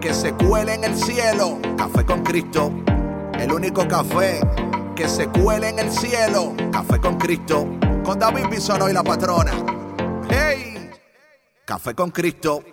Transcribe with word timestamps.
que 0.00 0.14
se 0.14 0.32
cuele 0.32 0.74
en 0.74 0.84
el 0.84 0.96
cielo. 0.96 1.58
Café 1.76 2.04
con 2.04 2.22
Cristo, 2.22 2.72
el 3.38 3.52
único 3.52 3.86
café 3.86 4.40
que 4.96 5.06
se 5.06 5.28
cuele 5.28 5.68
en 5.68 5.78
el 5.78 5.90
cielo. 5.90 6.54
Café 6.72 6.98
con 6.98 7.18
Cristo, 7.18 7.66
con 8.02 8.18
David 8.18 8.46
Bisono 8.50 8.88
y 8.88 8.92
la 8.92 9.02
patrona. 9.02 9.52
¡Hey! 10.30 10.90
Café 11.64 11.94
con 11.94 12.10
Cristo. 12.10 12.64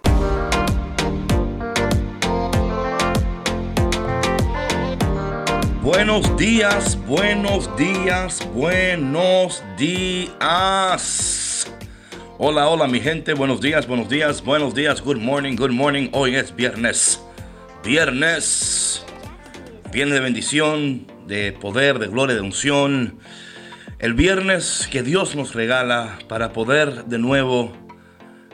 Buenos 5.82 6.36
días, 6.38 6.98
buenos 7.08 7.70
días, 7.78 8.46
buenos 8.54 9.64
días. 9.78 11.47
Hola, 12.40 12.70
hola 12.70 12.86
mi 12.88 13.00
gente, 13.00 13.34
buenos 13.34 13.62
días, 13.62 13.88
buenos 13.88 14.10
días, 14.10 14.44
buenos 14.44 14.76
días, 14.76 15.02
good 15.02 15.18
morning, 15.18 15.56
good 15.56 15.72
morning. 15.72 16.08
Hoy 16.12 16.36
es 16.36 16.56
viernes, 16.56 17.20
viernes, 17.84 19.04
viernes 19.92 20.14
de 20.14 20.20
bendición, 20.20 21.08
de 21.26 21.52
poder, 21.52 21.98
de 21.98 22.06
gloria, 22.06 22.36
de 22.36 22.42
unción. 22.42 23.18
El 23.98 24.14
viernes 24.14 24.88
que 24.92 25.02
Dios 25.02 25.36
nos 25.36 25.56
regala 25.56 26.20
para 26.28 26.54
poder 26.54 27.06
de 27.06 27.18
nuevo 27.18 27.72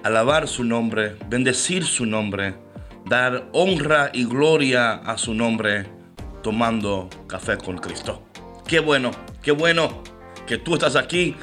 alabar 0.01 0.47
su 0.47 0.63
nombre, 0.63 1.17
bendecir 1.27 1.83
su 1.83 2.05
nombre, 2.05 2.55
dar 3.05 3.49
honra 3.51 4.11
y 4.13 4.23
gloria 4.23 4.93
a 4.93 5.17
su 5.17 5.33
nombre, 5.33 5.87
tomando 6.41 7.09
café 7.27 7.57
con 7.57 7.79
Cristo. 7.79 8.23
Qué 8.65 8.79
bueno, 8.79 9.11
qué 9.41 9.51
bueno 9.51 10.01
que 10.47 10.57
tú 10.57 10.75
estás 10.75 10.95
aquí 10.95 11.35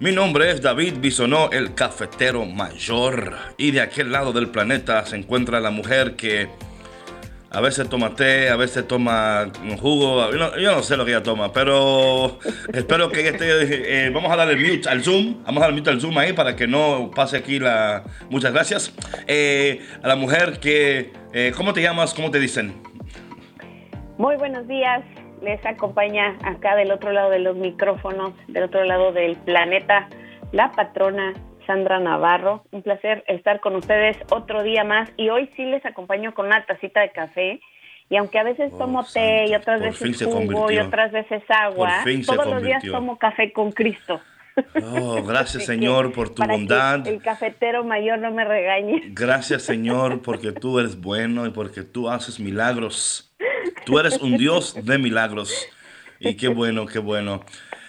mi 0.00 0.12
nombre 0.12 0.50
es 0.50 0.62
David 0.62 0.94
Bisonó, 1.00 1.50
el 1.50 1.74
cafetero 1.74 2.46
mayor. 2.46 3.34
Y 3.56 3.72
de 3.72 3.80
aquel 3.80 4.12
lado 4.12 4.32
del 4.32 4.48
planeta 4.48 5.04
se 5.04 5.16
encuentra 5.16 5.58
la 5.58 5.70
mujer 5.70 6.14
que 6.14 6.48
a 7.50 7.60
veces 7.60 7.88
toma 7.88 8.14
té, 8.14 8.48
a 8.48 8.56
veces 8.56 8.86
toma 8.86 9.50
jugo. 9.80 10.30
Yo 10.32 10.72
no, 10.72 10.82
sé 10.82 10.96
lo 10.96 11.04
que 11.04 11.10
ella 11.10 11.22
toma, 11.22 11.52
pero 11.52 12.38
espero 12.72 13.10
que 13.10 13.26
esté. 13.26 14.06
Eh, 14.06 14.10
vamos 14.10 14.30
a 14.30 14.36
darle 14.36 14.56
mute 14.56 14.88
al 14.88 15.02
Zoom. 15.02 15.42
Vamos 15.44 15.62
a 15.62 15.66
darle 15.66 15.78
mute 15.78 15.90
al 15.90 16.00
Zoom 16.00 16.16
ahí 16.18 16.32
para 16.32 16.54
que 16.54 16.68
no 16.68 17.10
pase 17.12 17.36
aquí 17.36 17.58
la. 17.58 18.04
Muchas 18.30 18.52
gracias. 18.52 18.94
Eh, 19.26 19.80
a 20.02 20.06
la 20.06 20.14
mujer 20.14 20.60
que. 20.60 21.12
Eh, 21.32 21.52
¿Cómo 21.56 21.72
te 21.72 21.82
llamas? 21.82 22.14
¿Cómo 22.14 22.30
te 22.30 22.38
dicen? 22.38 22.72
Muy 24.16 24.36
buenos 24.36 24.66
días 24.68 25.02
les 25.42 25.64
acompaña 25.64 26.36
acá 26.42 26.76
del 26.76 26.90
otro 26.90 27.12
lado 27.12 27.30
de 27.30 27.38
los 27.38 27.56
micrófonos, 27.56 28.32
del 28.48 28.64
otro 28.64 28.84
lado 28.84 29.12
del 29.12 29.36
planeta, 29.36 30.08
la 30.52 30.72
patrona 30.72 31.34
Sandra 31.66 32.00
Navarro. 32.00 32.64
Un 32.72 32.82
placer 32.82 33.24
estar 33.28 33.60
con 33.60 33.76
ustedes 33.76 34.16
otro 34.30 34.62
día 34.62 34.84
más 34.84 35.10
y 35.16 35.28
hoy 35.28 35.50
sí 35.56 35.64
les 35.64 35.84
acompaño 35.84 36.34
con 36.34 36.46
una 36.46 36.64
tacita 36.66 37.00
de 37.00 37.10
café. 37.10 37.60
Y 38.10 38.16
aunque 38.16 38.38
a 38.38 38.42
veces 38.42 38.72
oh, 38.74 38.78
tomo 38.78 39.04
té 39.04 39.46
y 39.48 39.54
otras 39.54 39.80
veces 39.80 40.24
jugo 40.24 40.70
y 40.70 40.78
otras 40.78 41.12
veces 41.12 41.42
agua, 41.48 42.02
todos 42.26 42.46
los 42.46 42.62
días 42.62 42.82
tomo 42.82 43.18
café 43.18 43.52
con 43.52 43.70
Cristo. 43.70 44.20
Oh, 44.82 45.22
gracias 45.22 45.64
Señor 45.66 46.12
por 46.12 46.30
tu 46.30 46.42
bondad. 46.42 47.06
el 47.06 47.22
cafetero 47.22 47.84
mayor 47.84 48.18
no 48.18 48.30
me 48.30 48.44
regañe. 48.44 49.02
Gracias 49.10 49.62
Señor 49.62 50.22
porque 50.22 50.52
tú 50.52 50.78
eres 50.78 50.98
bueno 51.00 51.46
y 51.46 51.50
porque 51.50 51.82
tú 51.82 52.08
haces 52.08 52.40
milagros. 52.40 53.27
Tú 53.88 53.98
eres 53.98 54.20
un 54.20 54.36
Dios 54.36 54.84
de 54.84 54.98
milagros. 54.98 55.66
Y 56.20 56.36
qué 56.36 56.48
bueno, 56.48 56.84
qué 56.84 56.98
bueno. 56.98 57.40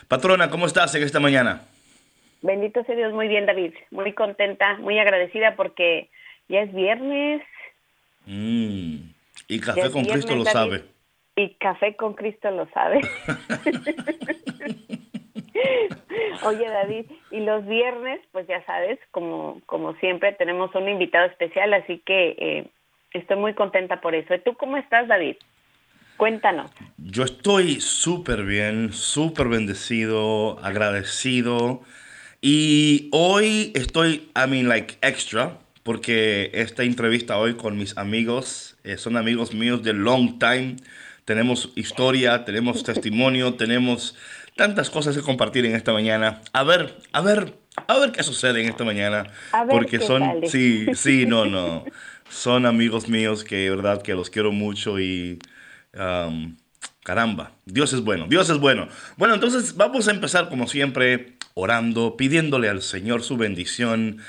Patrona, 0.08 0.50
¿cómo 0.50 0.66
estás 0.66 0.96
en 0.96 1.04
esta 1.04 1.20
mañana? 1.20 1.64
Bendito 2.42 2.82
sea 2.86 2.96
Dios, 2.96 3.12
muy 3.12 3.28
bien 3.28 3.46
David. 3.46 3.74
Muy 3.92 4.14
contenta, 4.14 4.78
muy 4.78 4.98
agradecida 4.98 5.58
porque 5.58 6.10
ya 6.48 6.62
es 6.62 6.74
viernes. 6.74 7.42
Mm, 8.26 9.10
y 9.50 9.60
Café 9.60 9.92
con 9.92 10.06
Cristo 10.06 10.38
lo 10.38 10.46
sabe. 10.46 10.86
Y 11.36 11.50
Café 11.56 11.98
con 11.98 12.14
Cristo 12.14 12.50
lo 12.50 12.66
sabe. 12.70 13.02
Oye 16.46 16.66
David, 16.66 17.08
y 17.32 17.42
los 17.42 17.66
viernes, 17.66 18.22
pues 18.32 18.48
ya 18.48 18.66
sabes, 18.66 19.00
como, 19.12 19.60
como 19.66 19.96
siempre 19.96 20.32
tenemos 20.32 20.74
un 20.76 20.88
invitado 20.88 21.26
especial, 21.26 21.74
así 21.74 22.02
que 22.06 22.38
eh, 22.40 22.68
estoy 23.12 23.36
muy 23.36 23.54
contenta 23.54 24.00
por 24.00 24.16
eso. 24.16 24.34
¿Y 24.34 24.40
tú 24.40 24.54
cómo 24.54 24.78
estás 24.78 25.10
David? 25.10 25.36
Cuéntanos. 26.20 26.70
Yo 26.98 27.24
estoy 27.24 27.80
súper 27.80 28.44
bien, 28.44 28.92
súper 28.92 29.48
bendecido, 29.48 30.60
agradecido. 30.62 31.82
Y 32.42 33.08
hoy 33.14 33.72
estoy, 33.74 34.30
I 34.36 34.50
mean, 34.50 34.68
like 34.68 34.98
extra, 35.02 35.60
porque 35.82 36.52
esta 36.54 36.84
entrevista 36.84 37.38
hoy 37.38 37.54
con 37.54 37.78
mis 37.78 37.98
amigos, 37.98 38.76
eh, 38.84 38.98
son 38.98 39.16
amigos 39.16 39.54
míos 39.54 39.82
de 39.82 39.94
long 39.94 40.38
time. 40.40 40.76
Tenemos 41.24 41.72
historia, 41.78 42.44
tenemos 42.44 42.84
testimonio, 42.84 43.54
tenemos 43.54 44.18
tantas 44.58 44.90
cosas 44.90 45.16
que 45.16 45.24
compartir 45.24 45.66
en 45.66 45.74
esta 45.74 45.94
mañana. 45.94 46.42
A 46.52 46.64
ver, 46.64 46.98
a 47.14 47.22
ver, 47.22 47.54
a 47.88 47.98
ver 47.98 48.12
qué 48.12 48.24
sucede 48.24 48.62
en 48.62 48.68
esta 48.68 48.84
mañana. 48.84 49.24
porque 49.70 50.02
son, 50.02 50.42
sí, 50.48 50.88
sí, 50.96 51.26
no, 51.26 51.46
no. 51.46 51.86
Son 52.30 52.68
amigos 52.68 53.10
míos 53.10 53.44
que, 53.44 53.72
verdad, 53.72 54.04
que 54.04 54.14
los 54.14 54.30
quiero 54.30 54.52
mucho 54.52 55.00
y 55.00 55.40
caramba, 57.04 57.54
Dios 57.66 57.94
es 57.94 58.02
bueno, 58.02 58.28
Dios 58.28 58.50
es 58.50 58.58
bueno. 58.58 58.88
Bueno, 59.18 59.34
entonces 59.34 59.76
vamos 59.76 60.08
a 60.08 60.12
empezar 60.12 60.50
como 60.50 60.68
siempre 60.68 61.38
orando, 61.54 62.18
pidiéndole 62.18 62.70
al 62.70 62.82
Señor 62.82 63.24
su 63.24 63.38
bendición, 63.38 64.20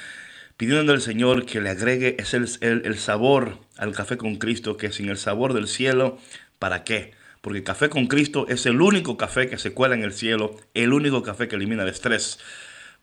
pidiéndole 0.56 0.92
al 0.92 1.02
Señor 1.02 1.46
que 1.46 1.60
le 1.60 1.70
agregue 1.70 2.16
es 2.18 2.34
el, 2.34 2.48
el, 2.60 2.98
sabor 2.98 3.58
al 3.76 3.92
café 3.92 4.16
con 4.16 4.36
Cristo, 4.36 4.76
que 4.76 4.92
sin 4.92 5.08
el 5.08 5.18
sabor 5.18 5.54
del 5.54 5.68
cielo, 5.68 6.18
¿para 6.58 6.84
qué? 6.84 7.12
Porque 7.40 7.62
café 7.62 7.88
con 7.88 8.06
Cristo 8.06 8.46
es 8.48 8.66
el 8.66 8.80
único 8.80 9.16
café 9.16 9.48
que 9.48 9.58
se 9.58 9.72
cuela 9.72 9.94
en 9.94 10.02
el 10.02 10.12
cielo, 10.12 10.56
el 10.74 10.92
único 10.92 11.22
café 11.22 11.48
que 11.48 11.56
elimina 11.56 11.82
el 11.84 11.88
estrés. 11.88 12.38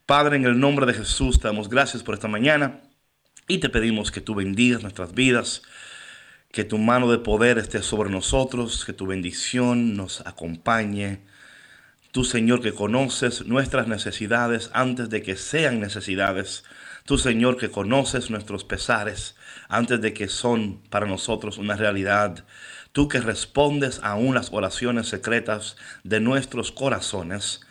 Padre, 0.06 0.38
en 0.38 0.46
el 0.46 0.59
nombre 0.59 0.85
de 0.85 0.94
Jesús, 0.94 1.40
te 1.40 1.47
damos 1.47 1.69
gracias 1.69 2.03
por 2.03 2.16
esta 2.16 2.28
mañana 2.28 2.81
y 3.47 3.57
te 3.57 3.69
pedimos 3.69 4.12
que 4.12 4.22
tú 4.22 4.35
bendigas 4.35 4.81
nuestras 4.81 5.13
vidas 5.13 5.63
que 6.52 6.63
tu 6.63 6.78
mano 6.78 7.12
de 7.12 7.19
poder 7.19 7.58
esté 7.58 7.81
sobre 7.81 8.09
nosotros, 8.09 8.85
que 8.85 8.94
tu 8.94 9.06
bendición 9.06 9.96
nos 9.96 10.22
acompañe. 10.25 11.22
Tú, 12.12 12.24
Señor, 12.24 12.62
que 12.62 12.74
conoces 12.74 13.46
nuestras 13.46 13.88
necesidades 13.88 14.69
antes 14.74 15.09
de 15.09 15.22
que 15.22 15.35
sean 15.35 15.80
necesidades. 15.80 16.63
Tú, 17.06 17.18
Señor, 17.18 17.58
que 17.58 17.69
conoces 17.69 18.30
nuestros 18.30 18.63
pesares 18.63 19.35
antes 19.69 20.02
de 20.02 20.13
que 20.13 20.28
son 20.28 20.81
para 20.90 21.06
nosotros 21.06 21.58
una 21.58 21.75
realidad. 21.75 22.46
Tú 22.91 23.08
que 23.08 23.19
respondes 23.19 24.00
aún 24.02 24.34
las 24.34 24.52
oraciones 24.52 25.08
secretas 25.08 25.75
de 26.03 26.19
nuestros 26.19 26.72
corazones. 26.72 27.62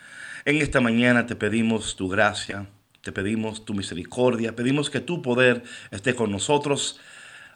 En 0.45 0.57
esta 0.57 0.79
mañana 0.79 1.25
te 1.25 1.35
pedimos 1.35 1.97
tu 1.97 2.07
gracia, 2.07 2.69
te 3.01 3.11
pedimos 3.11 3.65
tu 3.65 3.73
misericordia, 3.73 4.55
pedimos 4.55 4.89
que 4.89 5.01
tu 5.01 5.21
poder 5.21 5.63
esté 5.91 6.15
con 6.15 6.31
nosotros 6.31 6.99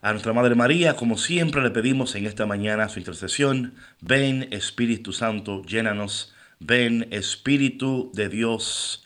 a 0.01 0.11
nuestra 0.11 0.33
Madre 0.33 0.55
María, 0.55 0.95
como 0.95 1.15
siempre 1.15 1.61
le 1.61 1.69
pedimos 1.69 2.15
en 2.15 2.25
esta 2.25 2.47
mañana 2.47 2.89
su 2.89 2.97
intercesión, 2.97 3.75
ven 4.01 4.47
Espíritu 4.51 5.13
Santo, 5.13 5.63
llénanos, 5.63 6.33
ven 6.59 7.07
Espíritu 7.11 8.11
de 8.15 8.27
Dios, 8.27 9.05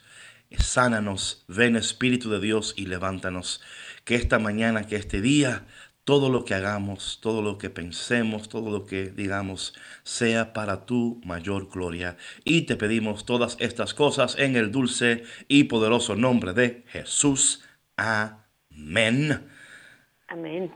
sánanos, 0.56 1.44
ven 1.48 1.76
Espíritu 1.76 2.30
de 2.30 2.40
Dios 2.40 2.72
y 2.78 2.86
levántanos. 2.86 3.60
Que 4.04 4.14
esta 4.14 4.38
mañana, 4.38 4.86
que 4.86 4.96
este 4.96 5.20
día, 5.20 5.66
todo 6.04 6.30
lo 6.30 6.46
que 6.46 6.54
hagamos, 6.54 7.18
todo 7.20 7.42
lo 7.42 7.58
que 7.58 7.68
pensemos, 7.68 8.48
todo 8.48 8.70
lo 8.70 8.86
que 8.86 9.10
digamos, 9.10 9.74
sea 10.02 10.54
para 10.54 10.86
tu 10.86 11.20
mayor 11.26 11.68
gloria. 11.68 12.16
Y 12.42 12.62
te 12.62 12.76
pedimos 12.76 13.26
todas 13.26 13.58
estas 13.60 13.92
cosas 13.92 14.36
en 14.38 14.56
el 14.56 14.72
dulce 14.72 15.24
y 15.46 15.64
poderoso 15.64 16.16
nombre 16.16 16.54
de 16.54 16.84
Jesús. 16.86 17.64
Amén. 17.96 19.55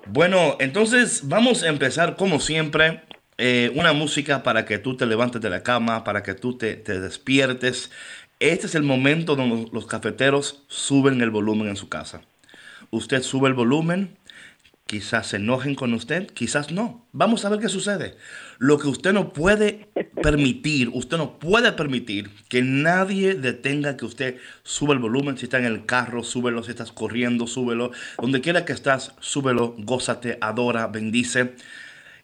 Bueno, 0.06 0.56
entonces 0.60 1.22
vamos 1.28 1.62
a 1.62 1.68
empezar 1.68 2.16
como 2.16 2.40
siempre. 2.40 3.02
Eh, 3.42 3.72
una 3.74 3.94
música 3.94 4.42
para 4.42 4.66
que 4.66 4.78
tú 4.78 4.98
te 4.98 5.06
levantes 5.06 5.40
de 5.40 5.48
la 5.48 5.62
cama, 5.62 6.04
para 6.04 6.22
que 6.22 6.34
tú 6.34 6.58
te, 6.58 6.76
te 6.76 7.00
despiertes. 7.00 7.90
Este 8.38 8.66
es 8.66 8.74
el 8.74 8.82
momento 8.82 9.34
donde 9.34 9.68
los 9.72 9.86
cafeteros 9.86 10.62
suben 10.68 11.20
el 11.22 11.30
volumen 11.30 11.68
en 11.68 11.76
su 11.76 11.88
casa. 11.88 12.20
Usted 12.90 13.22
sube 13.22 13.48
el 13.48 13.54
volumen, 13.54 14.16
quizás 14.90 15.28
se 15.28 15.36
enojen 15.36 15.76
con 15.76 15.94
usted, 15.94 16.26
quizás 16.26 16.72
no. 16.72 17.06
Vamos 17.12 17.44
a 17.44 17.48
ver 17.48 17.60
qué 17.60 17.68
sucede. 17.68 18.16
Lo 18.58 18.76
que 18.76 18.88
usted 18.88 19.12
no 19.12 19.32
puede 19.32 19.88
permitir, 20.20 20.90
usted 20.92 21.16
no 21.16 21.38
puede 21.38 21.70
permitir 21.70 22.28
que 22.48 22.60
nadie 22.62 23.36
detenga 23.36 23.96
que 23.96 24.04
usted 24.04 24.38
suba 24.64 24.92
el 24.92 24.98
volumen. 24.98 25.38
Si 25.38 25.44
está 25.44 25.60
en 25.60 25.66
el 25.66 25.86
carro, 25.86 26.24
súbelo. 26.24 26.64
Si 26.64 26.72
estás 26.72 26.90
corriendo, 26.90 27.46
súbelo. 27.46 27.92
Donde 28.20 28.40
quiera 28.40 28.64
que 28.64 28.72
estás, 28.72 29.14
súbelo. 29.20 29.76
Gózate, 29.78 30.38
adora, 30.40 30.88
bendice. 30.88 31.54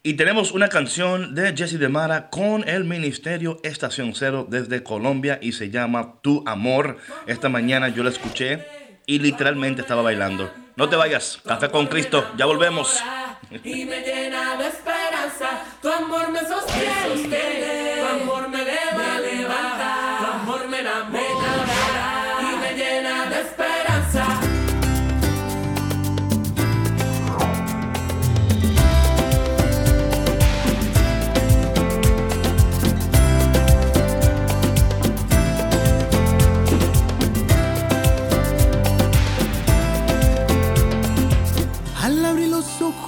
Y 0.02 0.14
tenemos 0.14 0.50
una 0.50 0.68
canción 0.68 1.36
de 1.36 1.56
Jesse 1.56 1.78
de 1.78 1.88
Mara 1.88 2.30
con 2.30 2.68
el 2.68 2.82
Ministerio 2.82 3.60
Estación 3.62 4.12
Cero 4.16 4.44
desde 4.50 4.82
Colombia 4.82 5.38
y 5.40 5.52
se 5.52 5.70
llama 5.70 6.14
Tu 6.20 6.42
Amor. 6.46 6.98
Esta 7.28 7.48
mañana 7.48 7.90
yo 7.90 8.02
la 8.02 8.10
escuché 8.10 8.66
y 9.06 9.20
literalmente 9.20 9.82
estaba 9.82 10.02
bailando. 10.02 10.65
No 10.76 10.90
te 10.90 10.96
vayas, 10.96 11.40
Café 11.46 11.70
con 11.70 11.86
Cristo, 11.86 12.32
ya 12.36 12.44
volvemos. 12.44 13.02
Y 13.64 13.86
me 13.86 14.02
llena 14.02 14.56
de 14.56 14.68
esperanza, 14.68 15.64
tu 15.80 15.88
amor 15.90 16.30
me 16.30 16.40
sostiene, 16.40 17.14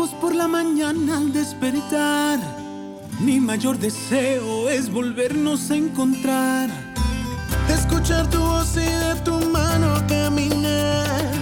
por 0.07 0.33
la 0.33 0.47
mañana 0.47 1.17
al 1.17 1.33
despertar, 1.33 2.39
mi 3.19 3.41
mayor 3.41 3.79
deseo 3.79 4.69
es 4.69 4.93
volvernos 4.93 5.73
a 5.73 5.75
encontrar. 5.75 6.71
Escuchar 7.69 8.31
tu 8.31 8.39
voz 8.39 8.77
y 8.77 8.87
de 8.87 9.15
tu 9.25 9.33
mano 9.51 10.01
caminar. 10.07 11.33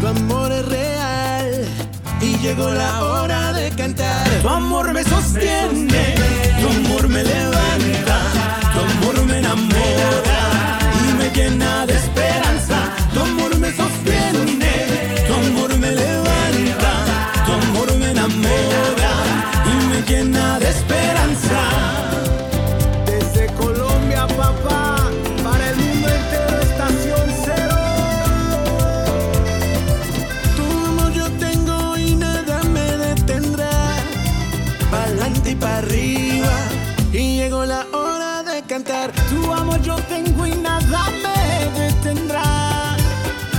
Tu 0.00 0.06
amor 0.06 0.50
es 0.50 0.66
real 0.66 1.68
y 2.22 2.38
llegó 2.38 2.70
la 2.70 3.04
hora 3.04 3.52
de 3.52 3.70
cantar. 3.70 4.26
Tu 4.40 4.48
amor 4.48 4.94
me 4.94 5.04
sostiene, 5.04 6.14
tu 6.58 6.68
amor 6.68 7.06
me 7.06 7.22
levanta, 7.22 8.18
tu 8.72 8.80
amor 8.80 9.26
me 9.26 9.38
enamora 9.40 10.78
y 11.06 11.12
me 11.18 11.30
llena 11.34 11.84
de 11.84 11.92
esperanza. 11.92 12.09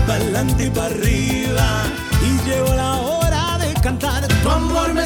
Pa'lante 0.08 0.66
y 0.66 0.70
para 0.70 0.88
arriba, 0.88 1.84
y 2.22 2.50
llegó 2.50 2.74
la 2.74 2.98
hora 2.98 3.58
de 3.60 3.74
cantar. 3.82 4.28
Tu 4.28 4.50
amor 4.50 4.94
me 4.94 5.06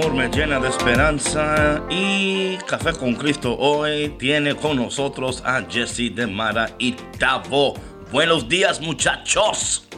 amor 0.00 0.14
me 0.14 0.28
llena 0.28 0.58
de 0.58 0.68
esperanza. 0.68 1.82
Y 1.90 2.56
Café 2.66 2.92
con 2.92 3.14
Cristo 3.14 3.56
hoy 3.58 4.08
tiene 4.18 4.54
con 4.54 4.76
nosotros 4.76 5.42
a 5.44 5.62
Jesse 5.68 6.14
de 6.14 6.26
Mara 6.26 6.70
y 6.78 6.92
Tavo. 7.18 7.74
Buenos 8.10 8.48
días, 8.48 8.80
muchachos. 8.80 9.88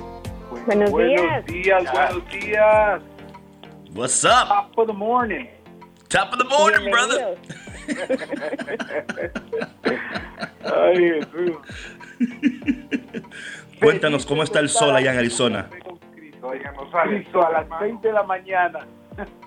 Buenos 0.66 0.90
días. 0.90 1.20
Buenos 1.20 1.46
días, 1.46 1.92
buenos 1.92 2.28
días. 2.30 3.02
What's 3.94 4.24
up? 4.24 4.48
Top 4.48 4.78
of 4.78 4.86
the 4.86 4.92
morning. 4.92 5.46
Top 6.08 6.32
of 6.32 6.38
the 6.38 6.44
morning, 6.44 6.90
brother. 6.90 7.36
Ay, 10.64 11.20
Jesús. 11.20 11.58
Cuéntanos 13.80 14.26
cómo 14.26 14.42
está 14.42 14.60
el 14.60 14.68
sol 14.68 14.96
allá 14.96 15.12
en 15.12 15.18
Arizona. 15.18 15.68
Oigan, 16.42 16.74
nos 16.74 16.94
avisó 16.94 17.46
a 17.46 17.52
las 17.52 17.80
20 17.80 18.08
de 18.08 18.14
la 18.14 18.22
mañana. 18.24 18.80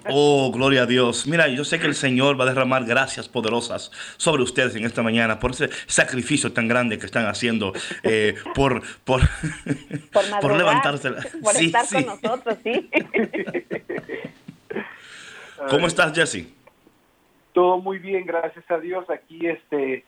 Oh, 0.10 0.52
gloria 0.52 0.84
a 0.84 0.86
Dios. 0.86 1.28
Mira, 1.28 1.48
yo 1.48 1.64
sé 1.64 1.80
que 1.80 1.88
el 1.88 1.96
Señor 1.96 2.40
va 2.40 2.44
a 2.46 2.48
derramar 2.48 2.86
gracias 2.86 3.28
poderosas 3.28 3.92
sobre 4.18 4.44
ustedes 4.44 4.76
en 4.76 4.86
esta 4.86 5.02
mañana 5.02 5.40
por 5.40 5.52
ese 5.52 5.70
sacrificio 5.88 6.54
tan 6.54 6.68
grande 6.68 7.00
que 7.00 7.06
están 7.06 7.26
haciendo 7.26 7.74
eh, 8.04 8.36
por, 8.54 8.82
por, 9.04 9.22
Por, 10.42 10.56
levantarse. 10.56 11.12
Por 11.42 11.54
Sí, 11.54 11.66
estar 11.68 11.86
sí. 11.86 12.04
con 12.04 12.20
nosotros, 12.22 12.58
sí. 12.64 12.90
¿Cómo 15.70 15.88
estás, 15.88 16.14
Jesse? 16.14 16.48
Todo 17.54 17.80
muy 17.80 18.00
bien, 18.00 18.26
gracias 18.26 18.70
a 18.70 18.78
Dios. 18.78 19.10
Aquí 19.10 19.48
este 19.48 20.04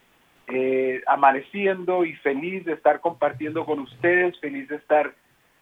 eh, 0.47 1.01
amaneciendo 1.07 2.05
y 2.05 2.13
feliz 2.17 2.65
de 2.65 2.73
estar 2.73 2.99
compartiendo 3.01 3.65
con 3.65 3.79
ustedes, 3.79 4.39
feliz 4.39 4.67
de 4.69 4.75
estar 4.75 5.15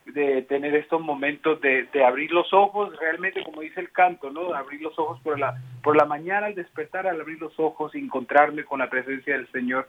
de 0.05 0.43
tener 0.43 0.75
estos 0.75 1.01
momentos 1.01 1.59
de, 1.61 1.87
de 1.91 2.05
abrir 2.05 2.31
los 2.31 2.53
ojos, 2.53 2.95
realmente 2.99 3.43
como 3.43 3.61
dice 3.61 3.79
el 3.79 3.91
canto, 3.91 4.29
¿no? 4.29 4.53
Abrir 4.53 4.81
los 4.81 4.97
ojos 4.99 5.19
por 5.21 5.39
la 5.39 5.59
por 5.83 5.95
la 5.95 6.05
mañana 6.05 6.47
al 6.47 6.55
despertar, 6.55 7.07
al 7.07 7.19
abrir 7.19 7.39
los 7.39 7.59
ojos 7.59 7.95
encontrarme 7.95 8.63
con 8.63 8.79
la 8.79 8.89
presencia 8.89 9.35
del 9.35 9.51
Señor. 9.51 9.87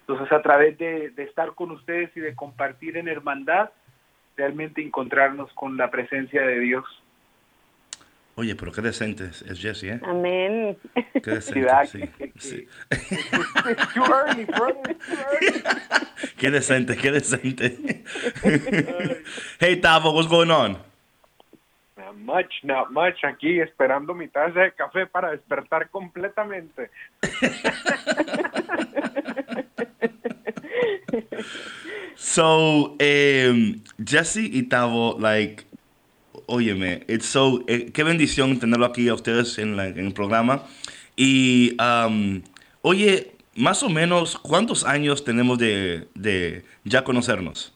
Entonces, 0.00 0.30
a 0.32 0.40
través 0.40 0.78
de 0.78 1.12
estar 1.16 1.54
con 1.54 1.72
ustedes 1.72 2.16
y 2.16 2.20
de 2.20 2.36
compartir 2.36 2.96
en 2.96 3.08
hermandad, 3.08 3.70
realmente 4.36 4.82
encontrarnos 4.82 5.52
con 5.54 5.76
la 5.76 5.90
presencia 5.90 6.42
de 6.42 6.60
Dios. 6.60 6.84
Oye, 8.38 8.54
pero 8.54 8.70
qué 8.70 8.82
decente 8.82 9.24
es, 9.24 9.40
es 9.42 9.58
Jessie, 9.58 9.92
¿eh? 9.92 10.00
Amén. 10.04 10.76
Qué 11.22 11.30
decente, 11.30 11.86
sí. 11.86 12.02
Sí. 12.38 12.68
It's 12.90 13.94
too 13.94 14.04
early, 14.04 14.44
brother. 14.44 14.90
It's 14.90 15.06
too 15.06 15.16
early. 15.16 15.62
Qué 16.36 16.50
decente, 16.50 16.98
qué 16.98 17.12
decente. 17.12 18.04
hey, 19.58 19.80
Tavo, 19.80 20.12
what's 20.12 20.28
going 20.28 20.50
on? 20.50 20.76
Not 21.96 22.18
much, 22.18 22.62
not 22.62 22.92
much. 22.92 23.24
Aquí 23.24 23.58
esperando 23.58 24.12
mi 24.12 24.28
taza 24.28 24.60
de 24.60 24.72
café 24.72 25.06
para 25.06 25.30
despertar 25.30 25.88
completamente. 25.88 26.90
So, 32.16 32.96
um, 32.98 33.82
Jesse 34.02 34.48
y 34.50 34.62
Tavo, 34.68 35.18
like, 35.18 35.64
óyeme, 36.46 37.04
it's 37.08 37.26
so, 37.26 37.62
eh, 37.66 37.90
qué 37.92 38.02
bendición 38.04 38.58
tenerlo 38.58 38.86
aquí 38.86 39.08
a 39.08 39.14
ustedes 39.14 39.58
en, 39.58 39.76
la- 39.76 39.88
en 39.88 40.06
el 40.06 40.12
programa. 40.12 40.62
Y, 41.16 41.76
um, 41.80 42.42
oye, 42.82 43.32
más 43.54 43.82
o 43.82 43.88
menos, 43.88 44.36
¿cuántos 44.38 44.84
años 44.84 45.24
tenemos 45.24 45.58
de, 45.58 46.08
de 46.14 46.64
ya 46.84 47.02
conocernos? 47.04 47.72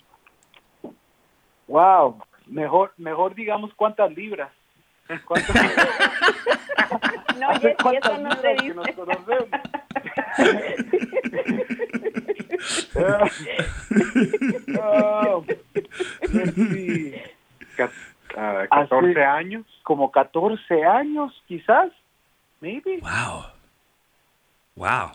Wow, 1.69 2.23
mejor, 2.47 2.93
mejor 2.97 3.35
digamos 3.35 3.73
cuántas 3.75 4.13
libras. 4.15 4.53
¿Cuántas, 5.25 5.57
No, 7.41 7.51
hace 7.51 7.69
Jessy, 7.69 7.83
cuántas 7.83 8.13
eso 8.13 8.21
no 8.23 8.31
se 8.41 8.55
libras 8.63 8.63
que 8.63 8.75
nos 8.75 8.87
dice. 8.87 8.95
conocemos? 8.95 9.49
Oh, 14.79 15.45
Hace- 18.37 18.69
14 18.69 19.25
años. 19.25 19.67
Como 19.83 20.11
14 20.11 20.85
años, 20.85 21.33
quizás. 21.47 21.91
Maybe. 22.61 23.01
Wow. 23.01 23.45
Wow. 24.77 25.13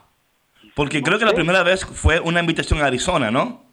Porque 0.75 0.99
No 0.99 1.05
creo 1.05 1.19
que 1.19 1.25
la 1.25 1.31
sé. 1.31 1.35
primera 1.37 1.63
vez 1.63 1.85
fue 1.85 2.19
una 2.19 2.39
invitación 2.39 2.81
a 2.81 2.85
Arizona, 2.87 3.29
¿no? 3.31 3.63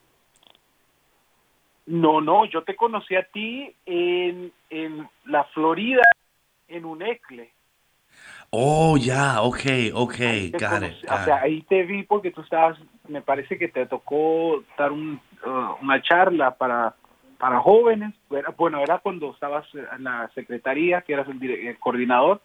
No, 1.86 2.20
no, 2.20 2.44
yo 2.44 2.62
te 2.62 2.76
conocí 2.76 3.16
a 3.16 3.24
ti 3.24 3.74
en, 3.86 4.52
en 4.70 5.08
la 5.24 5.44
Florida, 5.44 6.02
en 6.68 6.84
un 6.84 7.02
ECLE. 7.02 7.50
Oh, 8.50 8.96
ya, 8.98 9.40
ok, 9.42 9.58
ok, 9.94 10.14
Te 10.14 10.50
got 10.52 10.82
it, 10.82 11.04
o 11.08 11.10
got 11.10 11.24
sea, 11.24 11.36
it. 11.38 11.42
ahí 11.42 11.62
te 11.62 11.82
vi 11.84 12.02
porque 12.04 12.30
tú 12.30 12.42
estabas, 12.42 12.78
me 13.08 13.22
parece 13.22 13.58
que 13.58 13.68
te 13.68 13.86
tocó 13.86 14.62
dar 14.78 14.92
un, 14.92 15.20
uh, 15.44 15.82
una 15.82 16.00
charla 16.02 16.54
para, 16.54 16.94
para 17.42 17.58
jóvenes. 17.58 18.14
Era- 18.30 18.50
bueno, 18.56 18.78
era 18.78 18.98
cuando 19.00 19.32
estabas 19.32 19.66
en 19.74 20.04
la 20.04 20.30
secretaría, 20.32 21.00
que 21.02 21.12
eras 21.14 21.26
el, 21.28 21.76
coordinador 21.80 22.40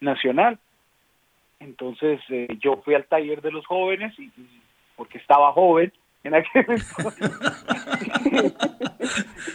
nacional. 0.00 0.58
Entonces 1.58 2.20
eh, 2.28 2.46
yo 2.60 2.82
fui 2.84 2.94
al 2.94 3.06
taller 3.06 3.40
de 3.40 3.50
los 3.50 3.64
jóvenes 3.64 4.12
y, 4.18 4.24
y- 4.24 4.62
porque 4.94 5.16
estaba 5.16 5.52
joven 5.52 5.90
en 6.22 6.34
aquel 6.34 6.66
entonces. 6.98 7.32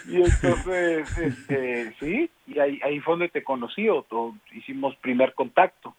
y 0.07 0.21
entonces, 0.23 1.07
este, 1.15 1.95
sí, 1.99 2.31
y 2.47 2.57
ahí, 2.57 2.79
ahí 2.83 2.99
fue 3.01 3.11
donde 3.13 3.29
te 3.29 3.43
conocí, 3.43 3.87
o, 3.87 4.03
hicimos 4.51 4.95
primer 4.95 5.35
contacto. 5.35 5.93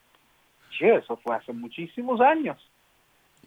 Sí, 0.76 0.86
eso 0.86 1.16
fue 1.18 1.36
hace 1.36 1.52
muchísimos 1.52 2.20
años, 2.20 2.58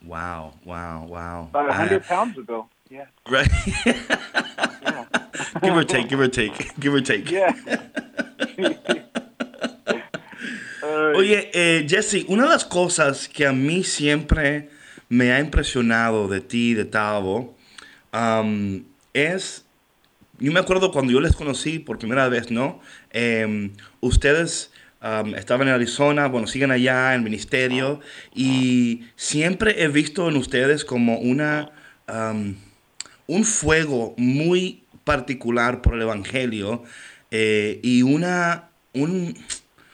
Wow, 0.02 0.54
wow, 0.64 1.06
wow. 1.06 1.48
about 1.52 1.68
a 1.68 1.74
Ah, 1.74 1.82
hundred 1.82 2.02
pounds 2.06 2.38
ago. 2.38 2.70
Yeah, 2.90 3.06
right. 3.28 3.48
yeah, 3.86 5.04
give 5.62 5.76
or 5.76 5.84
take, 5.84 6.08
give 6.08 6.18
or 6.18 6.26
take, 6.26 6.74
give 6.80 6.92
or 6.92 7.00
take. 7.00 7.30
yeah. 7.30 7.52
Oye, 11.14 11.50
eh, 11.54 11.86
Jesse, 11.88 12.26
una 12.28 12.42
de 12.44 12.48
las 12.48 12.64
cosas 12.64 13.28
que 13.28 13.46
a 13.46 13.52
mí 13.52 13.84
siempre 13.84 14.70
me 15.08 15.30
ha 15.30 15.38
impresionado 15.38 16.26
de 16.26 16.40
ti, 16.40 16.74
de 16.74 16.84
Tavo, 16.84 17.56
um, 18.12 18.82
es, 19.14 19.64
yo 20.40 20.50
me 20.50 20.58
acuerdo 20.58 20.90
cuando 20.90 21.12
yo 21.12 21.20
les 21.20 21.36
conocí 21.36 21.78
por 21.78 21.98
primera 21.98 22.28
vez, 22.28 22.50
¿no? 22.50 22.80
Em, 23.10 23.70
ustedes 24.00 24.72
um, 25.00 25.36
estaban 25.36 25.68
en 25.68 25.74
Arizona, 25.74 26.26
bueno, 26.26 26.48
siguen 26.48 26.72
allá 26.72 27.14
en 27.14 27.20
el 27.20 27.22
ministerio, 27.22 28.00
y 28.34 29.04
siempre 29.14 29.80
he 29.80 29.86
visto 29.86 30.28
en 30.28 30.36
ustedes 30.36 30.84
como 30.84 31.18
una, 31.18 31.70
um, 32.08 32.56
un 33.30 33.44
fuego 33.44 34.12
muy 34.16 34.82
particular 35.04 35.82
por 35.82 35.94
el 35.94 36.02
Evangelio 36.02 36.82
eh, 37.30 37.78
y 37.80 38.02
una, 38.02 38.70
un, 38.92 39.36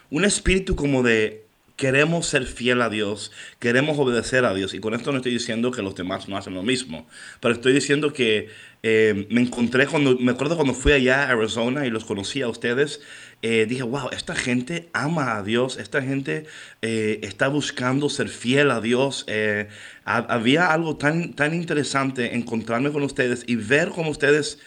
un 0.08 0.24
espíritu 0.24 0.74
como 0.74 1.02
de 1.02 1.44
queremos 1.76 2.26
ser 2.26 2.46
fiel 2.46 2.80
a 2.80 2.88
Dios, 2.88 3.32
queremos 3.58 3.98
obedecer 3.98 4.46
a 4.46 4.54
Dios. 4.54 4.72
Y 4.72 4.80
con 4.80 4.94
esto 4.94 5.12
no 5.12 5.18
estoy 5.18 5.32
diciendo 5.32 5.70
que 5.70 5.82
los 5.82 5.94
demás 5.94 6.30
no 6.30 6.38
hacen 6.38 6.54
lo 6.54 6.62
mismo, 6.62 7.06
pero 7.40 7.52
estoy 7.52 7.74
diciendo 7.74 8.14
que 8.14 8.48
eh, 8.82 9.26
me 9.28 9.42
encontré 9.42 9.86
cuando, 9.86 10.16
me 10.18 10.32
acuerdo 10.32 10.56
cuando 10.56 10.72
fui 10.72 10.92
allá 10.92 11.24
a 11.24 11.32
Arizona 11.32 11.86
y 11.86 11.90
los 11.90 12.06
conocí 12.06 12.40
a 12.40 12.48
ustedes, 12.48 13.02
eh, 13.42 13.66
dije, 13.66 13.82
wow, 13.82 14.08
esta 14.12 14.34
gente 14.34 14.88
ama 14.92 15.36
a 15.36 15.42
Dios, 15.42 15.78
esta 15.78 16.02
gente 16.02 16.46
eh, 16.82 17.20
está 17.22 17.48
buscando 17.48 18.08
ser 18.08 18.28
fiel 18.28 18.70
a 18.70 18.80
Dios. 18.80 19.24
Eh, 19.28 19.68
ha- 20.04 20.26
había 20.28 20.72
algo 20.72 20.96
tan, 20.96 21.34
tan 21.34 21.54
interesante 21.54 22.34
encontrarme 22.34 22.90
con 22.90 23.02
ustedes 23.02 23.44
y 23.46 23.56
ver 23.56 23.90
cómo 23.90 24.10
ustedes 24.10 24.60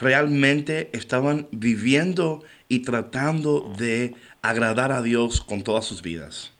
realmente 0.00 0.90
estaban 0.92 1.48
viviendo 1.50 2.42
y 2.68 2.80
tratando 2.80 3.72
de 3.76 4.14
agradar 4.42 4.92
a 4.92 5.02
Dios 5.02 5.40
con 5.40 5.62
todas 5.62 5.84
sus 5.84 6.02
vidas. 6.02 6.54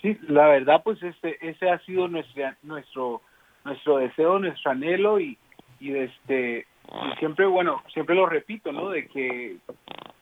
Sí, 0.00 0.18
la 0.28 0.48
verdad, 0.48 0.82
pues 0.82 1.02
este, 1.02 1.36
ese 1.48 1.70
ha 1.70 1.78
sido 1.80 2.08
nuestro, 2.08 3.22
nuestro 3.62 3.96
deseo, 3.98 4.38
nuestro 4.38 4.72
anhelo 4.72 5.20
y, 5.20 5.38
y 5.80 5.94
este, 5.94 6.66
y 7.12 7.16
siempre, 7.18 7.46
bueno, 7.46 7.82
siempre 7.92 8.14
lo 8.14 8.26
repito, 8.26 8.72
¿no? 8.72 8.90
De 8.90 9.06
que 9.08 9.56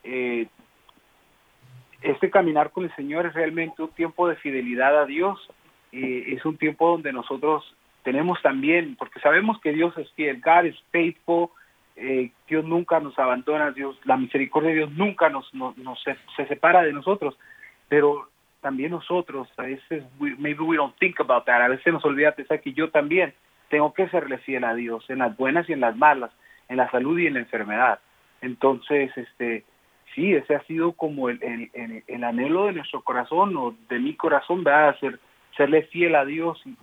eh, 0.04 0.46
este 2.02 2.30
caminar 2.30 2.70
con 2.70 2.84
el 2.84 2.94
Señor 2.96 3.26
es 3.26 3.34
realmente 3.34 3.82
un 3.82 3.90
tiempo 3.90 4.28
de 4.28 4.36
fidelidad 4.36 4.98
a 5.00 5.06
Dios, 5.06 5.38
eh, 5.92 6.24
es 6.28 6.44
un 6.44 6.56
tiempo 6.56 6.88
donde 6.90 7.12
nosotros 7.12 7.76
tenemos 8.02 8.40
también, 8.42 8.96
porque 8.96 9.20
sabemos 9.20 9.60
que 9.60 9.72
Dios 9.72 9.96
es 9.98 10.10
fiel, 10.12 10.40
God 10.40 10.64
is 10.64 10.82
faithful, 10.90 11.48
eh, 11.96 12.30
Dios 12.48 12.64
nunca 12.64 12.98
nos 13.00 13.18
abandona, 13.18 13.72
Dios, 13.72 13.98
la 14.04 14.16
misericordia 14.16 14.70
de 14.70 14.76
Dios 14.76 14.90
nunca 14.92 15.28
nos, 15.28 15.52
nos, 15.52 15.76
nos 15.76 16.02
se, 16.02 16.16
se 16.36 16.46
separa 16.46 16.82
de 16.82 16.92
nosotros, 16.94 17.36
pero 17.88 18.28
también 18.62 18.92
nosotros, 18.92 19.48
a 19.58 19.62
veces, 19.62 20.04
we- 20.18 20.36
maybe 20.38 20.62
we 20.62 20.76
don't 20.76 20.96
think 20.98 21.20
about 21.20 21.44
that, 21.44 21.60
a 21.60 21.68
veces 21.68 21.92
nos 21.92 22.04
olvida 22.04 22.32
pensar 22.32 22.60
que 22.60 22.72
yo 22.72 22.90
también 22.90 23.34
tengo 23.68 23.92
que 23.92 24.08
serle 24.08 24.38
fiel 24.38 24.64
a 24.64 24.74
Dios 24.74 25.04
en 25.10 25.18
las 25.18 25.36
buenas 25.36 25.68
y 25.68 25.74
en 25.74 25.80
las 25.80 25.96
malas, 25.96 26.30
en 26.70 26.78
la 26.78 26.90
salud 26.90 27.18
y 27.18 27.26
en 27.26 27.34
la 27.34 27.40
enfermedad. 27.40 27.98
Entonces, 28.40 29.10
este, 29.18 29.64
sí, 30.14 30.32
ese 30.32 30.54
ha 30.54 30.62
sido 30.64 30.92
como 30.92 31.28
el, 31.28 31.42
el, 31.42 31.70
el- 31.74 32.04
el 32.06 32.24
anhelo 32.24 32.66
de 32.66 32.72
nuestro 32.72 33.02
corazón 33.02 33.54
o 33.58 33.74
de 33.90 33.98
mi 33.98 34.14
corazón, 34.14 34.64
¿verdad? 34.64 34.96
Ser, 35.00 35.20
serle 35.56 35.82
fiel 35.82 36.14
a 36.14 36.24
Dios 36.24 36.62
y, 36.64 36.74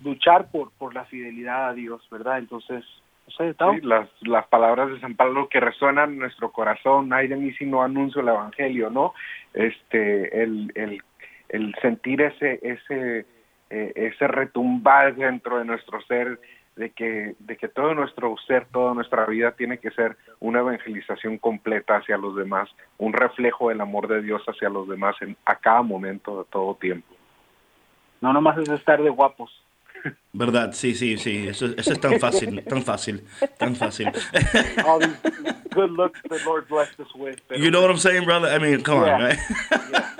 luchar 0.00 0.50
por, 0.50 0.70
por 0.78 0.94
la 0.94 1.04
fidelidad 1.06 1.68
a 1.68 1.74
Dios, 1.74 2.06
¿verdad? 2.10 2.38
Entonces. 2.38 2.84
Sí, 3.80 3.80
las, 3.82 4.08
las 4.22 4.46
palabras 4.46 4.88
de 4.90 5.00
San 5.00 5.14
Pablo 5.14 5.48
que 5.50 5.60
resuenan 5.60 6.12
en 6.12 6.18
nuestro 6.20 6.50
corazón, 6.50 7.12
ay 7.12 7.28
de 7.28 7.36
mí 7.36 7.52
si 7.52 7.66
no 7.66 7.82
anuncio 7.82 8.22
el 8.22 8.28
evangelio, 8.28 8.88
¿no? 8.90 9.12
Este, 9.52 10.42
el, 10.42 10.72
el, 10.74 11.02
el 11.50 11.74
sentir 11.82 12.22
ese, 12.22 12.58
ese, 12.62 13.26
eh, 13.70 13.92
ese 13.94 14.28
retumbar 14.28 15.14
dentro 15.14 15.58
de 15.58 15.66
nuestro 15.66 16.00
ser, 16.02 16.40
de 16.78 16.90
que, 16.90 17.34
de 17.40 17.56
que 17.56 17.68
todo 17.68 17.92
nuestro 17.92 18.36
ser, 18.46 18.66
toda 18.66 18.94
nuestra 18.94 19.26
vida 19.26 19.50
tiene 19.52 19.78
que 19.78 19.90
ser 19.90 20.16
una 20.38 20.60
evangelización 20.60 21.38
completa 21.38 21.96
hacia 21.96 22.16
los 22.16 22.36
demás, 22.36 22.68
un 22.98 23.12
reflejo 23.12 23.68
del 23.68 23.80
amor 23.80 24.06
de 24.06 24.22
Dios 24.22 24.42
hacia 24.46 24.68
los 24.68 24.88
demás 24.88 25.16
en, 25.20 25.36
a 25.44 25.56
cada 25.56 25.82
momento 25.82 26.38
de 26.38 26.50
todo 26.50 26.76
tiempo. 26.76 27.14
No 28.20 28.32
nomás 28.32 28.58
es 28.58 28.68
estar 28.68 29.02
de 29.02 29.10
guapos. 29.10 29.50
¿Verdad? 30.32 30.72
Sí, 30.72 30.94
sí, 30.94 31.18
sí. 31.18 31.48
Eso, 31.48 31.66
eso 31.76 31.92
es 31.92 32.00
tan 32.00 32.20
fácil, 32.20 32.62
tan 32.64 32.82
fácil, 32.82 33.24
tan 33.58 33.74
fácil. 33.74 34.06
All 34.86 35.00
these 35.00 35.18
good 35.74 35.90
looks 35.90 36.20
the 36.28 36.38
Lord 36.44 36.68
blessed 36.68 37.00
us 37.00 37.12
with. 37.16 37.40
You 37.50 37.70
know 37.70 37.80
what 37.80 37.90
I'm 37.90 37.98
saying, 37.98 38.24
brother? 38.24 38.48
I 38.48 38.58
mean, 38.58 38.82
come 38.82 39.00
on, 39.00 39.20
Yeah. 39.20 40.14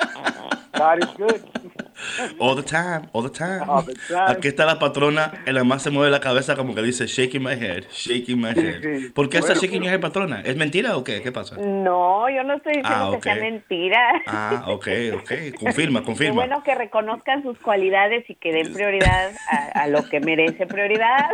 God 0.76 0.98
is 1.02 1.08
good. 1.16 1.40
All 2.38 2.54
the 2.54 2.62
time, 2.62 3.08
all 3.12 3.22
the 3.22 3.28
time. 3.30 3.68
All 3.68 3.82
the 3.84 3.94
time. 3.94 4.30
Aquí 4.30 4.46
está 4.48 4.64
la 4.64 4.78
patrona, 4.78 5.32
el 5.46 5.64
más 5.64 5.82
se 5.82 5.90
mueve 5.90 6.10
la 6.12 6.20
cabeza 6.20 6.54
como 6.54 6.72
que 6.74 6.82
dice 6.82 7.06
shaking 7.08 7.42
my 7.42 7.54
head, 7.54 7.84
shaking 7.90 8.40
my 8.40 8.50
head. 8.50 8.80
sí. 8.82 9.08
¿Por 9.08 9.28
qué 9.28 9.38
está 9.38 9.48
Bueno, 9.54 9.60
shaking 9.62 9.82
your 9.82 9.92
head, 9.92 10.00
patrona? 10.00 10.40
¿Es 10.42 10.54
mentira 10.56 10.96
o 10.96 11.02
qué? 11.02 11.20
¿Qué 11.22 11.32
pasa? 11.32 11.56
No, 11.56 12.28
yo 12.30 12.44
no 12.44 12.54
estoy 12.54 12.74
diciendo 12.74 13.04
Ah, 13.06 13.08
que 13.10 13.16
ok. 13.16 13.22
sea 13.24 13.34
mentira. 13.34 14.22
Ah, 14.28 14.64
ok, 14.68 14.88
ok. 15.14 15.32
Confirma, 15.58 16.00
Qué 16.00 16.06
confirma. 16.06 16.34
bueno 16.34 16.62
que 16.62 16.74
reconozcan 16.76 17.42
sus 17.42 17.58
cualidades 17.58 18.28
y 18.30 18.36
que 18.36 18.52
den 18.52 18.72
prioridad 18.72 19.32
a, 19.50 19.82
a 19.82 19.86
lo 19.88 20.08
que 20.08 20.20
merece 20.20 20.66
prioridad. 20.66 21.30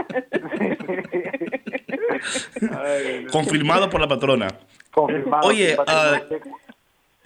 Ay, 2.72 3.22
no. 3.24 3.30
Confirmado 3.30 3.90
por 3.90 4.00
la 4.00 4.08
patrona. 4.08 4.48
Confirmado. 4.90 5.46
Oye, 5.48 5.74
Patrona. 5.76 6.22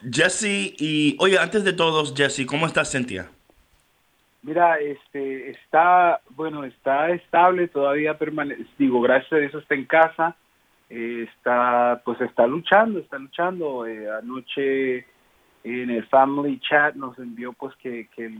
Jesse, 0.03 0.75
y 0.79 1.17
oye, 1.19 1.39
antes 1.39 1.65
de 1.65 1.73
todos, 1.73 2.15
Jesse, 2.17 2.47
¿cómo 2.47 2.67
estás, 2.67 2.93
Cintia? 2.93 3.31
Mira, 4.43 4.79
este, 4.79 5.51
está, 5.51 6.21
bueno, 6.31 6.65
está 6.65 7.11
estable, 7.11 7.67
todavía 7.69 8.17
permanece, 8.17 8.65
digo, 8.79 9.01
gracias 9.01 9.33
a 9.33 9.37
Dios 9.37 9.55
está 9.55 9.75
en 9.75 9.85
casa, 9.85 10.37
eh, 10.89 11.27
está, 11.29 12.01
pues 12.05 12.21
está 12.21 12.47
luchando, 12.47 13.01
está 13.01 13.19
luchando. 13.19 13.87
Eh, 13.87 14.09
anoche 14.11 14.99
en 15.65 15.91
el 15.91 16.07
family 16.07 16.61
chat 16.61 16.95
nos 16.95 17.19
envió 17.19 17.53
pues 17.53 17.75
que, 17.77 18.09
que 18.15 18.33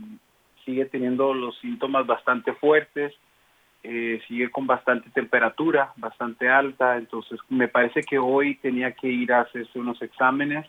sigue 0.65 0.85
teniendo 0.85 1.33
los 1.33 1.57
síntomas 1.59 2.07
bastante 2.07 2.53
fuertes, 2.53 3.13
eh, 3.83 4.21
sigue 4.27 4.49
con 4.51 4.67
bastante 4.67 5.09
temperatura, 5.09 5.93
bastante 5.97 6.49
alta, 6.49 6.97
entonces 6.97 7.39
me 7.49 7.67
parece 7.67 8.03
que 8.03 8.17
hoy 8.17 8.55
tenía 8.55 8.93
que 8.93 9.07
ir 9.07 9.31
a 9.33 9.41
hacerse 9.41 9.77
unos 9.77 10.01
exámenes 10.01 10.65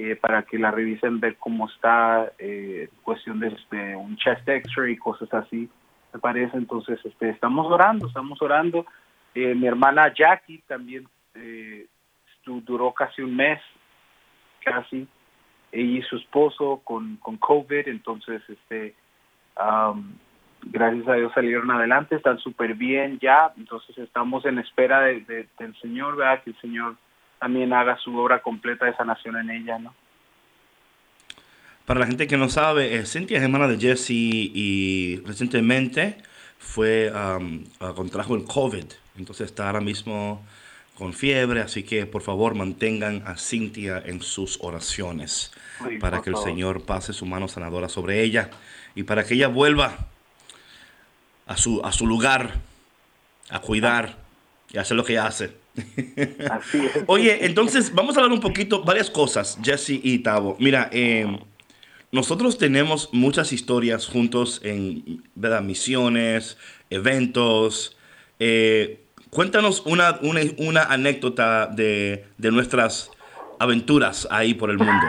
eh, 0.00 0.14
para 0.14 0.44
que 0.44 0.58
la 0.58 0.70
revisen, 0.70 1.18
ver 1.18 1.36
cómo 1.38 1.68
está, 1.68 2.30
eh, 2.38 2.88
cuestión 3.02 3.40
de 3.40 3.48
este, 3.48 3.96
un 3.96 4.16
chest 4.16 4.48
x-ray 4.48 4.96
cosas 4.96 5.32
así, 5.34 5.68
me 6.12 6.20
parece. 6.20 6.56
Entonces, 6.56 7.00
este, 7.04 7.30
estamos 7.30 7.66
orando, 7.66 8.06
estamos 8.06 8.40
orando. 8.40 8.86
Eh, 9.34 9.56
mi 9.56 9.66
hermana 9.66 10.14
Jackie 10.14 10.62
también 10.68 11.08
eh, 11.34 11.86
duró 12.44 12.92
casi 12.92 13.22
un 13.22 13.34
mes, 13.34 13.60
casi, 14.64 15.08
ella 15.72 15.98
y 15.98 16.02
su 16.02 16.16
esposo 16.16 16.80
con, 16.84 17.16
con 17.16 17.36
COVID, 17.36 17.88
entonces, 17.88 18.40
este, 18.48 18.94
am, 19.56 20.14
gracias 20.62 21.08
a 21.08 21.14
Dios 21.14 21.32
salieron 21.34 21.72
adelante, 21.72 22.14
están 22.14 22.38
súper 22.38 22.74
bien 22.74 23.18
ya, 23.18 23.52
entonces 23.56 23.98
estamos 23.98 24.44
en 24.46 24.60
espera 24.60 25.00
de- 25.00 25.48
del 25.58 25.74
Señor, 25.80 26.14
¿verdad? 26.16 26.42
Que 26.44 26.50
el 26.50 26.60
Señor 26.60 26.96
también 27.38 27.72
haga 27.72 27.96
su 27.98 28.16
obra 28.16 28.40
completa 28.40 28.86
de 28.86 28.94
sanación 28.96 29.36
en 29.36 29.50
ella, 29.50 29.78
¿no? 29.78 29.94
Para 31.86 32.00
la 32.00 32.06
gente 32.06 32.26
que 32.26 32.36
no 32.36 32.48
sabe, 32.50 32.96
eh, 32.96 33.06
Cintia 33.06 33.38
es 33.38 33.42
hermana 33.42 33.66
de 33.66 33.78
Jesse 33.78 34.10
y 34.10 35.22
recientemente 35.24 36.18
fue, 36.58 37.10
um, 37.10 37.64
contrajo 37.94 38.34
el 38.34 38.44
COVID. 38.44 38.84
Entonces 39.16 39.46
está 39.46 39.68
ahora 39.68 39.80
mismo 39.80 40.44
con 40.98 41.14
fiebre, 41.14 41.60
así 41.60 41.84
que 41.84 42.04
por 42.04 42.22
favor 42.22 42.54
mantengan 42.54 43.22
a 43.24 43.36
Cintia 43.38 44.02
en 44.04 44.20
sus 44.20 44.58
oraciones 44.60 45.52
Sí, 45.78 45.98
para 45.98 46.20
que 46.20 46.30
el. 46.30 46.36
Señor 46.36 46.82
pase 46.82 47.12
su 47.12 47.24
mano 47.24 47.48
sanadora 47.48 47.88
sobre 47.88 48.22
ella 48.22 48.50
y 48.94 49.04
para 49.04 49.24
que 49.24 49.34
ella 49.34 49.48
vuelva 49.48 49.96
a 51.46 51.56
su, 51.56 51.80
a 51.84 51.92
su 51.92 52.06
lugar, 52.06 52.56
a 53.48 53.60
cuidar 53.60 54.16
y 54.72 54.78
hacer 54.78 54.96
lo 54.96 55.04
que 55.04 55.18
hace. 55.18 55.52
Así 56.50 56.86
es. 56.86 57.04
Oye, 57.06 57.46
entonces 57.46 57.94
vamos 57.94 58.16
a 58.16 58.20
hablar 58.20 58.32
un 58.32 58.40
poquito, 58.40 58.82
varias 58.82 59.10
cosas, 59.10 59.58
Jesse 59.62 60.00
y 60.02 60.18
Tavo. 60.20 60.56
Mira, 60.58 60.88
eh, 60.92 61.38
nosotros 62.10 62.58
tenemos 62.58 63.10
muchas 63.12 63.52
historias 63.52 64.06
juntos 64.06 64.60
en 64.64 65.22
¿verdad? 65.34 65.62
misiones, 65.62 66.56
eventos. 66.90 67.96
Eh, 68.38 69.00
cuéntanos 69.30 69.82
una, 69.84 70.18
una, 70.22 70.40
una 70.58 70.82
anécdota 70.84 71.66
de, 71.66 72.24
de 72.38 72.50
nuestras 72.50 73.10
aventuras 73.58 74.26
ahí 74.30 74.54
por 74.54 74.70
el 74.70 74.78
mundo. 74.78 74.94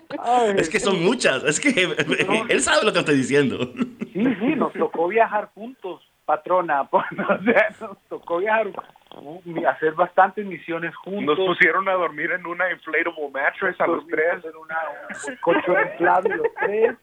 Ay, 0.22 0.54
Es 0.58 0.68
que 0.68 0.80
son 0.80 1.02
muchas, 1.04 1.44
es 1.44 1.60
que 1.60 1.68
él 2.48 2.60
sabe 2.60 2.84
lo 2.84 2.92
que 2.92 3.00
estoy 3.00 3.16
diciendo. 3.16 3.72
Sí, 4.12 4.24
sí, 4.40 4.54
nos 4.56 4.72
tocó 4.72 5.08
viajar 5.08 5.50
juntos, 5.54 6.02
patrona. 6.26 6.84
pues, 6.90 7.04
o 7.12 7.42
sea, 7.44 7.68
nos 7.80 7.98
tocó 8.08 8.38
viajar, 8.38 8.66
hacer 9.68 9.94
bastantes 9.94 10.44
misiones 10.44 10.94
juntos. 10.96 11.38
Nos 11.38 11.46
pusieron 11.46 11.88
a 11.88 11.92
dormir 11.92 12.32
en 12.32 12.44
una 12.46 12.70
inflatable 12.70 13.30
mattress 13.32 13.80
a 13.80 13.86
los 13.86 14.06
tres. 14.08 14.44
en 14.44 14.56
una, 14.56 14.76
un 15.28 15.36
colchón 15.36 15.76
inflable 15.92 16.36
los 16.36 16.54
tres. 16.60 16.96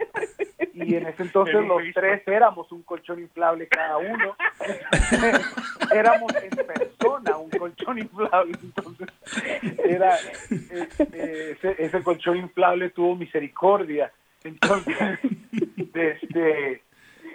Y 0.75 0.95
en 0.95 1.07
ese 1.07 1.23
entonces 1.23 1.55
En 1.55 1.67
los 1.67 1.81
tres 1.93 2.27
éramos 2.27 2.71
un 2.71 2.83
colchón 2.83 3.19
inflable 3.19 3.67
cada 3.67 3.97
uno. 3.97 4.35
éramos 5.93 6.35
en 6.35 6.49
persona 6.49 7.37
un 7.37 7.49
colchón 7.49 7.99
inflable. 7.99 8.57
Entonces, 8.61 9.07
era, 9.85 10.15
eh, 10.51 11.57
ese, 11.57 11.75
ese 11.77 12.03
colchón 12.03 12.38
inflable 12.38 12.89
tuvo 12.89 13.15
misericordia. 13.15 14.12
Entonces, 14.43 15.19
este, 15.93 16.81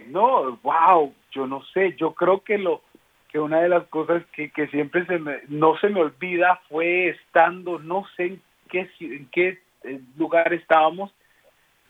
no, 0.08 0.56
wow, 0.62 1.12
yo 1.30 1.46
no 1.46 1.62
sé, 1.72 1.94
yo 1.96 2.14
creo 2.14 2.42
que 2.42 2.58
lo 2.58 2.82
que 3.28 3.38
una 3.38 3.60
de 3.60 3.68
las 3.68 3.86
cosas 3.88 4.24
que, 4.32 4.50
que 4.50 4.68
siempre 4.68 5.04
se 5.06 5.18
me, 5.18 5.40
no 5.48 5.76
se 5.78 5.90
me 5.90 6.00
olvida 6.00 6.60
fue 6.68 7.10
estando, 7.10 7.78
no 7.78 8.06
sé 8.16 8.24
en 8.24 8.42
qué, 8.68 8.90
en 9.00 9.28
qué 9.30 9.60
eh, 9.84 10.00
lugar 10.16 10.52
estábamos, 10.52 11.12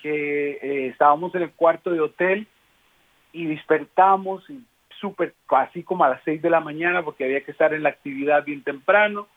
que 0.01 0.51
eh, 0.51 0.89
estábamos 0.89 1.35
en 1.35 1.43
el 1.43 1.53
cuarto 1.53 1.91
de 1.91 2.01
hotel 2.01 2.47
y 3.33 3.47
despertamos 3.47 4.45
súper, 5.01 5.35
así 5.49 5.83
como 5.85 6.05
a 6.05 6.11
las 6.11 6.23
seis 6.25 6.43
de 6.43 6.51
la 6.51 6.61
mañana 6.61 7.05
porque 7.05 7.25
había 7.25 7.45
que 7.45 7.53
estar 7.53 7.73
en 7.73 7.85
la 7.85 7.91
actividad 7.91 8.45
bien 8.45 8.63
temprano 8.63 9.29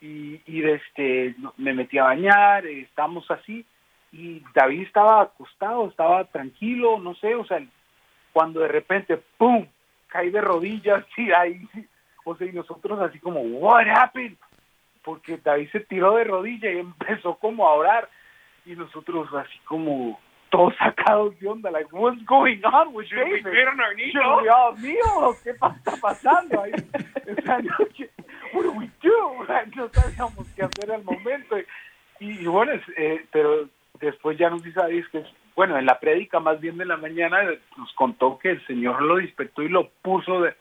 y, 0.00 0.40
y 0.46 0.62
este, 0.62 1.34
me 1.56 1.72
metí 1.72 1.98
a 1.98 2.04
bañar, 2.04 2.66
eh, 2.66 2.82
estamos 2.82 3.28
así 3.30 3.64
y 4.12 4.42
David 4.54 4.82
estaba 4.82 5.22
acostado, 5.22 5.88
estaba 5.88 6.24
tranquilo, 6.26 7.00
no 7.00 7.16
sé, 7.16 7.34
o 7.34 7.44
sea, 7.44 7.60
cuando 8.34 8.60
de 8.60 8.68
repente, 8.68 9.16
¡pum!, 9.38 9.64
caí 10.08 10.30
de 10.30 10.40
rodillas 10.40 11.04
y 11.16 11.30
ahí, 11.32 11.66
o 12.24 12.36
sea, 12.36 12.48
y 12.48 12.52
nosotros 12.52 13.00
así 13.00 13.20
como, 13.20 13.40
¿what 13.40 13.86
happened? 13.88 14.36
Porque 15.04 15.38
David 15.38 15.70
se 15.70 15.80
tiró 15.80 16.16
de 16.16 16.24
rodilla 16.24 16.70
y 16.70 16.78
empezó 16.80 17.36
como 17.36 17.66
a 17.66 17.74
orar 17.74 18.08
y 18.66 18.74
nosotros 18.74 19.32
así 19.34 19.56
como 19.64 20.18
todos 20.50 20.74
sacados 20.76 21.38
de 21.38 21.48
onda, 21.48 21.70
like, 21.70 21.88
what's 21.92 22.24
going 22.26 22.60
on 22.64 22.92
with 22.92 23.06
David? 23.10 23.44
Dios 24.42 24.78
mío, 24.80 25.36
¿qué 25.42 25.50
está 25.50 25.96
pasando 26.00 26.60
ahí? 26.60 26.72
Esa 27.26 27.58
noche, 27.58 28.10
what 28.52 28.64
do 28.64 28.72
we 28.72 28.90
do? 29.00 29.46
No 29.76 29.88
sabíamos 29.88 30.48
qué 30.54 30.62
hacer 30.62 30.90
al 30.90 31.04
momento. 31.04 31.56
Y, 32.20 32.40
y 32.40 32.46
bueno, 32.46 32.72
es, 32.72 32.82
eh, 32.96 33.24
pero 33.32 33.68
después 34.00 34.38
ya 34.38 34.50
nos 34.50 34.62
dice 34.62 34.80
David 34.80 35.04
que, 35.10 35.24
bueno, 35.56 35.78
en 35.78 35.86
la 35.86 36.00
prédica 36.00 36.40
más 36.40 36.60
bien 36.60 36.76
de 36.78 36.84
la 36.84 36.96
mañana 36.96 37.42
eh, 37.44 37.58
nos 37.76 37.92
contó 37.94 38.38
que 38.38 38.50
el 38.50 38.66
Señor 38.66 39.00
lo 39.02 39.16
despertó 39.16 39.62
y 39.62 39.68
lo 39.68 39.88
puso 40.02 40.42
de, 40.42 40.54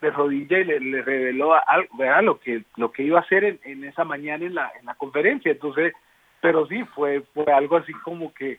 de 0.00 0.10
rodilla 0.10 0.58
y 0.58 0.64
le, 0.64 0.80
le 0.80 1.02
reveló 1.02 1.52
algo, 1.66 1.96
¿verdad? 1.98 2.22
lo 2.22 2.38
que 2.40 2.62
lo 2.76 2.90
que 2.92 3.02
iba 3.02 3.18
a 3.18 3.22
hacer 3.22 3.44
en, 3.44 3.60
en 3.64 3.84
esa 3.84 4.04
mañana 4.04 4.44
en 4.46 4.54
la, 4.54 4.72
en 4.80 4.86
la 4.86 4.94
conferencia. 4.94 5.52
Entonces, 5.52 5.92
pero 6.40 6.66
sí, 6.66 6.82
fue, 6.94 7.22
fue 7.34 7.44
algo 7.52 7.76
así 7.76 7.92
como 8.04 8.32
que 8.32 8.58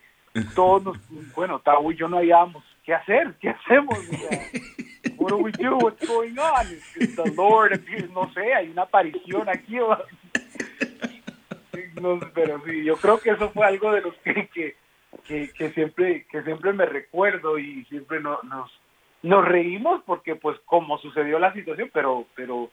todos 0.56 0.84
nos, 0.84 0.98
bueno, 1.36 1.60
Tavo 1.60 1.92
y 1.92 1.96
yo 1.96 2.08
no 2.08 2.18
hallábamos 2.18 2.64
qué 2.86 2.94
hacer, 2.94 3.34
qué 3.42 3.50
hacemos. 3.50 3.98
O 3.98 4.14
sea, 4.18 4.40
what 5.18 5.30
do 5.32 5.38
we 5.38 5.52
do? 5.54 5.76
What's 5.78 6.08
going 6.08 6.38
on? 6.38 6.68
The 7.16 7.34
Lord 7.36 7.74
appears, 7.74 8.10
no 8.12 8.32
sé, 8.34 8.54
hay 8.54 8.70
una 8.70 8.84
aparición 8.84 9.50
aquí. 9.50 9.80
o- 9.80 9.98
No, 12.02 12.18
pero 12.34 12.62
sí, 12.66 12.84
yo 12.86 12.96
creo 12.96 13.20
que 13.20 13.32
eso 13.32 13.50
fue 13.50 13.66
algo 13.66 13.92
de 13.92 14.02
los 14.02 14.14
que, 14.24 14.48
que, 14.54 14.76
que, 15.30 15.70
siempre 15.72 16.26
que 16.32 16.42
siempre 16.44 16.74
me 16.74 16.86
recuerdo 16.86 17.58
y 17.60 17.86
siempre 17.86 18.20
no, 18.20 18.40
nos 18.44 18.72
nos 19.22 19.46
reímos 19.46 20.02
porque 20.06 20.36
pues 20.36 20.58
como 20.66 20.98
sucedió 20.98 21.40
la 21.40 21.54
situación, 21.54 21.90
pero 21.94 22.26
pero 22.36 22.70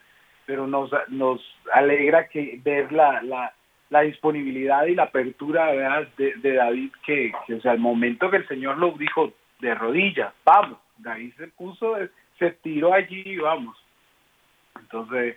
pero 0.46 0.66
nos 0.66 0.90
nos 1.08 1.40
alegra 1.72 2.28
que 2.28 2.60
ver 2.64 2.92
la, 2.92 3.20
la, 3.22 3.52
la 3.90 4.00
disponibilidad 4.02 4.86
y 4.86 4.94
la 4.94 5.04
apertura. 5.04 5.72
De, 6.16 6.34
de 6.36 6.52
David 6.54 6.92
que, 7.04 7.32
que, 7.46 7.54
o 7.54 7.60
sea 7.60 7.72
el 7.72 7.78
momento 7.80 8.30
que 8.30 8.38
el 8.38 8.48
Señor 8.48 8.78
lo 8.78 8.92
dijo 8.92 9.32
de 9.60 9.74
rodillas 9.74 10.32
vamos 10.44 10.78
David 10.98 11.32
se 11.36 11.48
puso 11.48 11.96
se 12.38 12.50
tiró 12.62 12.92
allí 12.92 13.22
y 13.24 13.36
vamos 13.38 13.76
entonces 14.78 15.36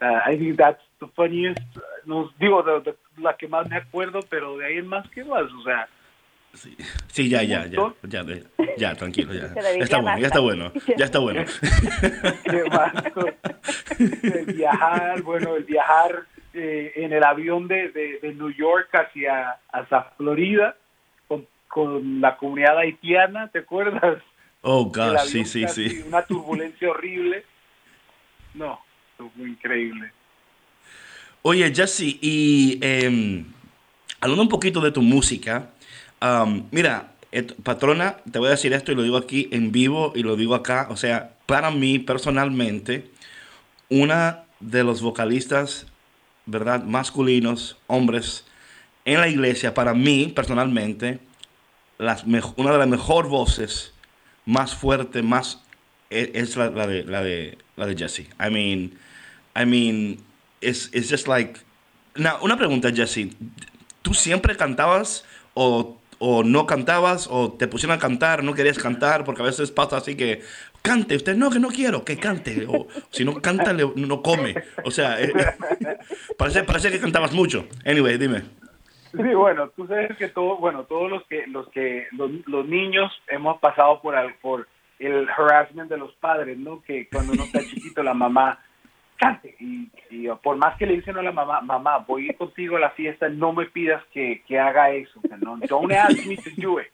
uh, 0.00 0.30
I 0.30 0.36
think 0.38 0.56
that's 0.56 0.82
the 1.00 1.06
funniest 1.14 1.60
nos 2.04 2.36
digo 2.38 2.62
de, 2.62 2.80
de- 2.80 2.96
la 3.18 3.36
que 3.36 3.46
más 3.48 3.68
me 3.68 3.76
acuerdo 3.76 4.20
pero 4.30 4.56
de 4.56 4.66
ahí 4.66 4.78
en 4.78 4.86
más 4.86 5.08
que 5.10 5.24
más 5.24 5.42
o 5.42 5.62
sea 5.62 5.86
Sí, 6.54 7.28
ya, 7.28 7.42
ya, 7.42 7.66
ya, 7.66 7.92
ya, 8.02 8.22
ya, 8.24 8.36
ya, 8.76 8.94
tranquilo, 8.94 9.32
ya. 9.32 9.46
Está 9.80 9.98
bueno, 10.00 10.18
ya 10.20 10.26
está 10.26 10.40
bueno, 10.40 10.72
ya 10.98 11.04
está 11.04 11.18
bueno. 11.18 11.44
qué 12.44 12.64
más 12.70 12.92
con- 13.12 13.34
el 13.98 14.44
viajar, 14.54 15.22
bueno, 15.22 15.56
el 15.56 15.64
viajar 15.64 16.26
eh, 16.54 16.92
en 16.96 17.12
el 17.12 17.24
avión 17.24 17.66
de, 17.68 17.88
de, 17.88 18.18
de 18.20 18.34
New 18.34 18.50
York 18.50 18.88
hacia, 18.92 19.56
hacia 19.72 20.02
Florida 20.16 20.76
con, 21.26 21.46
con 21.68 22.20
la 22.20 22.36
comunidad 22.36 22.78
haitiana, 22.78 23.48
¿te 23.48 23.60
acuerdas? 23.60 24.18
Oh, 24.60 24.84
gosh, 24.84 25.20
sí, 25.24 25.44
sí, 25.44 25.66
sí. 25.68 26.04
Una 26.06 26.22
turbulencia 26.22 26.90
horrible. 26.90 27.44
No, 28.54 28.78
fue 29.16 29.48
increíble. 29.48 30.12
Oye, 31.42 31.72
Jesse, 31.74 32.18
y 32.20 32.78
em, 32.82 33.44
hablando 34.20 34.42
un 34.42 34.48
poquito 34.48 34.80
de 34.80 34.92
tu 34.92 35.02
música, 35.02 35.70
am, 36.22 36.68
mira, 36.70 37.12
patrona, 37.62 38.18
te 38.30 38.38
voy 38.38 38.48
a 38.48 38.52
decir 38.52 38.72
esto 38.72 38.92
y 38.92 38.94
lo 38.94 39.02
digo 39.02 39.16
aquí 39.16 39.48
en 39.52 39.72
vivo 39.72 40.12
y 40.14 40.22
lo 40.22 40.36
digo 40.36 40.54
acá, 40.54 40.86
o 40.90 40.96
sea, 40.96 41.34
para 41.46 41.70
mí 41.70 41.98
personalmente, 41.98 43.10
una 43.88 44.44
de 44.60 44.84
los 44.84 45.02
vocalistas, 45.02 45.86
¿verdad? 46.46 46.84
Masculinos, 46.84 47.76
hombres, 47.88 48.44
en 49.04 49.20
la 49.20 49.28
iglesia, 49.28 49.74
para 49.74 49.94
mí 49.94 50.32
personalmente, 50.34 51.18
una 51.98 52.72
de 52.72 52.78
las 52.78 52.88
mejores 52.88 53.30
voces, 53.30 53.92
más 54.44 54.74
fuerte, 54.74 55.22
más 55.22 55.62
e- 56.10 56.30
es 56.34 56.56
la, 56.56 56.70
la 56.70 56.86
de 56.86 57.04
la 57.04 57.22
de 57.22 57.58
la 57.76 57.86
de 57.86 57.96
Jesse. 57.96 58.28
I 58.40 58.50
mean, 58.50 58.98
I 59.56 59.64
mean, 59.64 60.18
it's, 60.60 60.90
it's 60.92 61.08
just 61.10 61.26
like. 61.28 61.60
Now, 62.16 62.38
una 62.42 62.56
pregunta, 62.56 62.90
Jesse. 62.92 63.34
¿Tú 64.02 64.14
siempre 64.14 64.56
cantabas 64.56 65.24
o, 65.54 65.96
o 66.24 66.44
no 66.44 66.66
cantabas 66.66 67.26
o 67.28 67.52
te 67.52 67.66
pusieron 67.66 67.96
a 67.96 68.00
cantar, 68.00 68.44
no 68.44 68.54
querías 68.54 68.78
cantar? 68.78 69.24
Porque 69.24 69.42
a 69.42 69.46
veces 69.46 69.72
pasa 69.72 69.96
así 69.96 70.16
que 70.16 70.40
cante, 70.80 71.16
usted 71.16 71.34
no, 71.34 71.50
que 71.50 71.58
no 71.58 71.66
quiero, 71.68 72.04
que 72.04 72.16
cante. 72.16 72.64
O 72.68 72.86
si 73.10 73.24
no 73.24 73.42
canta, 73.42 73.72
no 73.72 74.22
come. 74.22 74.54
O 74.84 74.92
sea, 74.92 75.20
eh, 75.20 75.32
parece, 76.38 76.62
parece 76.62 76.92
que 76.92 77.00
cantabas 77.00 77.32
mucho. 77.32 77.66
Anyway, 77.84 78.18
dime. 78.18 78.42
Sí, 79.10 79.34
bueno, 79.34 79.70
tú 79.74 79.88
sabes 79.88 80.16
que 80.16 80.28
todo, 80.28 80.58
bueno, 80.58 80.84
todos 80.84 81.10
los 81.10 81.26
que 81.26 81.44
los 81.48 81.68
que 81.70 82.06
los, 82.12 82.66
niños 82.66 83.10
hemos 83.26 83.58
pasado 83.58 84.00
por 84.00 84.14
por 84.40 84.68
el 85.00 85.28
harassment 85.28 85.90
de 85.90 85.98
los 85.98 86.12
padres, 86.14 86.56
¿no? 86.56 86.82
Que 86.82 87.08
cuando 87.08 87.32
uno 87.32 87.42
está 87.42 87.58
chiquito 87.60 88.04
la 88.04 88.14
mamá 88.14 88.60
y, 89.60 89.90
y 90.10 90.28
por 90.42 90.56
más 90.56 90.76
que 90.76 90.86
le 90.86 90.96
dicen 90.96 91.16
a 91.16 91.22
la 91.22 91.32
mamá, 91.32 91.60
mamá, 91.60 91.98
voy 91.98 92.22
a 92.22 92.26
ir 92.30 92.36
contigo 92.36 92.76
a 92.76 92.80
la 92.80 92.90
fiesta, 92.90 93.28
no 93.28 93.52
me 93.52 93.66
pidas 93.66 94.02
que, 94.12 94.42
que 94.46 94.58
haga 94.58 94.90
eso, 94.90 95.20
no, 95.40 95.56
don't 95.68 95.92
ask 95.92 96.26
me 96.26 96.36
to 96.36 96.50
do 96.56 96.80
it. 96.80 96.88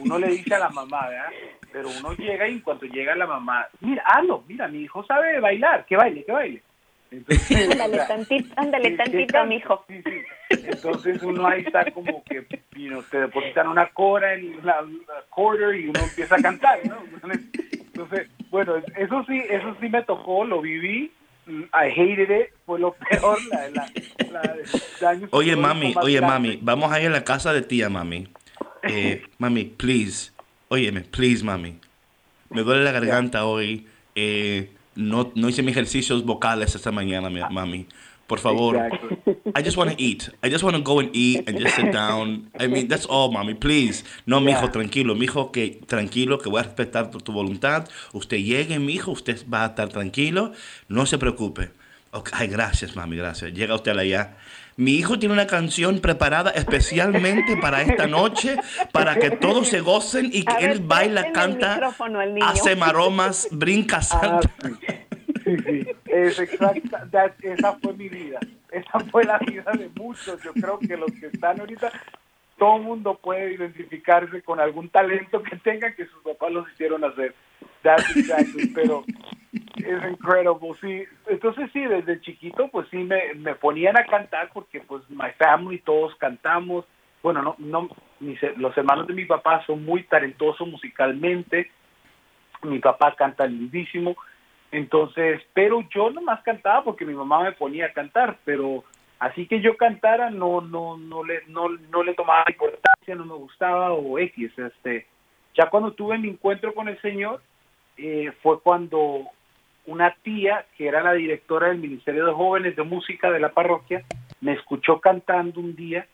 Uno 0.00 0.18
le 0.18 0.28
dice 0.28 0.54
a 0.54 0.60
la 0.60 0.68
mamá, 0.68 1.08
¿verdad? 1.08 1.30
Pero 1.72 1.88
uno 1.98 2.12
llega 2.14 2.48
y 2.48 2.52
en 2.52 2.60
cuanto 2.60 2.86
llega 2.86 3.14
la 3.14 3.26
mamá, 3.26 3.66
mira, 3.80 4.02
hazlo, 4.06 4.44
mira, 4.46 4.68
mi 4.68 4.82
hijo 4.82 5.04
sabe 5.04 5.40
bailar, 5.40 5.84
que 5.86 5.96
baile, 5.96 6.24
que 6.24 6.32
baile. 6.32 6.62
Entonces, 7.10 7.50
Ándale 7.70 7.94
o 7.94 7.96
sea, 7.96 8.16
tantito, 8.16 8.54
ándale 8.56 8.90
tantito, 8.92 9.46
mijo. 9.46 9.84
Sí, 9.88 10.02
sí. 10.02 10.58
Entonces 10.64 11.22
uno 11.22 11.46
ahí 11.46 11.62
está 11.62 11.90
como 11.90 12.22
que, 12.24 12.46
you 12.76 12.88
know, 12.88 13.02
te 13.10 13.20
depositan 13.20 13.68
una 13.68 13.86
cora 13.88 14.34
en 14.34 14.64
la, 14.64 14.82
la 14.82 15.22
quarter 15.30 15.74
y 15.74 15.88
uno 15.88 16.00
empieza 16.00 16.36
a 16.36 16.42
cantar, 16.42 16.78
¿no? 16.86 16.96
Entonces, 17.70 18.28
bueno, 18.50 18.76
eso 18.96 19.24
sí, 19.26 19.42
eso 19.48 19.76
sí 19.80 19.88
me 19.88 20.02
tocó, 20.02 20.44
lo 20.44 20.60
viví, 20.60 21.12
I 21.72 21.88
hated 21.90 22.30
it, 22.30 22.50
fue 22.66 22.78
lo 22.78 22.92
peor, 22.94 23.38
la, 23.50 23.68
la, 23.70 23.88
la 24.30 24.54
daño 25.00 25.28
Oye, 25.30 25.56
mami, 25.56 25.94
oye, 26.00 26.16
grande. 26.18 26.32
mami, 26.48 26.58
vamos 26.62 26.92
a 26.92 27.00
ir 27.00 27.06
a 27.08 27.10
la 27.10 27.24
casa 27.24 27.52
de 27.52 27.62
tía, 27.62 27.88
mami. 27.88 28.28
Eh, 28.82 29.22
mami, 29.38 29.64
please. 29.64 30.30
Óyeme, 30.68 31.00
please, 31.02 31.42
mami. 31.42 31.78
Me 32.50 32.62
duele 32.62 32.84
la 32.84 32.92
garganta 32.92 33.46
hoy. 33.46 33.86
Eh, 34.14 34.70
no, 34.94 35.32
no 35.34 35.48
hice 35.48 35.62
mis 35.62 35.72
ejercicios 35.72 36.24
vocales 36.24 36.74
esta 36.74 36.90
mañana, 36.92 37.30
mi- 37.30 37.40
mami. 37.50 37.86
Por 38.28 38.38
favor. 38.38 38.76
Exactly. 38.76 39.36
I 39.56 39.62
just 39.62 39.76
want 39.76 39.90
to 39.90 39.96
eat. 40.00 40.30
I 40.44 40.50
just 40.50 40.62
want 40.62 40.76
to 40.76 40.82
go 40.82 41.00
and 41.00 41.08
eat 41.14 41.48
and 41.48 41.58
just 41.58 41.74
sit 41.76 41.90
down. 41.92 42.50
I 42.60 42.66
mean, 42.68 42.86
that's 42.86 43.06
all, 43.06 43.32
mami, 43.32 43.54
please. 43.58 44.04
No, 44.26 44.38
mijo, 44.38 44.64
Yeah. 44.66 44.70
tranquilo. 44.72 45.14
Mijo, 45.16 45.50
que 45.50 45.80
tranquilo, 45.86 46.38
que 46.38 46.50
voy 46.50 46.60
a 46.60 46.64
respetar 46.64 47.10
tu, 47.10 47.18
tu 47.20 47.32
voluntad. 47.32 47.88
Usted 48.12 48.36
llegue, 48.36 48.78
mijo, 48.78 49.12
usted 49.12 49.44
va 49.52 49.64
a 49.64 49.66
estar 49.68 49.88
tranquilo. 49.88 50.52
No 50.88 51.06
se 51.06 51.16
preocupe. 51.18 51.70
Ok, 52.12 52.30
Ay, 52.34 52.48
gracias, 52.48 52.94
mami, 52.96 53.16
gracias. 53.16 53.52
Llega 53.54 53.74
usted 53.74 53.96
allá. 53.96 54.36
Mi 54.76 54.92
hijo 54.92 55.18
tiene 55.18 55.32
una 55.32 55.46
canción 55.46 55.98
preparada 56.00 56.50
especialmente 56.50 57.56
para 57.56 57.82
esta 57.82 58.06
noche, 58.06 58.56
para 58.92 59.16
que 59.18 59.30
todos 59.30 59.68
se 59.68 59.80
gocen 59.80 60.26
y 60.32 60.44
que 60.44 60.52
A 60.52 60.58
ver, 60.60 60.70
él 60.70 60.80
baila, 60.80 61.32
canta, 61.32 61.80
hace 62.42 62.76
maromas, 62.76 63.48
brinca, 63.50 63.96
Ah, 63.96 64.02
salta. 64.02 64.50
Sí, 65.48 65.56
sí, 65.64 65.86
es 66.06 66.38
exacta, 66.38 67.08
that- 67.10 67.42
esa 67.42 67.72
fue 67.78 67.94
mi 67.94 68.08
vida, 68.10 68.38
esa 68.70 69.00
fue 69.00 69.24
la 69.24 69.38
vida 69.38 69.72
de 69.72 69.88
muchos, 69.96 70.42
yo 70.42 70.52
creo 70.52 70.78
que 70.78 70.96
los 70.96 71.10
que 71.12 71.26
están 71.28 71.58
ahorita, 71.60 71.90
todo 72.58 72.76
el 72.76 72.82
mundo 72.82 73.18
puede 73.22 73.54
identificarse 73.54 74.42
con 74.42 74.60
algún 74.60 74.90
talento 74.90 75.42
que 75.42 75.56
tenga 75.56 75.94
que 75.94 76.04
sus 76.06 76.22
papás 76.22 76.52
los 76.52 76.70
hicieron 76.72 77.02
hacer, 77.02 77.34
that's 77.82 78.14
exactly, 78.14 78.66
pero 78.74 79.04
es 79.76 80.10
incredible, 80.10 80.74
sí, 80.82 81.04
entonces 81.28 81.70
sí, 81.72 81.80
desde 81.80 82.20
chiquito 82.20 82.68
pues 82.68 82.86
sí 82.90 82.98
me, 82.98 83.32
me 83.34 83.54
ponían 83.54 83.96
a 83.96 84.04
cantar 84.04 84.50
porque 84.52 84.80
pues 84.80 85.08
my 85.08 85.30
family, 85.38 85.78
todos 85.78 86.14
cantamos, 86.16 86.84
bueno, 87.22 87.40
no, 87.42 87.54
no, 87.58 87.88
mis, 88.20 88.38
los 88.58 88.76
hermanos 88.76 89.06
de 89.06 89.14
mi 89.14 89.24
papá 89.24 89.64
son 89.64 89.82
muy 89.84 90.02
talentosos 90.02 90.68
musicalmente, 90.68 91.70
mi 92.64 92.80
papá 92.80 93.14
canta 93.16 93.46
lindísimo, 93.46 94.14
entonces, 94.70 95.40
pero 95.54 95.82
yo 95.90 96.10
nomás 96.10 96.42
cantaba 96.42 96.84
porque 96.84 97.04
mi 97.04 97.14
mamá 97.14 97.42
me 97.42 97.52
ponía 97.52 97.86
a 97.86 97.92
cantar, 97.92 98.38
pero 98.44 98.84
así 99.18 99.46
que 99.46 99.60
yo 99.60 99.76
cantara 99.76 100.30
no 100.30 100.60
no 100.60 100.96
no 100.96 101.24
le 101.24 101.42
no, 101.48 101.68
no 101.68 102.02
le 102.02 102.14
tomaba 102.14 102.44
importancia, 102.48 103.14
no 103.14 103.24
me 103.24 103.34
gustaba 103.34 103.92
o 103.92 104.18
X, 104.18 104.52
este, 104.58 105.06
ya 105.54 105.70
cuando 105.70 105.92
tuve 105.92 106.18
mi 106.18 106.28
encuentro 106.28 106.74
con 106.74 106.88
el 106.88 107.00
Señor 107.00 107.42
eh, 107.96 108.32
fue 108.42 108.60
cuando 108.60 109.28
una 109.86 110.14
tía 110.22 110.66
que 110.76 110.86
era 110.86 111.02
la 111.02 111.14
directora 111.14 111.68
del 111.68 111.78
Ministerio 111.78 112.26
de 112.26 112.32
Jóvenes 112.32 112.76
de 112.76 112.82
Música 112.82 113.30
de 113.30 113.40
la 113.40 113.52
parroquia 113.52 114.04
me 114.40 114.52
escuchó 114.52 115.00
cantando 115.00 115.60
un 115.60 115.74
día 115.74 116.06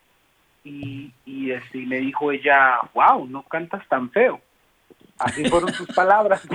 y, 0.62 1.12
y, 1.26 1.50
este, 1.50 1.78
y 1.78 1.86
me 1.86 1.98
dijo 1.98 2.32
ella, 2.32 2.78
wow, 2.94 3.26
no 3.26 3.42
cantas 3.42 3.86
tan 3.88 4.10
feo. 4.10 4.40
Así 5.18 5.44
fueron 5.48 5.72
sus 5.72 5.88
palabras. 5.88 6.42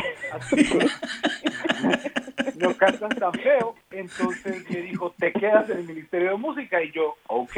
No 2.60 2.76
cantas 2.76 3.16
tan 3.16 3.34
feo. 3.34 3.76
Entonces 3.90 4.70
me 4.70 4.82
dijo, 4.82 5.14
te 5.18 5.32
quedas 5.32 5.70
en 5.70 5.78
el 5.78 5.86
Ministerio 5.86 6.32
de 6.32 6.38
Música. 6.38 6.84
Y 6.84 6.92
yo, 6.92 7.16
ok. 7.28 7.58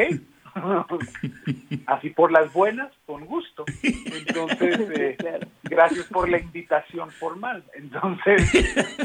Así 1.87 2.09
por 2.11 2.31
las 2.31 2.51
buenas, 2.53 2.91
con 3.05 3.25
gusto. 3.25 3.65
Entonces, 3.81 4.79
eh, 4.91 5.17
gracias 5.63 6.05
por 6.05 6.29
la 6.29 6.39
invitación 6.39 7.09
formal. 7.11 7.63
Entonces, 7.73 8.51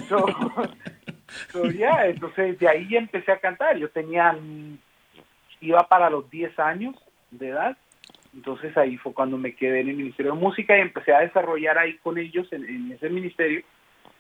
so, 0.09 0.27
so, 1.53 1.65
yeah, 1.71 2.07
entonces 2.07 2.59
de 2.59 2.69
ahí 2.69 2.97
empecé 2.97 3.33
a 3.33 3.39
cantar. 3.39 3.77
Yo 3.79 3.89
tenía, 3.91 4.37
iba 5.61 5.89
para 5.89 6.11
los 6.11 6.29
10 6.31 6.59
años 6.59 6.97
de 7.31 7.49
edad. 7.49 7.77
Entonces 8.37 8.77
ahí 8.77 8.99
fue 8.99 9.15
cuando 9.15 9.39
me 9.39 9.55
quedé 9.55 9.81
en 9.81 9.89
el 9.89 9.97
Ministerio 9.97 10.35
de 10.35 10.39
Música 10.39 10.77
y 10.77 10.83
empecé 10.83 11.15
a 11.15 11.21
desarrollar 11.21 11.79
ahí 11.79 11.97
con 11.97 12.19
ellos 12.19 12.47
en, 12.53 12.93
ese 12.93 13.09
ministerio. 13.09 13.63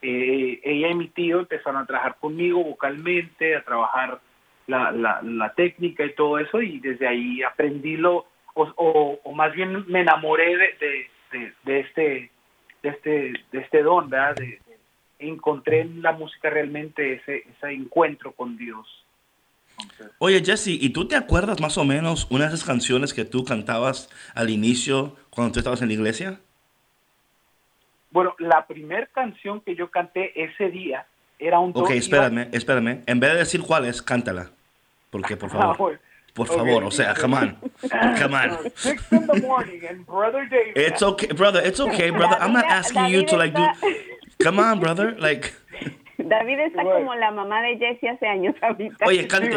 Eh, 0.00 0.58
ella 0.64 0.88
y 0.88 0.94
mi 0.94 1.08
tío 1.08 1.40
empezaron 1.40 1.82
a 1.82 1.86
trabajar 1.86 2.16
conmigo 2.18 2.64
vocalmente, 2.64 3.54
a 3.54 3.62
trabajar 3.62 4.20
la, 4.66 4.90
la, 4.90 5.52
técnica 5.54 6.04
y 6.04 6.14
todo 6.14 6.38
eso 6.38 6.62
y 6.62 6.80
desde 6.80 7.06
ahí 7.06 7.42
aprendí 7.42 7.96
lo, 7.98 8.26
o, 8.54 8.72
o, 8.76 9.20
o 9.22 9.32
más 9.32 9.52
bien 9.54 9.84
me 9.86 10.00
enamoré 10.00 10.56
de, 10.56 11.10
de, 11.64 11.80
este 11.80 12.30
de 12.82 12.88
este 12.88 13.32
de 13.52 13.58
este 13.58 13.82
don, 13.82 14.08
¿verdad? 14.08 14.36
Encontré 15.18 15.82
en 15.82 16.00
la 16.00 16.12
música 16.12 16.48
realmente 16.48 17.14
ese, 17.14 17.44
ese 17.48 17.70
encuentro 17.70 18.32
con 18.32 18.56
Dios. 18.56 19.05
Entonces, 19.80 20.06
Oye, 20.18 20.42
Jesse, 20.44 20.68
¿y 20.68 20.90
tú 20.90 21.06
te 21.08 21.16
acuerdas 21.16 21.60
más 21.60 21.76
o 21.78 21.84
menos 21.84 22.26
una 22.30 22.48
de 22.48 22.54
esas 22.54 22.64
canciones 22.66 23.12
que 23.12 23.24
tú 23.24 23.44
cantabas 23.44 24.08
al 24.34 24.50
inicio 24.50 25.16
cuando 25.30 25.52
tú 25.52 25.58
estabas 25.60 25.82
en 25.82 25.88
la 25.88 25.94
iglesia? 25.94 26.40
Bueno, 28.10 28.34
la 28.38 28.66
primera 28.66 29.06
canción 29.06 29.60
que 29.60 29.74
yo 29.74 29.90
canté 29.90 30.32
ese 30.42 30.70
día 30.70 31.06
era 31.38 31.58
un 31.58 31.72
Ok, 31.74 31.90
espérame, 31.90 32.48
espérame. 32.52 33.02
En 33.06 33.20
vez 33.20 33.32
de 33.32 33.38
decir 33.38 33.60
cuál 33.62 33.84
es, 33.84 34.00
cántala. 34.00 34.50
Porque, 35.10 35.36
por 35.36 35.50
Ah, 35.50 35.74
favor. 35.74 36.00
Por 36.32 36.46
favor, 36.48 36.84
o 36.84 36.90
sí, 36.90 36.98
sea, 36.98 37.14
come 37.14 37.34
on. 37.36 37.56
Come 38.20 38.34
on. 38.36 38.58
Six 38.74 39.10
in 39.10 39.26
the 39.26 39.40
morning 39.40 39.80
and 39.88 40.04
Brother 40.04 40.46
David. 40.50 40.76
It's 40.76 41.02
okay, 41.02 41.28
brother. 41.32 41.62
It's 41.66 41.80
okay, 41.80 42.10
brother. 42.10 42.36
I'm 42.38 42.52
not 42.52 42.66
asking 42.66 43.06
you 43.06 43.24
to 43.24 43.36
like 43.38 43.54
do. 43.54 43.64
Come 44.42 44.58
on, 44.58 44.78
brother. 44.78 45.16
Like, 45.18 45.54
David 46.18 46.60
está 46.60 46.82
Bueno. 46.82 46.98
como 47.00 47.14
la 47.14 47.30
mamá 47.30 47.62
de 47.62 47.76
Jessie 47.78 48.08
hace 48.08 48.26
años 48.26 48.54
ahorita. 48.62 49.06
oye, 49.06 49.26
cante. 49.28 49.50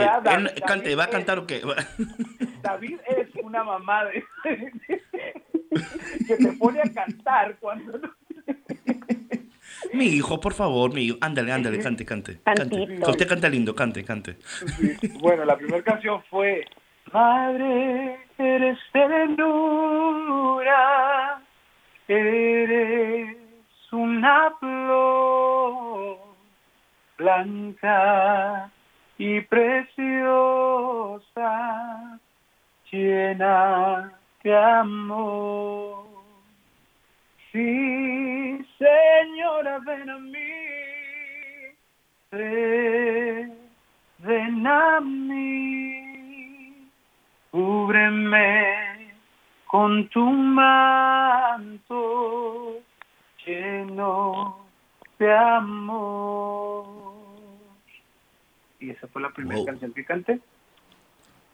cante, 0.67 0.95
¿va 0.95 1.03
a 1.03 1.07
es- 1.07 1.11
cantar 1.11 1.39
o 1.39 1.47
qué? 1.47 1.61
David 2.61 2.97
es 3.07 3.27
una 3.43 3.63
mamá 3.63 4.05
de... 4.05 4.23
que 6.27 6.35
te 6.35 6.53
pone 6.59 6.81
a 6.81 6.93
cantar 6.93 7.55
cuando... 7.59 7.97
no- 7.97 8.13
Mi 9.93 10.05
hijo, 10.07 10.39
por 10.39 10.53
favor, 10.53 10.93
mi 10.93 11.05
hijo. 11.05 11.17
Ándale, 11.21 11.51
ándale, 11.53 11.79
cante, 11.79 12.05
cante. 12.05 12.39
Cante. 12.43 12.99
Usted 13.07 13.27
canta 13.27 13.47
lindo, 13.49 13.73
cante, 13.73 14.03
cante. 14.03 14.35
Sí, 14.41 14.97
Bueno, 15.21 15.45
la 15.45 15.55
primera 15.57 15.81
canción 15.83 16.21
fue 16.29 16.65
Madre, 17.13 18.19
eres 18.37 18.77
ternura, 20.09 21.41
eres 22.07 23.35
una 23.91 24.51
flor 24.59 25.88
blanca 27.19 28.71
y 29.19 29.41
preciosa, 29.41 29.99
llena 32.91 34.11
de 34.43 34.57
amor. 34.57 36.05
Sí, 37.51 38.65
Señora, 38.79 39.79
ven 39.85 40.09
a 40.09 40.17
mí 40.17 40.49
ven 44.19 44.67
a 44.67 44.99
mí, 45.01 46.89
cúbreme 47.51 49.13
con 49.65 50.07
tu 50.09 50.23
manto 50.23 51.95
lleno 53.45 54.59
de 55.17 55.33
amor. 55.35 56.88
Y 58.79 58.91
esa 58.91 59.07
fue 59.07 59.21
la 59.21 59.29
primera 59.31 59.57
Wow. 59.57 59.65
canción 59.65 59.93
que 59.93 60.05
canté. 60.05 60.39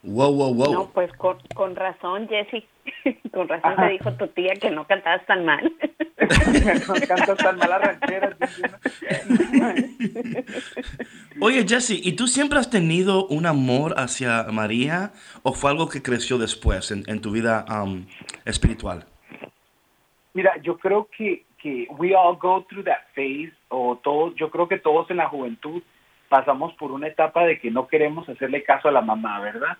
Wow, 0.03 0.31
wow, 0.35 0.53
wow. 0.53 0.71
No, 0.73 0.89
pues 0.91 1.11
con, 1.13 1.37
con 1.55 1.75
razón, 1.75 2.27
Jessy. 2.27 2.63
con 3.33 3.47
razón 3.47 3.71
Ajá. 3.73 3.87
te 3.87 3.93
dijo 3.93 4.13
tu 4.13 4.27
tía 4.27 4.53
que 4.53 4.69
no 4.69 4.85
cantabas 4.85 5.25
tan 5.25 5.43
mal. 5.43 5.73
no 6.87 6.93
cantas 7.07 7.37
tan 7.37 7.57
malas 7.57 7.81
rancheras. 7.81 8.35
dice 8.39 8.61
uno. 9.53 10.43
Oye, 11.41 11.65
Jesse, 11.67 11.99
¿y 12.03 12.13
tú 12.15 12.27
siempre 12.27 12.59
has 12.59 12.69
tenido 12.69 13.25
un 13.27 13.45
amor 13.47 13.95
hacia 13.97 14.43
María 14.51 15.11
o 15.43 15.53
fue 15.53 15.71
algo 15.71 15.89
que 15.89 16.01
creció 16.03 16.37
después 16.37 16.91
en, 16.91 17.03
en 17.07 17.19
tu 17.21 17.31
vida 17.31 17.65
um, 17.69 18.05
espiritual? 18.45 19.05
Mira, 20.35 20.53
yo 20.61 20.77
creo 20.77 21.07
que, 21.17 21.45
que 21.57 21.87
we 21.97 22.13
all 22.15 22.37
go 22.37 22.63
through 22.69 22.83
that 22.85 23.01
phase, 23.15 23.51
o 23.69 23.97
todos, 24.03 24.35
yo 24.35 24.51
creo 24.51 24.67
que 24.67 24.77
todos 24.77 25.09
en 25.09 25.17
la 25.17 25.27
juventud 25.29 25.81
pasamos 26.29 26.73
por 26.73 26.91
una 26.91 27.07
etapa 27.07 27.45
de 27.45 27.59
que 27.59 27.71
no 27.71 27.87
queremos 27.87 28.27
hacerle 28.27 28.63
caso 28.63 28.87
a 28.87 28.91
la 28.91 29.01
mamá, 29.01 29.39
¿verdad? 29.39 29.77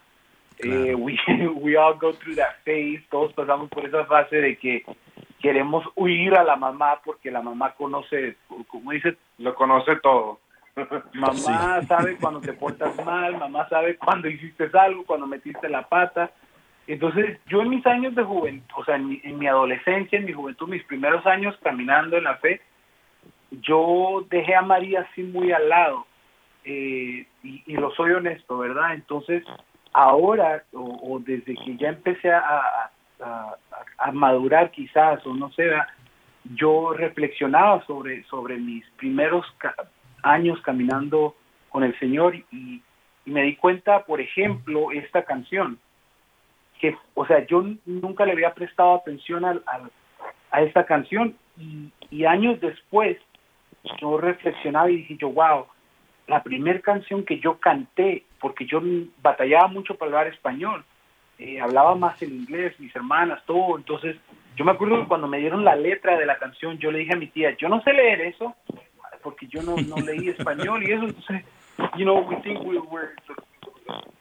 Claro. 0.58 0.86
Eh, 0.86 0.96
we, 0.96 1.18
we 1.56 1.78
all 1.78 1.98
go 1.98 2.14
through 2.14 2.36
that 2.36 2.56
phase, 2.64 3.04
todos 3.10 3.34
pasamos 3.34 3.70
por 3.70 3.86
esa 3.86 4.06
fase 4.06 4.38
de 4.38 4.58
que 4.58 4.86
queremos 5.42 5.86
huir 5.96 6.36
a 6.36 6.44
la 6.44 6.56
mamá 6.56 7.02
porque 7.04 7.30
la 7.30 7.42
mamá 7.42 7.74
conoce, 7.74 8.38
como 8.68 8.92
dice, 8.92 9.16
Lo 9.38 9.54
conoce 9.54 9.98
todo. 9.98 10.40
mamá 11.14 11.82
sabe 11.84 12.18
cuando 12.18 12.42
te 12.42 12.54
portas 12.54 13.04
mal, 13.06 13.38
mamá 13.38 13.68
sabe 13.70 13.96
cuando 13.98 14.28
hiciste 14.28 14.70
algo, 14.74 15.06
cuando 15.06 15.28
metiste 15.28 15.70
la 15.70 15.88
pata. 15.88 16.32
Entonces, 16.88 17.40
yo 17.48 17.62
en 17.62 17.70
mis 17.70 17.86
años 17.86 18.14
de 18.16 18.24
juventud, 18.24 18.76
o 18.76 18.86
sea, 18.86 18.96
en 18.96 19.08
mi, 19.08 19.22
en 19.24 19.40
mi 19.40 19.48
adolescencia, 19.48 20.18
en 20.18 20.26
mi 20.26 20.34
juventud, 20.34 20.68
mis 20.68 20.84
primeros 20.84 21.26
años 21.26 21.56
caminando 21.64 22.18
en 22.18 22.26
la 22.26 22.36
fe, 22.38 22.62
yo 23.52 24.26
dejé 24.30 24.56
a 24.56 24.62
María 24.62 25.02
así 25.02 25.24
muy 25.24 25.52
al 25.52 25.70
lado. 25.70 26.06
Eh, 26.66 27.26
y, 27.44 27.64
y 27.66 27.74
lo 27.74 27.92
soy 27.92 28.12
honesto, 28.12 28.58
¿verdad? 28.58 28.94
Entonces, 28.96 29.44
ahora, 29.94 30.64
o, 30.74 31.20
desde 31.20 31.56
que 31.56 31.78
ya 31.78 31.90
empecé 31.90 32.32
a, 32.32 32.92
madurar 34.14 34.72
quizás, 34.72 35.26
o 35.26 35.34
no 35.34 35.52
sé, 35.52 35.72
yo 36.56 36.94
reflexionaba 36.94 37.84
sobre, 37.86 38.24
sobre 38.26 38.58
mis 38.58 38.86
primeros 38.98 39.46
años 40.22 40.60
caminando 40.62 41.36
con 41.70 41.84
el 41.84 41.98
Señor 42.00 42.36
y, 42.36 42.46
y 42.52 43.32
me 43.32 43.44
di 43.44 43.56
cuenta, 43.56 44.04
por 44.06 44.20
ejemplo, 44.22 44.92
esta 44.92 45.24
canción, 45.24 45.80
que, 46.80 46.98
o 47.14 47.26
sea, 47.26 47.46
yo 47.48 47.64
nunca 47.86 48.26
le 48.26 48.34
había 48.34 48.54
prestado 48.54 48.96
atención 48.96 49.46
al- 49.46 49.64
a 50.52 50.62
esta 50.62 50.86
canción 50.86 51.36
y, 51.58 51.92
y 52.10 52.26
años 52.26 52.60
después 52.62 53.18
yo 54.00 54.18
reflexionaba 54.18 54.90
y 54.90 54.98
dije 54.98 55.18
yo, 55.18 55.30
wow, 55.30 55.66
la 56.28 56.44
primera 56.44 56.80
canción 56.80 57.24
que 57.24 57.40
yo 57.40 57.60
canté, 57.60 58.24
porque 58.40 58.66
yo 58.66 58.82
batallaba 59.22 59.68
mucho 59.68 59.96
para 59.96 60.10
hablar 60.10 60.34
español, 60.34 60.84
eh, 61.38 61.60
hablaba 61.60 61.96
más 61.96 62.22
el 62.22 62.34
inglés, 62.34 62.80
mis 62.80 62.96
hermanas, 62.96 63.44
todo, 63.46 63.78
entonces 63.78 64.16
yo 64.56 64.66
me 64.66 64.72
acuerdo 64.72 65.02
que 65.02 65.08
cuando 65.08 65.28
me 65.28 65.40
dieron 65.40 65.66
la 65.66 65.76
letra 65.76 66.18
de 66.18 66.26
la 66.26 66.38
canción, 66.38 66.78
yo 66.78 66.92
le 66.92 67.00
dije 67.00 67.14
a 67.14 67.18
mi 67.18 67.28
tía, 67.28 67.56
yo 67.58 67.70
no 67.70 67.82
sé 67.84 67.94
leer 67.94 68.22
eso, 68.22 68.56
porque 69.22 69.48
yo 69.48 69.62
no, 69.62 69.76
no 69.76 69.98
leí 69.98 70.30
español 70.38 70.84
y 70.84 70.94
eso, 70.94 71.04
entonces, 71.04 71.44
you 71.98 72.04
know, 72.04 72.20
we 72.28 72.36
think 72.38 72.60
we 72.64 72.78
were 72.80 73.14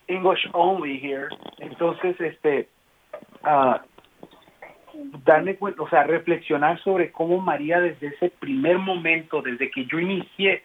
English 0.08 0.44
only 0.52 0.98
here, 0.98 1.28
entonces, 1.58 2.20
este, 2.20 2.68
ah, 3.44 3.80
darme 5.24 5.56
cuenta, 5.56 5.82
o 5.82 5.88
sea, 5.88 6.04
reflexionar 6.04 6.80
sobre 6.82 7.10
cómo 7.12 7.40
María 7.40 7.80
desde 7.80 8.08
ese 8.08 8.30
primer 8.30 8.78
momento, 8.78 9.40
desde 9.40 9.70
que 9.70 9.86
yo 9.86 9.98
inicié 9.98 10.64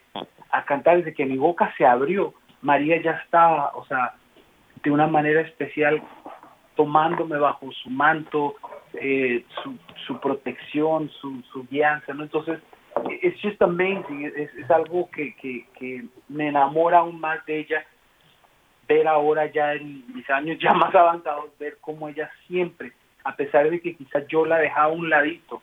a 0.52 0.66
cantar, 0.66 0.98
desde 0.98 1.14
que 1.14 1.26
mi 1.26 1.38
boca 1.38 1.74
se 1.78 1.86
abrió, 1.86 2.34
María 2.62 3.02
ya 3.02 3.12
estaba, 3.12 3.72
o 3.76 3.86
sea, 3.86 4.16
de 4.84 4.92
una 4.92 5.08
manera 5.08 5.42
especial 5.42 6.02
tomándome 6.76 7.38
bajo 7.38 7.72
su 7.72 7.90
manto, 7.90 8.56
eh, 8.94 9.44
su, 9.62 9.78
su 10.08 10.20
protección, 10.20 11.10
su, 11.10 11.42
su 11.52 11.68
guianza, 11.68 12.14
¿no? 12.14 12.24
Entonces, 12.24 12.60
it's 13.22 13.40
just 13.42 13.62
amazing, 13.62 14.32
es, 14.36 14.54
es 14.56 14.72
algo 14.72 15.10
que, 15.12 15.36
que, 15.36 15.66
que 15.78 16.06
me 16.28 16.48
enamora 16.48 17.00
aún 17.00 17.20
más 17.20 17.46
de 17.46 17.60
ella, 17.60 17.86
ver 18.88 19.08
ahora 19.08 19.46
ya 19.52 19.74
en 19.74 20.04
mis 20.14 20.30
años 20.30 20.58
ya 20.60 20.74
más 20.74 20.94
avanzados, 20.96 21.58
ver 21.60 21.78
cómo 21.82 22.10
ella 22.10 22.30
siempre, 22.48 22.94
a 23.24 23.36
pesar 23.36 23.70
de 23.70 23.80
que 23.80 23.96
quizás 23.96 24.26
yo 24.28 24.46
la 24.46 24.58
dejaba 24.58 24.86
a 24.86 24.96
un 24.96 25.10
ladito, 25.10 25.62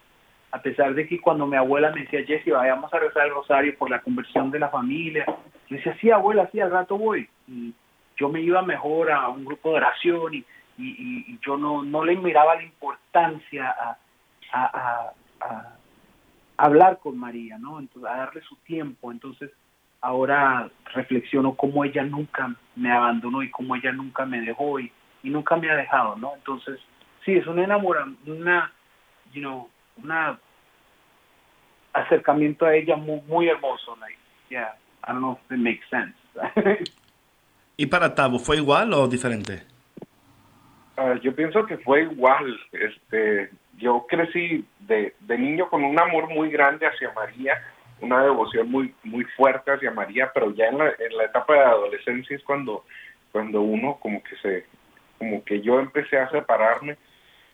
a 0.57 0.63
pesar 0.63 0.95
de 0.95 1.07
que 1.07 1.21
cuando 1.21 1.47
mi 1.47 1.57
abuela 1.57 1.91
me 1.91 2.01
decía, 2.01 2.25
Jessy, 2.25 2.51
vayamos 2.51 2.93
a 2.93 2.99
rezar 2.99 3.27
el 3.27 3.35
rosario 3.35 3.77
por 3.77 3.91
la 3.91 4.01
conversión 4.01 4.51
de 4.51 4.59
la 4.59 4.71
familia, 4.71 5.27
yo 5.69 5.77
decía, 5.77 5.95
sí, 6.01 6.11
abuela, 6.11 6.49
sí, 6.51 6.61
al 6.61 6.71
rato 6.71 6.97
voy. 6.97 7.29
Y 7.47 7.75
yo 8.17 8.31
me 8.31 8.41
iba 8.41 8.63
mejor 8.63 9.13
a 9.13 9.29
un 9.29 9.45
grupo 9.45 9.69
de 9.71 9.77
oración 9.77 10.33
y, 10.33 10.45
y, 10.79 11.39
yo 11.45 11.59
no, 11.59 11.83
no 11.83 12.05
le 12.05 12.17
miraba 12.17 12.57
la 12.57 12.63
importancia 12.63 13.69
a, 13.69 13.99
a, 14.53 15.75
hablar 16.57 16.99
con 17.01 17.19
María, 17.19 17.59
¿no? 17.59 17.79
Entonces, 17.79 18.11
a 18.11 18.17
darle 18.17 18.41
su 18.41 18.57
tiempo. 18.57 19.13
Entonces, 19.13 19.51
ahora 20.01 20.71
reflexiono 20.95 21.55
cómo 21.55 21.85
ella 21.85 22.03
nunca 22.03 22.55
me 22.77 22.91
abandonó 22.91 23.43
y 23.43 23.51
cómo 23.51 23.77
ella 23.77 23.93
nunca 23.93 24.25
me 24.25 24.41
dejó 24.41 24.81
y, 24.81 24.91
y 25.23 25.29
nunca 25.29 25.57
me 25.57 25.71
ha 25.71 25.77
dejado, 25.77 26.17
¿no? 26.17 26.35
Entonces, 26.35 26.81
sí, 27.27 27.35
es 27.35 27.47
un 27.47 27.59
enamoramiento, 27.59 28.33
una, 28.33 28.73
you 29.35 29.43
know, 29.43 29.69
una 30.03 30.39
acercamiento 32.03 32.67
a 32.67 32.75
ella 32.75 32.97
muy, 32.97 33.21
muy 33.23 33.49
hermoso, 33.49 33.97
like, 34.01 34.19
yeah, 34.51 34.75
I 35.05 35.13
don't 35.13 35.21
know 35.21 35.39
if 35.45 35.53
it 35.53 35.59
makes 35.59 35.85
sense. 35.91 36.15
¿Y 37.77 37.87
para 37.87 38.15
Tabo 38.15 38.39
fue 38.39 38.57
igual 38.57 38.93
o 38.95 39.07
diferente? 39.09 39.63
Ah, 40.97 41.15
yo 41.23 41.35
pienso 41.35 41.67
que 41.67 41.77
fue 41.79 42.03
igual. 42.05 42.59
Este, 42.73 43.51
yo 43.77 44.07
crecí 44.09 44.65
de, 44.81 45.15
de 45.21 45.39
niño 45.39 45.69
con 45.69 45.85
un 45.85 45.99
amor 45.99 46.29
muy 46.29 46.51
grande 46.51 46.87
hacia 46.87 47.13
María, 47.13 47.55
una 48.01 48.23
devoción 48.23 48.71
muy 48.71 48.95
muy 49.05 49.25
fuerte 49.37 49.73
hacia 49.73 49.91
María, 49.91 50.31
pero 50.33 50.55
ya 50.55 50.67
en 50.67 50.79
la, 50.79 50.87
en 50.99 51.17
la 51.17 51.25
etapa 51.25 51.53
de 51.55 51.61
adolescencia 51.61 52.37
es 52.37 52.43
cuando 52.43 52.85
cuando 53.33 53.61
uno 53.61 53.99
como 54.01 54.23
que 54.23 54.37
se 54.37 54.65
como 55.19 55.45
que 55.45 55.61
yo 55.61 55.81
empecé 55.81 56.19
a 56.19 56.31
separarme, 56.31 56.97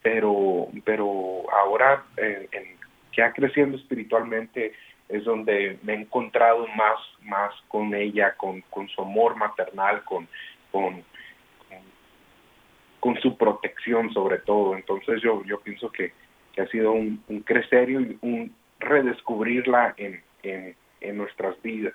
pero 0.01 0.67
pero 0.85 1.43
ahora 1.51 2.03
en, 2.17 2.47
en- 2.51 2.82
ya 3.15 3.31
creciendo 3.33 3.77
espiritualmente 3.77 4.73
es 5.09 5.23
donde 5.25 5.77
me 5.83 5.93
he 5.93 6.01
encontrado 6.01 6.67
más 6.75 6.97
más 7.23 7.53
con 7.67 7.93
ella, 7.93 8.35
con, 8.35 8.61
con 8.69 8.87
su 8.89 9.01
amor 9.01 9.35
maternal, 9.35 10.03
con 10.03 10.27
con 10.71 11.03
con 13.03 13.19
su 13.19 13.35
protección 13.37 14.13
sobre 14.13 14.37
todo. 14.37 14.77
Entonces 14.77 15.21
yo, 15.21 15.43
yo 15.43 15.59
pienso 15.59 15.91
que, 15.91 16.13
que 16.53 16.61
ha 16.61 16.67
sido 16.67 16.93
un, 16.93 17.21
un 17.27 17.41
crecer 17.41 17.89
y 17.89 18.17
un 18.21 18.55
redescubrirla 18.79 19.93
en, 19.97 20.21
en, 20.41 20.73
en 21.01 21.17
nuestras 21.17 21.61
vidas. 21.61 21.93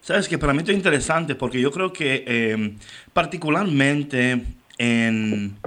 Sabes 0.00 0.28
que 0.28 0.38
para 0.38 0.54
mí 0.54 0.60
esto 0.60 0.70
es 0.70 0.78
interesante 0.78 1.34
porque 1.34 1.60
yo 1.60 1.70
creo 1.70 1.92
que 1.92 2.24
eh, 2.26 2.74
particularmente 3.12 4.42
en, 4.78 5.58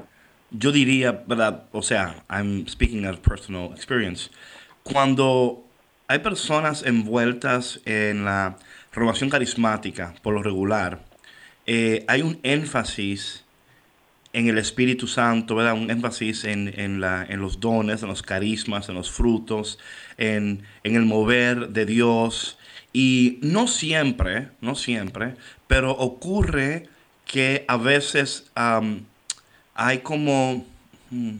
yo 0.52 0.72
diría, 0.72 1.24
¿verdad? 1.28 1.64
O 1.72 1.82
sea, 1.82 2.24
I'm 2.30 2.68
speaking 2.68 3.06
of 3.06 3.20
personal 3.20 3.72
experience. 3.74 4.30
Cuando 4.84 5.66
hay 6.08 6.20
personas 6.20 6.84
envueltas 6.84 7.82
en 7.86 8.26
la 8.26 8.58
renovación 8.94 9.30
carismática, 9.30 10.16
por 10.22 10.34
lo 10.34 10.42
regular, 10.42 11.02
eh, 11.66 12.06
hay 12.08 12.22
un 12.22 12.40
énfasis 12.44 13.44
en 14.34 14.48
el 14.48 14.58
Espíritu 14.58 15.08
Santo, 15.08 15.56
¿verdad? 15.56 15.74
Un 15.74 15.90
énfasis 15.90 16.46
en, 16.46 16.72
en, 16.80 17.02
la, 17.02 17.26
en 17.28 17.42
los 17.42 17.60
dones, 17.60 18.02
en 18.04 18.10
los 18.10 18.22
carismas, 18.22 18.88
en 18.88 18.96
los 18.96 19.12
frutos, 19.12 19.80
en, 20.18 20.64
en 20.84 20.96
el 20.96 21.06
mover 21.06 21.70
de 21.70 21.86
Dios. 21.86 22.58
Y 22.94 23.40
no 23.42 23.68
siempre, 23.68 24.50
no 24.62 24.76
siempre, 24.76 25.36
pero 25.68 25.92
ocurre 25.92 26.88
que 27.26 27.66
a 27.68 27.78
veces 27.78 28.50
hay 29.78 30.00
como, 30.00 30.66
mm, 31.12 31.32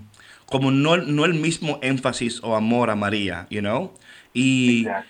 como 0.46 0.72
no, 0.72 0.96
no 0.98 1.26
el 1.26 1.34
mismo 1.34 1.80
énfasis 1.82 2.40
o 2.44 2.56
amor 2.56 2.90
a 2.90 2.96
María, 2.96 3.48
you 3.50 3.60
know? 3.60 3.94
Y 4.34 4.82
Exacto. 4.84 5.10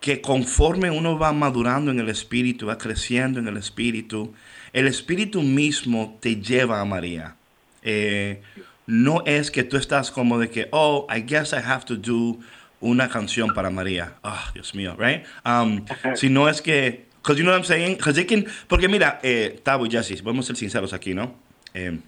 que 0.00 0.20
conforme 0.20 0.90
uno 0.90 1.18
va 1.18 1.32
madurando 1.32 1.90
en 1.90 2.00
el 2.00 2.08
espíritu, 2.08 2.66
va 2.66 2.78
creciendo 2.78 3.38
en 3.38 3.46
el 3.48 3.56
espíritu, 3.56 4.34
el 4.72 4.86
espíritu 4.88 5.42
mismo 5.42 6.18
te 6.20 6.36
lleva 6.36 6.80
a 6.80 6.84
María. 6.84 7.36
Eh, 7.82 8.42
no 8.86 9.22
es 9.26 9.50
que 9.50 9.62
tú 9.62 9.76
estás 9.76 10.10
como 10.10 10.38
de 10.38 10.48
que, 10.50 10.68
oh, 10.72 11.06
I 11.14 11.20
guess 11.22 11.52
I 11.52 11.56
have 11.64 11.84
to 11.86 11.96
do 11.96 12.38
una 12.80 13.08
canción 13.08 13.52
para 13.54 13.70
María. 13.70 14.14
Ah, 14.22 14.50
Dios 14.54 14.74
mío, 14.74 14.96
right? 14.98 15.24
Um, 15.44 15.84
si 16.14 16.28
no 16.28 16.48
es 16.48 16.60
que, 16.62 17.06
because 17.22 17.38
you 17.38 17.44
know 17.44 17.52
what 17.52 17.58
I'm 17.58 17.64
saying, 17.64 17.96
can- 18.26 18.46
porque 18.68 18.88
mira, 18.88 19.18
eh, 19.22 19.60
Tavo 19.62 19.86
y 19.86 19.90
Jesse, 19.90 20.22
vamos 20.22 20.44
a 20.44 20.48
ser 20.48 20.56
sinceros 20.56 20.92
aquí, 20.92 21.14
¿no? 21.14 21.34
Eh, 21.74 21.98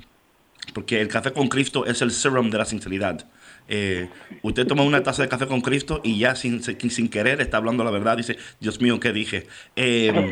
porque 0.74 1.00
el 1.00 1.08
café 1.08 1.32
con 1.32 1.48
Cristo 1.48 1.86
es 1.86 2.02
el 2.02 2.10
serum 2.10 2.50
de 2.50 2.58
la 2.58 2.64
sinceridad. 2.64 3.26
Eh, 3.70 4.08
usted 4.42 4.66
toma 4.66 4.82
una 4.82 5.02
taza 5.02 5.22
de 5.22 5.28
café 5.28 5.46
con 5.46 5.60
Cristo 5.60 6.00
y 6.02 6.18
ya 6.18 6.34
sin, 6.34 6.62
sin, 6.62 7.08
querer 7.08 7.40
está 7.40 7.58
hablando 7.58 7.84
la 7.84 7.90
verdad. 7.90 8.16
Dice, 8.16 8.38
Dios 8.60 8.80
mío, 8.80 8.98
¿qué 8.98 9.12
dije? 9.12 9.46
Eh, 9.76 10.12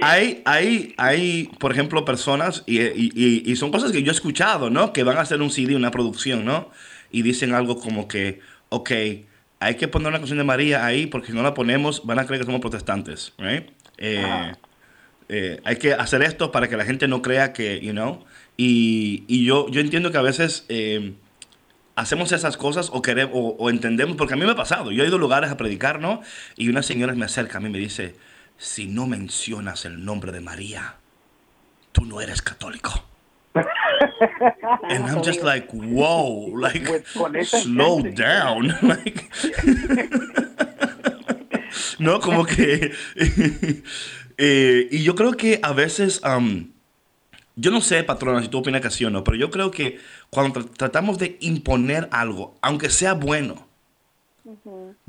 hay, 0.00 0.42
hay, 0.44 0.94
hay, 0.96 1.50
por 1.58 1.72
ejemplo, 1.72 2.04
personas, 2.04 2.62
y, 2.66 2.80
y- 2.80 3.10
y- 3.14 3.42
y 3.50 3.56
son 3.56 3.70
cosas 3.70 3.92
que 3.92 4.02
yo 4.02 4.10
he 4.12 4.14
escuchado, 4.14 4.70
¿no? 4.70 4.92
Que 4.92 5.02
van 5.02 5.16
a 5.18 5.22
hacer 5.22 5.40
un 5.42 5.50
CD, 5.50 5.74
una 5.74 5.90
producción, 5.90 6.44
¿no? 6.44 6.70
Y 7.10 7.22
dicen 7.22 7.52
algo 7.54 7.78
como 7.78 8.08
que, 8.08 8.40
ok, 8.68 8.90
hay 9.60 9.74
que 9.76 9.88
poner 9.88 10.08
una 10.08 10.18
canción 10.18 10.38
de 10.38 10.44
María 10.44 10.84
ahí 10.84 11.06
porque 11.06 11.28
si 11.28 11.32
no 11.32 11.42
la 11.42 11.54
ponemos 11.54 12.04
van 12.04 12.18
a 12.18 12.26
creer 12.26 12.40
que 12.42 12.46
somos 12.46 12.60
protestantes, 12.60 13.32
¿right? 13.38 13.70
Eh, 13.98 14.52
eh, 15.28 15.60
hay 15.64 15.76
que 15.76 15.94
hacer 15.94 16.22
esto 16.22 16.52
para 16.52 16.68
que 16.68 16.76
la 16.76 16.84
gente 16.84 17.08
no 17.08 17.22
crea 17.22 17.52
que, 17.52 17.80
you 17.80 17.92
know, 17.92 18.24
y, 18.56 19.24
y 19.26 19.44
yo, 19.44 19.68
yo 19.68 19.80
entiendo 19.80 20.10
que 20.10 20.18
a 20.18 20.22
veces 20.22 20.64
eh, 20.68 21.14
hacemos 21.96 22.32
esas 22.32 22.56
cosas 22.56 22.90
o, 22.92 23.02
queremos, 23.02 23.34
o, 23.34 23.56
o 23.58 23.70
entendemos, 23.70 24.16
porque 24.16 24.34
a 24.34 24.36
mí 24.36 24.44
me 24.44 24.52
ha 24.52 24.56
pasado, 24.56 24.90
yo 24.90 25.04
he 25.04 25.06
ido 25.06 25.16
a 25.16 25.20
lugares 25.20 25.50
a 25.50 25.56
predicar, 25.56 26.00
¿no? 26.00 26.22
Y 26.56 26.68
una 26.68 26.82
señora 26.82 27.14
me 27.14 27.24
acerca 27.24 27.58
a 27.58 27.60
mí 27.60 27.68
y 27.68 27.72
me 27.72 27.78
dice, 27.78 28.16
si 28.56 28.86
no 28.86 29.06
mencionas 29.06 29.84
el 29.84 30.04
nombre 30.04 30.32
de 30.32 30.40
María, 30.40 30.96
tú 31.92 32.04
no 32.04 32.20
eres 32.20 32.42
católico. 32.42 33.04
And 33.54 35.06
I'm 35.06 35.22
just 35.22 35.42
like, 35.42 35.68
whoa, 35.72 36.50
like, 36.56 37.04
Pues 37.14 37.50
slow 37.50 38.02
down. 38.02 38.74
Like, 38.82 39.30
no, 41.98 42.18
como 42.18 42.44
que. 42.44 42.92
eh, 44.38 44.88
y 44.90 45.02
yo 45.02 45.14
creo 45.14 45.32
que 45.32 45.60
a 45.62 45.72
veces. 45.72 46.20
um, 46.24 46.70
yo 47.56 47.70
no 47.70 47.80
sé, 47.80 48.02
patrona, 48.02 48.42
si 48.42 48.48
tú 48.48 48.58
opinas 48.58 48.80
que 48.80 48.90
sí 48.90 49.04
o 49.04 49.10
no, 49.10 49.22
pero 49.22 49.36
yo 49.36 49.48
creo 49.50 49.70
que 49.70 49.98
cuando 50.30 50.60
tra- 50.60 50.70
tratamos 50.76 51.18
de 51.18 51.36
imponer 51.40 52.08
algo, 52.10 52.56
aunque 52.62 52.90
sea 52.90 53.14
bueno, 53.14 53.68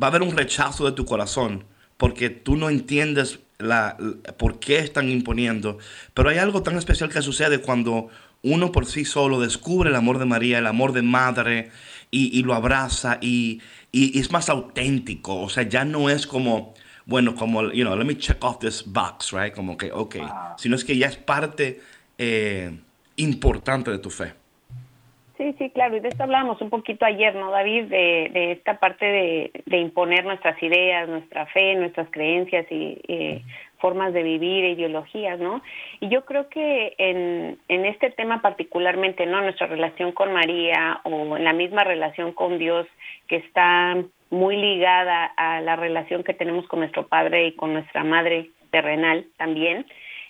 va 0.01 0.07
a 0.07 0.09
haber 0.11 0.21
un 0.21 0.35
rechazo 0.37 0.85
de 0.85 0.91
tu 0.91 1.05
corazón 1.05 1.63
porque 1.97 2.29
tú 2.29 2.55
no 2.55 2.69
entiendes 2.69 3.39
la, 3.57 3.97
la- 3.99 4.33
por 4.33 4.59
qué 4.59 4.77
están 4.79 5.09
imponiendo. 5.09 5.79
Pero 6.13 6.29
hay 6.29 6.37
algo 6.37 6.61
tan 6.61 6.77
especial 6.77 7.09
que 7.09 7.21
sucede 7.23 7.59
cuando 7.59 8.09
uno 8.43 8.71
por 8.71 8.85
sí 8.85 9.05
solo 9.05 9.39
descubre 9.39 9.89
el 9.89 9.95
amor 9.95 10.19
de 10.19 10.25
María, 10.25 10.59
el 10.59 10.67
amor 10.67 10.91
de 10.93 11.01
madre, 11.01 11.71
y, 12.11 12.37
y 12.37 12.43
lo 12.43 12.53
abraza 12.53 13.17
y, 13.21 13.59
y 13.91 14.19
es 14.19 14.31
más 14.31 14.49
auténtico. 14.49 15.41
O 15.41 15.49
sea, 15.49 15.63
ya 15.63 15.83
no 15.83 16.09
es 16.11 16.27
como, 16.27 16.75
bueno, 17.05 17.35
como, 17.35 17.71
you 17.71 17.83
know, 17.83 17.95
let 17.95 18.05
me 18.05 18.17
check 18.17 18.43
off 18.43 18.59
this 18.59 18.83
box, 18.85 19.31
right? 19.31 19.53
Como 19.53 19.77
que, 19.77 19.91
ok. 19.91 20.15
Sino 20.57 20.75
es 20.75 20.83
que 20.83 20.97
ya 20.97 21.07
es 21.07 21.17
parte 21.17 21.79
eh, 22.17 22.71
importante 23.17 23.91
de 23.91 23.99
tu 23.99 24.09
fe. 24.09 24.33
Sí, 25.37 25.53
sí, 25.57 25.69
claro, 25.71 25.97
y 25.97 25.99
de 25.99 26.07
esto 26.07 26.23
hablábamos 26.23 26.61
un 26.61 26.69
poquito 26.69 27.05
ayer, 27.05 27.35
¿no, 27.35 27.51
David? 27.51 27.85
De, 27.85 28.29
de 28.31 28.51
esta 28.53 28.79
parte 28.79 29.05
de, 29.05 29.51
de 29.65 29.77
imponer 29.79 30.23
nuestras 30.23 30.61
ideas, 30.63 31.09
nuestra 31.09 31.45
fe, 31.47 31.75
nuestras 31.75 32.07
creencias 32.09 32.65
y 32.71 33.01
eh, 33.09 33.41
formas 33.79 34.13
de 34.13 34.23
vivir, 34.23 34.63
ideologías, 34.63 35.37
¿no? 35.37 35.61
Y 35.99 36.07
yo 36.07 36.23
creo 36.23 36.47
que 36.47 36.95
en, 36.97 37.59
en 37.67 37.85
este 37.85 38.11
tema 38.11 38.41
particularmente, 38.41 39.25
¿no? 39.25 39.41
Nuestra 39.41 39.67
relación 39.67 40.13
con 40.13 40.31
María 40.31 41.01
o 41.03 41.35
en 41.35 41.43
la 41.43 41.53
misma 41.53 41.83
relación 41.83 42.31
con 42.31 42.57
Dios 42.57 42.87
que 43.27 43.35
está 43.35 43.97
muy 44.29 44.57
ligada 44.57 45.25
a 45.37 45.61
la 45.61 45.75
relación 45.75 46.23
que 46.23 46.33
tenemos 46.33 46.67
con 46.67 46.79
nuestro 46.79 47.07
Padre 47.07 47.47
y 47.47 47.51
con 47.53 47.73
nuestra 47.73 48.03
Madre 48.03 48.49
terrenal 48.71 49.25
también, 49.37 49.85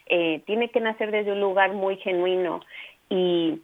eh, 0.08 0.42
tiene 0.46 0.70
que 0.70 0.80
nacer 0.82 1.12
desde 1.12 1.32
un 1.32 1.42
lugar 1.42 1.74
muy 1.74 1.98
genuino 1.98 2.62
y 3.10 3.62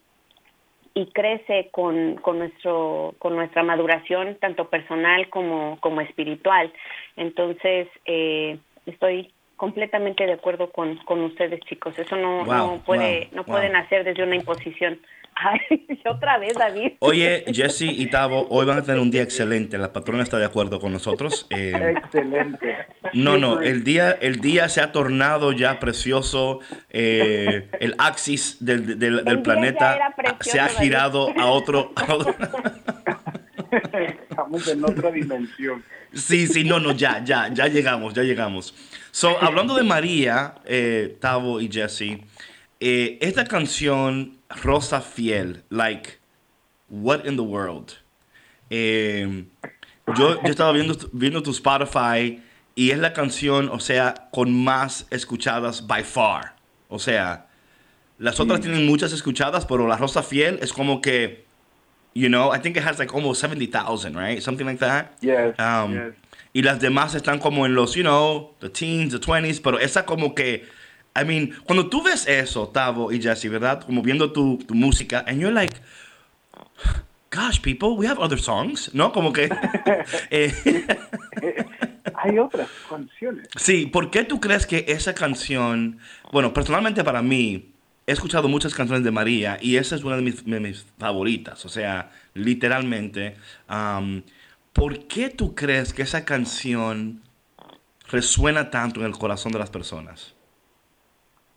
y 0.93 1.05
crece 1.07 1.69
con, 1.71 2.15
con 2.15 2.39
nuestro 2.39 3.15
con 3.17 3.35
nuestra 3.35 3.63
maduración 3.63 4.35
tanto 4.41 4.69
personal 4.69 5.29
como 5.29 5.77
como 5.79 6.01
espiritual. 6.01 6.71
Entonces 7.15 7.87
eh, 8.05 8.57
estoy 8.85 9.31
completamente 9.55 10.25
de 10.25 10.33
acuerdo 10.33 10.71
con, 10.71 10.97
con 11.05 11.21
ustedes 11.21 11.59
chicos. 11.61 11.97
Eso 11.99 12.15
no, 12.15 12.43
Wow, 12.45 12.47
no 12.47 12.81
puede 12.83 13.19
wow, 13.19 13.27
no 13.35 13.43
wow. 13.43 13.53
puede 13.53 13.69
nacer 13.69 14.03
desde 14.03 14.23
una 14.23 14.35
imposición 14.35 14.99
Ay, 15.43 15.59
otra 16.05 16.37
vez 16.37 16.53
David 16.53 16.93
Oye, 16.99 17.45
Jesse 17.51 17.81
y 17.83 18.07
Tavo, 18.07 18.47
hoy 18.49 18.65
van 18.65 18.77
a 18.79 18.83
tener 18.83 18.99
un 19.01 19.09
día 19.09 19.21
excelente. 19.23 19.77
La 19.77 19.91
patrona 19.91 20.23
está 20.23 20.37
de 20.37 20.45
acuerdo 20.45 20.79
con 20.79 20.91
nosotros. 20.91 21.47
Eh, 21.61 21.93
Excelente. 21.97 22.77
no, 23.13 23.37
no, 23.37 23.61
el 23.61 23.83
día, 23.83 24.11
el 24.21 24.39
día 24.41 24.69
se 24.69 24.81
ha 24.81 24.91
tornado 24.91 25.51
ya 25.51 25.79
precioso. 25.79 26.59
eh, 26.89 27.69
el 27.79 27.95
axis 27.97 28.57
del, 28.59 29.41
planeta 29.43 30.13
precioso, 30.15 30.37
se 30.51 30.59
ha 30.59 30.65
David. 30.67 30.77
girado 30.79 31.29
a 31.39 31.45
otro, 31.47 31.91
a 31.95 32.13
otro- 32.13 32.35
Estamos 34.29 34.67
en 34.67 34.83
otra 34.83 35.11
dimensión. 35.11 35.83
Sí, 36.13 36.47
sí, 36.47 36.63
no, 36.63 36.79
no, 36.79 36.91
ya, 36.93 37.23
ya, 37.23 37.47
ya 37.53 37.67
llegamos, 37.67 38.13
ya 38.13 38.23
llegamos. 38.23 38.73
So, 39.11 39.41
hablando 39.41 39.75
de 39.75 39.83
María, 39.83 40.55
eh, 40.65 41.15
Tavo 41.19 41.61
y 41.61 41.69
Jesse, 41.71 42.19
eh, 42.79 43.17
esta 43.21 43.45
canción, 43.45 44.37
Rosa 44.63 45.01
Fiel, 45.01 45.63
like, 45.69 46.19
what 46.89 47.25
in 47.25 47.35
the 47.35 47.43
world? 47.43 47.93
Eh, 48.69 49.45
yo, 50.17 50.41
yo 50.41 50.49
estaba 50.49 50.71
viendo, 50.73 50.95
viendo 51.13 51.41
tu 51.41 51.51
Spotify 51.51 52.41
y 52.75 52.91
es 52.91 52.97
la 52.99 53.13
canción, 53.13 53.69
o 53.69 53.79
sea, 53.79 54.29
con 54.31 54.51
más 54.53 55.05
escuchadas 55.11 55.85
by 55.87 56.03
far. 56.03 56.55
O 56.89 56.99
sea, 56.99 57.47
las 58.17 58.39
otras 58.39 58.61
tienen 58.61 58.85
muchas 58.85 59.11
escuchadas, 59.13 59.65
pero 59.65 59.87
la 59.87 59.97
Rosa 59.97 60.23
Fiel 60.23 60.59
es 60.61 60.71
como 60.73 61.01
que, 61.01 61.45
you 62.13 62.27
know, 62.27 62.53
I 62.53 62.59
think 62.59 62.77
it 62.77 62.83
has 62.83 62.99
like 62.99 63.13
almost 63.13 63.41
70,000, 63.41 64.15
right? 64.15 64.41
Something 64.41 64.65
like 64.65 64.79
that. 64.79 65.13
Yes, 65.21 65.55
Um, 65.59 65.93
yes. 65.93 66.13
Y 66.53 66.61
las 66.63 66.79
demás 66.81 67.15
están 67.15 67.39
como 67.39 67.65
en 67.65 67.75
los, 67.75 67.95
you 67.95 68.03
know, 68.03 68.53
the 68.59 68.69
teens, 68.69 69.13
the 69.13 69.19
20s, 69.19 69.61
pero 69.61 69.79
esa 69.79 70.05
como 70.05 70.35
que, 70.35 70.65
I 71.15 71.25
mean, 71.25 71.53
cuando 71.65 71.89
tú 71.89 72.01
ves 72.01 72.27
eso, 72.27 72.69
Tavo 72.69 73.11
y 73.11 73.21
Jesse, 73.21 73.49
¿verdad? 73.49 73.83
Como 73.83 74.01
viendo 74.01 74.31
tu, 74.31 74.57
tu 74.59 74.73
música, 74.73 75.25
and 75.27 75.39
you're 75.39 75.53
like, 75.53 75.75
gosh, 77.31 77.59
people, 77.59 77.89
we 77.97 78.07
have 78.07 78.19
other 78.19 78.39
songs, 78.39 78.93
¿no? 78.93 79.11
Como 79.11 79.33
que... 79.33 79.49
eh, 80.29 80.53
Hay 82.15 82.37
otras 82.37 82.69
canciones. 82.89 83.47
Sí, 83.55 83.87
¿por 83.87 84.11
qué 84.11 84.23
tú 84.23 84.39
crees 84.39 84.65
que 84.65 84.85
esa 84.87 85.13
canción, 85.13 85.99
bueno, 86.31 86.53
personalmente 86.53 87.03
para 87.03 87.21
mí, 87.21 87.71
he 88.05 88.11
escuchado 88.11 88.47
muchas 88.47 88.73
canciones 88.73 89.03
de 89.03 89.11
María 89.11 89.57
y 89.61 89.77
esa 89.77 89.95
es 89.95 90.03
una 90.03 90.15
de 90.15 90.21
mis, 90.21 90.45
de 90.45 90.59
mis 90.59 90.85
favoritas, 90.97 91.65
o 91.65 91.69
sea, 91.69 92.11
literalmente. 92.33 93.35
um, 93.69 94.21
¿Por 94.73 95.07
qué 95.07 95.29
tú 95.29 95.53
crees 95.53 95.93
que 95.93 96.01
esa 96.01 96.23
canción 96.23 97.21
resuena 98.07 98.69
tanto 98.69 99.01
en 99.01 99.05
el 99.05 99.13
corazón 99.13 99.51
de 99.51 99.59
las 99.59 99.69
personas? 99.69 100.33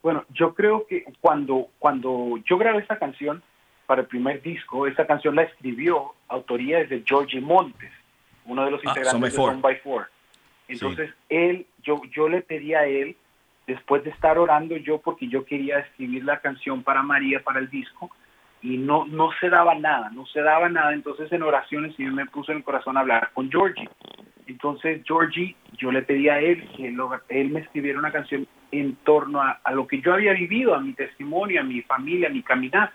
Bueno, 0.04 0.26
yo 0.34 0.54
creo 0.54 0.86
que 0.86 1.02
cuando, 1.22 1.68
cuando 1.78 2.38
yo 2.44 2.58
grabé 2.58 2.80
esta 2.80 2.98
canción 2.98 3.42
para 3.86 4.02
el 4.02 4.06
primer 4.06 4.42
disco, 4.42 4.86
esta 4.86 5.06
canción 5.06 5.34
la 5.34 5.44
escribió 5.44 6.12
autoría 6.28 6.80
es 6.80 6.90
de 6.90 7.02
Georgie 7.06 7.40
Montes, 7.40 7.90
uno 8.44 8.66
de 8.66 8.70
los 8.70 8.82
Ah, 8.84 8.90
integrantes 8.90 9.32
de. 9.32 9.36
Son 9.36 9.62
by 9.62 9.76
Four. 9.76 10.10
Entonces, 10.68 11.10
él, 11.30 11.66
yo, 11.82 12.02
yo 12.14 12.28
le 12.28 12.42
pedí 12.42 12.74
a 12.74 12.84
él, 12.84 13.16
después 13.66 14.04
de 14.04 14.10
estar 14.10 14.36
orando 14.36 14.76
yo, 14.76 14.98
porque 14.98 15.26
yo 15.26 15.46
quería 15.46 15.78
escribir 15.78 16.22
la 16.22 16.38
canción 16.40 16.82
para 16.82 17.02
María, 17.02 17.42
para 17.42 17.60
el 17.60 17.70
disco, 17.70 18.10
y 18.60 18.76
no, 18.76 19.06
no 19.06 19.30
se 19.40 19.48
daba 19.48 19.74
nada, 19.74 20.10
no 20.10 20.26
se 20.26 20.42
daba 20.42 20.68
nada. 20.68 20.92
Entonces, 20.92 21.32
en 21.32 21.42
oraciones, 21.42 21.98
y 21.98 22.02
me 22.02 22.26
puso 22.26 22.52
en 22.52 22.58
el 22.58 22.64
corazón 22.64 22.98
a 22.98 23.00
hablar 23.00 23.30
con 23.32 23.50
Georgie. 23.50 23.88
Entonces, 24.46 25.02
Georgie, 25.06 25.56
yo 25.78 25.90
le 25.90 26.02
pedí 26.02 26.28
a 26.28 26.38
él 26.40 26.68
que 26.76 26.90
lo- 26.90 27.18
él 27.28 27.50
me 27.50 27.60
escribiera 27.60 27.98
una 27.98 28.12
canción 28.12 28.46
en 28.72 28.96
torno 28.96 29.40
a, 29.40 29.60
a 29.64 29.72
lo 29.72 29.86
que 29.86 30.00
yo 30.00 30.12
había 30.14 30.32
vivido, 30.32 30.74
a 30.74 30.80
mi 30.80 30.92
testimonio, 30.92 31.60
a 31.60 31.64
mi 31.64 31.80
familia, 31.82 32.28
a 32.28 32.32
mi 32.32 32.42
caminar. 32.42 32.92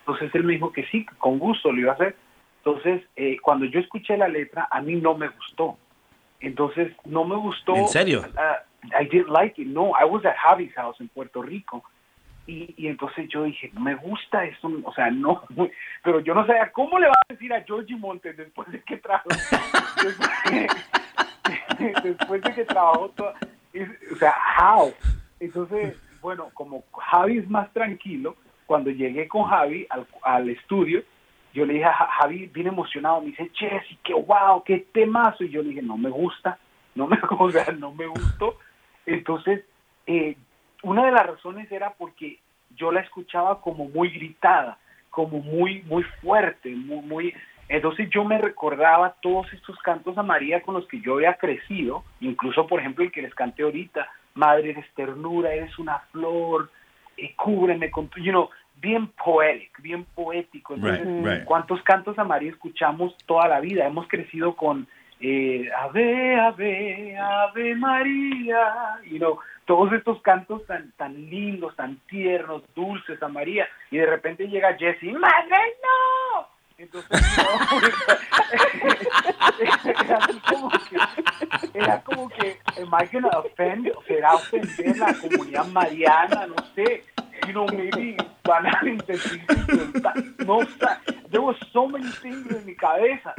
Entonces, 0.00 0.34
él 0.34 0.44
me 0.44 0.54
dijo 0.54 0.72
que 0.72 0.84
sí, 0.86 1.06
que 1.06 1.14
con 1.16 1.38
gusto 1.38 1.72
lo 1.72 1.80
iba 1.80 1.92
a 1.92 1.94
hacer. 1.94 2.16
Entonces, 2.58 3.02
eh, 3.16 3.38
cuando 3.40 3.64
yo 3.64 3.80
escuché 3.80 4.16
la 4.16 4.28
letra, 4.28 4.68
a 4.70 4.80
mí 4.82 4.96
no 4.96 5.16
me 5.16 5.28
gustó. 5.28 5.78
Entonces, 6.40 6.92
no 7.04 7.24
me 7.24 7.36
gustó. 7.36 7.76
¿En 7.76 7.88
serio? 7.88 8.22
Uh, 8.36 9.00
I 9.00 9.04
didn't 9.08 9.28
like 9.30 9.60
it. 9.60 9.68
No, 9.68 9.92
I 9.98 10.04
was 10.04 10.24
at 10.24 10.36
Javi's 10.36 10.74
house 10.74 11.00
en 11.00 11.08
Puerto 11.08 11.42
Rico. 11.42 11.82
Y, 12.50 12.74
y 12.76 12.88
entonces 12.88 13.28
yo 13.28 13.44
dije, 13.44 13.70
no 13.74 13.80
me 13.80 13.94
gusta 13.94 14.44
esto, 14.44 14.68
o 14.82 14.92
sea, 14.92 15.08
no, 15.08 15.44
pero 16.02 16.18
yo 16.18 16.34
no 16.34 16.44
sabía 16.44 16.72
cómo 16.72 16.98
le 16.98 17.06
va 17.06 17.12
a 17.12 17.32
decir 17.32 17.52
a 17.54 17.62
Georgie 17.62 17.94
Montes 17.94 18.36
después 18.36 18.68
de 18.72 18.82
que 18.82 18.96
trabajó, 18.96 19.28
después, 20.02 20.28
después 22.02 22.42
de 22.42 22.52
que 22.52 22.64
trabajó 22.64 23.14
o 23.14 24.16
sea, 24.16 24.34
how. 24.58 24.92
Entonces, 25.38 25.96
bueno, 26.20 26.50
como 26.54 26.82
Javi 26.92 27.38
es 27.38 27.48
más 27.48 27.72
tranquilo, 27.72 28.34
cuando 28.66 28.90
llegué 28.90 29.28
con 29.28 29.44
Javi 29.44 29.86
al, 29.88 30.04
al 30.22 30.50
estudio, 30.50 31.04
yo 31.54 31.64
le 31.64 31.74
dije 31.74 31.84
a 31.84 31.92
Javi, 31.92 32.46
bien 32.48 32.66
emocionado, 32.66 33.20
me 33.20 33.28
dice, 33.28 33.48
Jesse, 33.54 33.96
qué 34.02 34.12
wow, 34.12 34.64
qué 34.64 34.86
temazo. 34.92 35.44
Y 35.44 35.50
yo 35.50 35.62
le 35.62 35.68
dije, 35.68 35.82
no 35.82 35.96
me 35.96 36.10
gusta, 36.10 36.58
no 36.96 37.06
me, 37.06 37.16
o 37.30 37.50
sea, 37.52 37.72
no 37.78 37.92
me 37.92 38.08
gustó. 38.08 38.58
Entonces, 39.06 39.64
eh, 40.08 40.36
una 40.82 41.06
de 41.06 41.12
las 41.12 41.26
razones 41.26 41.70
era 41.70 41.94
porque 41.94 42.38
yo 42.76 42.92
la 42.92 43.00
escuchaba 43.00 43.60
como 43.60 43.86
muy 43.88 44.10
gritada, 44.10 44.78
como 45.10 45.38
muy, 45.40 45.82
muy 45.82 46.02
fuerte, 46.22 46.70
muy, 46.70 47.00
muy... 47.04 47.34
Entonces 47.68 48.08
yo 48.10 48.24
me 48.24 48.38
recordaba 48.38 49.14
todos 49.22 49.52
estos 49.52 49.78
cantos 49.78 50.18
a 50.18 50.22
María 50.22 50.62
con 50.62 50.74
los 50.74 50.86
que 50.88 51.00
yo 51.00 51.14
había 51.14 51.34
crecido, 51.34 52.04
incluso 52.20 52.66
por 52.66 52.80
ejemplo 52.80 53.04
el 53.04 53.12
que 53.12 53.22
les 53.22 53.34
canté 53.34 53.62
ahorita, 53.62 54.08
Madre 54.34 54.70
eres 54.70 54.86
ternura, 54.94 55.52
eres 55.52 55.78
una 55.78 55.98
flor, 56.12 56.70
eh, 57.16 57.34
cúbreme 57.36 57.90
con 57.90 58.08
tu, 58.08 58.20
you 58.20 58.30
know, 58.30 58.48
bien 58.76 59.08
poético, 59.08 59.82
bien 59.82 60.04
poético. 60.14 60.74
Entonces, 60.74 61.06
Right, 61.06 61.26
right. 61.26 61.44
¿cuántos 61.44 61.82
cantos 61.82 62.18
a 62.18 62.24
María 62.24 62.50
escuchamos 62.50 63.16
toda 63.26 63.48
la 63.48 63.60
vida? 63.60 63.86
Hemos 63.86 64.08
crecido 64.08 64.56
con 64.56 64.86
eh, 65.20 65.68
Ave, 65.78 66.40
Ave, 66.40 67.18
Ave 67.18 67.74
María, 67.74 68.98
you 69.04 69.18
know, 69.18 69.38
todos 69.70 69.92
estos 69.92 70.20
cantos 70.22 70.66
tan, 70.66 70.90
tan 70.96 71.14
lindos, 71.30 71.76
tan 71.76 71.96
tiernos, 72.08 72.64
dulces 72.74 73.22
a 73.22 73.28
María, 73.28 73.68
y 73.92 73.98
de 73.98 74.06
repente 74.06 74.48
llega 74.48 74.76
Jesse, 74.76 75.12
¡Madre, 75.12 75.76
no! 75.80 76.48
Entonces, 76.76 77.08
no, 77.38 77.80
era 80.02 80.18
como 80.42 80.70
que, 80.70 80.98
era 81.78 82.02
como 82.02 82.28
que, 82.30 82.58
am 82.82 82.92
I 83.00 83.06
gonna 83.12 83.28
offend, 83.28 83.92
será 84.08 84.34
ofender 84.34 84.96
la 84.98 85.14
comunidad 85.14 85.66
mariana, 85.66 86.48
no 86.48 86.56
sé, 86.74 87.04
you 87.46 87.52
know, 87.52 87.66
maybe 87.68 88.16
van 88.42 88.66
a 88.66 88.76
intentar 88.82 90.16
no 90.44 90.62
sé, 90.62 91.14
there 91.30 91.44
was 91.44 91.56
so 91.72 91.86
many 91.86 92.10
things 92.20 92.50
en 92.50 92.66
mi 92.66 92.74
cabeza, 92.74 93.36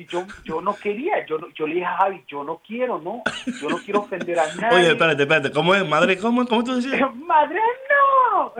y 0.00 0.06
yo, 0.06 0.26
yo 0.44 0.60
no 0.60 0.74
quería, 0.76 1.24
yo, 1.26 1.38
no- 1.38 1.48
yo 1.50 1.66
le 1.66 1.74
dije 1.74 1.86
a 1.86 1.96
Javi, 1.96 2.22
yo 2.28 2.44
no 2.44 2.60
quiero, 2.66 2.98
no, 3.00 3.22
yo 3.60 3.68
no 3.68 3.78
quiero 3.78 4.00
ofender 4.00 4.38
a 4.38 4.46
nadie. 4.60 4.76
Oye, 4.78 4.88
espérate, 4.92 5.22
espérate. 5.22 5.50
¿Cómo 5.52 5.74
es, 5.74 5.88
madre? 5.88 6.16
¿Cómo, 6.18 6.46
cómo 6.46 6.62
tú 6.64 6.74
decías? 6.76 7.00
¡Madre, 7.16 7.60
no! 7.90 8.52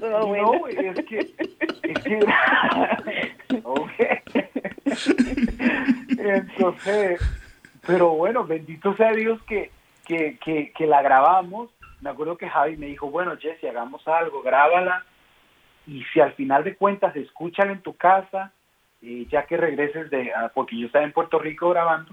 No, 0.00 0.26
bueno. 0.26 0.66
es 0.68 1.04
que, 1.06 1.18
es 1.82 1.98
que 2.02 2.18
ok. 3.62 3.92
Entonces, 6.18 7.20
pero 7.86 8.10
bueno, 8.10 8.44
bendito 8.44 8.94
sea 8.96 9.12
Dios 9.12 9.40
que, 9.44 9.70
que, 10.06 10.38
que, 10.44 10.72
que 10.72 10.86
la 10.86 11.02
grabamos. 11.02 11.70
Me 12.00 12.10
acuerdo 12.10 12.36
que 12.36 12.48
Javi 12.48 12.76
me 12.76 12.86
dijo, 12.86 13.10
bueno, 13.10 13.36
Jesse, 13.38 13.64
hagamos 13.70 14.06
algo, 14.08 14.42
grábala. 14.42 15.04
Y 15.86 16.04
si 16.12 16.20
al 16.20 16.32
final 16.34 16.64
de 16.64 16.76
cuentas 16.76 17.14
escúchala 17.16 17.72
en 17.72 17.80
tu 17.82 17.96
casa, 17.96 18.52
ya 19.00 19.46
que 19.46 19.56
regreses 19.56 20.10
de, 20.10 20.32
ah, 20.32 20.50
porque 20.54 20.78
yo 20.78 20.86
estaba 20.86 21.04
en 21.04 21.12
Puerto 21.12 21.38
Rico 21.38 21.70
grabando, 21.70 22.12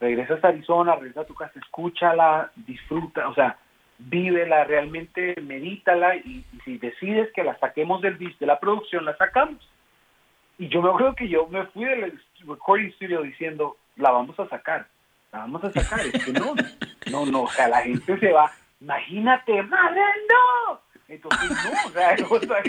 regresas 0.00 0.42
a 0.44 0.48
Arizona, 0.48 0.94
regresas 0.94 1.24
a 1.24 1.26
tu 1.26 1.34
casa, 1.34 1.58
escúchala, 1.58 2.50
disfruta, 2.56 3.28
o 3.28 3.34
sea, 3.34 3.58
vívela, 3.98 4.64
realmente 4.64 5.34
medítala 5.42 6.16
y, 6.16 6.44
si 6.64 6.78
decides 6.78 7.32
que 7.32 7.44
la 7.44 7.58
saquemos 7.58 8.00
del 8.00 8.18
de 8.18 8.46
la 8.46 8.58
producción, 8.58 9.04
la 9.04 9.16
sacamos. 9.16 9.68
Y 10.58 10.68
yo 10.68 10.82
me 10.82 10.90
acuerdo 10.90 11.14
que 11.14 11.28
yo 11.28 11.46
me 11.48 11.64
fui 11.66 11.84
del 11.84 12.20
recording 12.46 12.92
studio 12.92 13.22
diciendo, 13.22 13.76
la 13.96 14.10
vamos 14.10 14.38
a 14.38 14.48
sacar, 14.48 14.86
la 15.32 15.40
vamos 15.40 15.64
a 15.64 15.72
sacar, 15.72 16.00
es 16.00 16.24
que 16.24 16.32
no, 16.32 16.54
no, 17.10 17.26
no, 17.26 17.42
o 17.42 17.48
sea, 17.48 17.68
la 17.68 17.82
gente 17.82 18.18
se 18.18 18.32
va, 18.32 18.50
imagínate, 18.80 19.62
madre, 19.64 20.02
no. 20.28 20.80
Entonces, 21.08 21.50
no, 21.50 21.88
o 21.88 21.90
sea, 21.90 22.16
o 22.30 22.38
sea, 22.40 22.62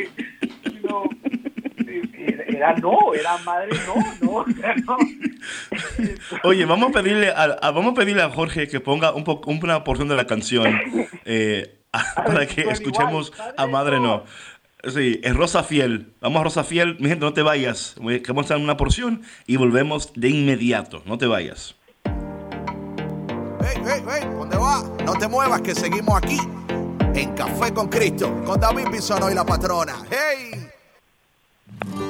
no, 0.84 1.03
era, 2.55 2.73
no, 2.75 3.13
era 3.13 3.37
madre, 3.39 3.69
no, 3.87 3.95
no, 4.21 4.31
o 4.37 4.45
sea, 4.45 4.75
no. 4.75 4.97
Oye, 6.43 6.65
vamos 6.65 6.89
a 6.89 6.93
pedirle 6.93 7.29
a, 7.29 7.43
a- 7.43 7.71
vamos 7.71 7.93
a 7.93 7.95
pedirle 7.95 8.21
a 8.21 8.29
Jorge 8.29 8.67
que 8.67 8.79
ponga 8.79 9.13
un 9.13 9.23
poco 9.23 9.49
una 9.51 9.83
porción 9.83 10.07
de 10.07 10.15
la 10.15 10.25
canción 10.27 10.79
eh, 11.25 11.77
para 12.15 12.45
que 12.47 12.61
escuchemos 12.61 13.31
igual, 13.33 13.53
a 13.57 13.67
Madre 13.67 13.99
No. 13.99 14.23
Sí, 14.83 15.19
es 15.23 15.35
Rosa 15.35 15.61
Fiel. 15.63 16.11
Vamos 16.21 16.41
a 16.41 16.43
Rosa 16.45 16.63
Fiel. 16.63 16.97
Mi 16.99 17.07
gente, 17.09 17.23
no 17.23 17.33
te 17.33 17.43
vayas. 17.43 17.95
Vamos 18.27 18.49
a 18.49 18.55
dar 18.55 18.63
una 18.63 18.77
porción 18.77 19.21
y 19.45 19.57
volvemos 19.57 20.11
de 20.15 20.29
inmediato. 20.29 21.03
No 21.05 21.19
te 21.19 21.27
vayas. 21.27 21.75
Hey, 23.63 23.77
hey, 23.85 24.01
hey, 24.09 24.27
¿dónde 24.35 24.57
va? 24.57 24.83
No 25.05 25.13
te 25.13 25.27
muevas 25.27 25.61
que 25.61 25.75
seguimos 25.75 26.17
aquí 26.17 26.39
en 27.13 27.35
Café 27.35 27.71
con 27.73 27.89
Cristo 27.89 28.41
con 28.43 28.59
David 28.59 28.87
Bisono 28.91 29.29
y 29.29 29.35
la 29.35 29.45
patrona. 29.45 29.97
Hey. 30.09 32.09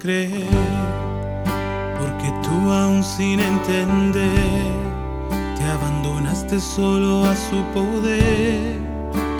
creer, 0.00 0.48
porque 1.98 2.32
tú 2.42 2.72
aún 2.72 3.04
sin 3.04 3.38
entender, 3.38 4.72
te 5.56 5.64
abandonaste 5.64 6.58
solo 6.58 7.26
a 7.26 7.36
su 7.36 7.62
poder, 7.74 8.78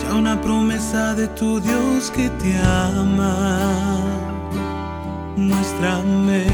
ya 0.03 0.15
una 0.15 0.39
promesa 0.41 1.15
de 1.15 1.29
tu 1.29 1.61
Dios 1.61 2.11
que 2.11 2.29
te 2.29 2.59
ama. 2.59 3.99
Muéstrame 5.37 6.45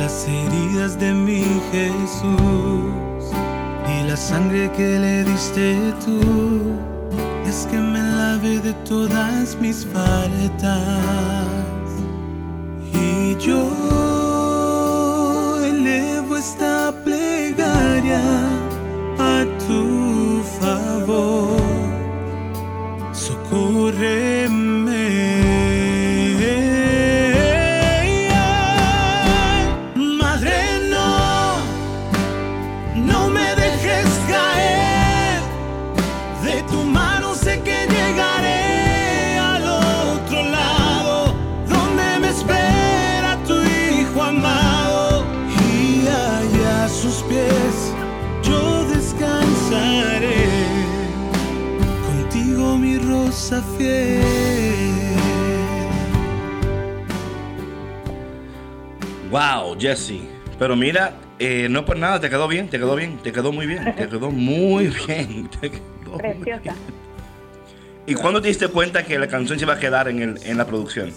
las 0.00 0.26
heridas 0.26 0.98
de 0.98 1.12
mi 1.12 1.44
Jesús 1.70 3.30
y 3.88 4.08
la 4.08 4.16
sangre 4.16 4.70
que 4.72 4.98
le 4.98 5.24
diste 5.24 5.94
tú. 6.04 6.20
Es 7.46 7.68
que 7.70 7.78
me 7.78 8.00
lave 8.02 8.58
de 8.58 8.72
todas 8.84 9.56
mis 9.60 9.86
faltas 9.86 11.65
yo 13.46 13.62
elevo 15.64 16.36
esta 16.36 16.92
plegaria 17.04 18.24
a 19.18 19.44
tu 19.66 20.42
favor. 20.58 21.60
Socórreme. 23.12 24.46
Fiel. 53.76 54.22
Wow, 59.30 59.76
Jesse. 59.78 60.20
Pero 60.58 60.76
mira, 60.76 61.14
eh, 61.38 61.68
no 61.68 61.84
por 61.84 61.96
nada, 61.98 62.20
te 62.20 62.30
quedó 62.30 62.48
bien, 62.48 62.68
te 62.68 62.78
quedó 62.78 62.94
bien, 62.96 63.18
te 63.18 63.32
quedó 63.32 63.52
muy 63.52 63.66
bien, 63.66 63.84
te 63.94 64.08
quedó 64.08 64.30
muy 64.30 64.86
bien. 65.06 65.48
te 65.60 65.70
quedó 65.70 65.82
muy 66.10 66.18
Preciosa. 66.18 66.60
bien. 66.62 66.74
¿Y 68.06 68.14
cuándo 68.14 68.40
te 68.40 68.48
diste 68.48 68.68
cuenta 68.68 69.04
que 69.04 69.18
la 69.18 69.26
canción 69.26 69.58
se 69.58 69.64
iba 69.64 69.74
a 69.74 69.78
quedar 69.80 70.08
en, 70.08 70.22
el, 70.22 70.38
en 70.44 70.56
la 70.56 70.66
producción? 70.66 71.12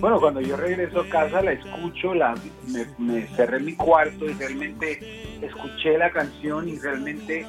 Bueno, 0.00 0.20
cuando 0.20 0.40
yo 0.40 0.56
regreso 0.56 1.00
a 1.00 1.08
casa 1.08 1.40
la 1.40 1.52
escucho, 1.52 2.14
la, 2.14 2.34
me, 2.68 2.84
me 2.98 3.26
cerré 3.28 3.56
en 3.56 3.64
mi 3.64 3.74
cuarto 3.74 4.26
y 4.26 4.34
realmente 4.34 5.00
escuché 5.40 5.96
la 5.96 6.10
canción 6.10 6.68
y 6.68 6.78
realmente 6.78 7.46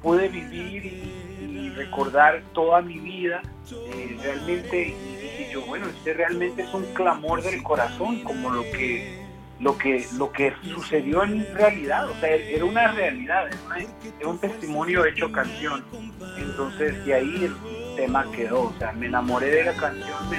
pude 0.00 0.28
vivir 0.28 0.84
y 0.86 1.12
recordar 1.84 2.42
toda 2.52 2.80
mi 2.82 2.98
vida. 2.98 3.42
eh, 3.72 4.18
realmente 4.22 4.88
y 4.88 5.16
dije 5.16 5.50
yo, 5.52 5.62
bueno, 5.66 5.86
este 5.88 6.14
realmente 6.14 6.62
es 6.62 6.74
un 6.74 6.84
clamor 6.94 7.42
del 7.42 7.62
corazón, 7.62 8.22
como 8.22 8.50
lo 8.50 8.62
que 8.62 9.20
lo 9.60 9.76
que 9.76 10.06
lo 10.14 10.32
que 10.32 10.54
sucedió 10.62 11.22
en 11.22 11.46
realidad, 11.54 12.08
o 12.08 12.14
sea, 12.18 12.34
era 12.34 12.64
una 12.64 12.92
realidad, 12.92 13.46
era, 14.18 14.28
un 14.28 14.38
testimonio 14.38 15.04
hecho 15.04 15.30
canción. 15.30 15.84
Entonces, 16.38 17.04
de 17.04 17.14
ahí 17.14 17.44
el 17.44 17.96
tema 17.96 18.24
quedó, 18.32 18.62
o 18.62 18.74
sea, 18.78 18.92
me 18.92 19.06
enamoré 19.06 19.50
de 19.50 19.64
la 19.64 19.74
canción, 19.74 20.16
me 20.30 20.38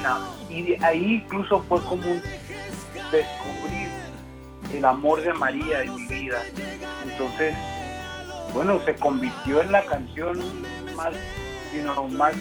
y 0.50 0.64
de 0.64 0.86
ahí 0.86 1.22
incluso 1.24 1.64
fue 1.64 1.80
como 1.84 2.04
un 2.12 2.22
descubrir 3.12 3.89
el 4.74 4.86
amor 4.86 5.22
de 5.22 5.34
María 5.34 5.84
en 5.84 5.96
mi 5.96 6.06
vida. 6.08 6.42
Entonces, 7.04 7.56
bueno, 8.54 8.80
se 8.86 8.96
convirtió 8.96 9.62
en 9.62 9.72
la 9.72 9.84
canción 9.86 10.39
más, 10.96 11.14
you 11.74 11.82
know, 11.82 12.08
más 12.10 12.36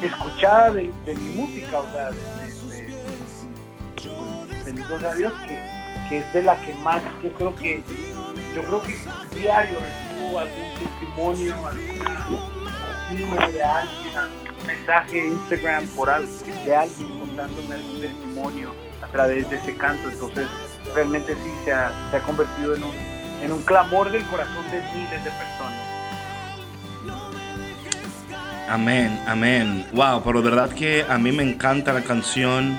escuchada 0.00 0.70
de, 0.70 0.92
mi 1.06 1.34
música, 1.34 1.78
o 1.78 1.92
sea, 1.92 2.10
bendito 4.64 4.98
sea 4.98 5.14
Dios, 5.14 5.32
que, 5.46 5.58
que 6.08 6.18
es 6.18 6.32
de 6.32 6.42
la 6.42 6.60
que 6.60 6.74
más, 6.74 7.02
yo 7.22 7.32
creo 7.32 7.54
que, 7.54 7.82
yo 8.54 8.62
creo 8.62 8.82
que 8.82 8.98
diario 9.38 9.78
recibo 9.78 10.38
algún 10.38 10.74
testimonio, 10.78 11.54
alguna 11.66 13.48
de 13.48 13.62
alguien, 13.62 14.16
algún 14.16 14.66
mensaje 14.66 15.26
Instagram 15.26 15.86
por 15.88 16.10
algo, 16.10 16.30
de 16.64 16.76
alguien 16.76 17.18
contándome 17.18 17.74
algún 17.74 18.00
testimonio 18.00 18.74
a 19.02 19.06
través 19.08 19.48
de 19.50 19.56
ese 19.56 19.76
canto, 19.76 20.08
entonces 20.10 20.46
realmente 20.94 21.34
sí 21.34 21.50
se 21.64 21.72
ha, 21.72 21.92
se 22.10 22.16
ha 22.16 22.20
convertido 22.20 22.74
en 22.74 22.84
un, 22.84 22.94
en 23.42 23.52
un 23.52 23.62
clamor 23.62 24.10
del 24.10 24.24
corazón 24.26 24.64
de 24.70 24.80
miles 24.94 25.24
de 25.24 25.30
personas. 25.30 25.81
Amén, 28.68 29.18
amén. 29.26 29.84
Wow, 29.92 30.22
pero 30.24 30.42
verdad 30.42 30.70
que 30.70 31.04
a 31.08 31.18
mí 31.18 31.30
me 31.32 31.42
encanta 31.42 31.92
la 31.92 32.02
canción 32.02 32.78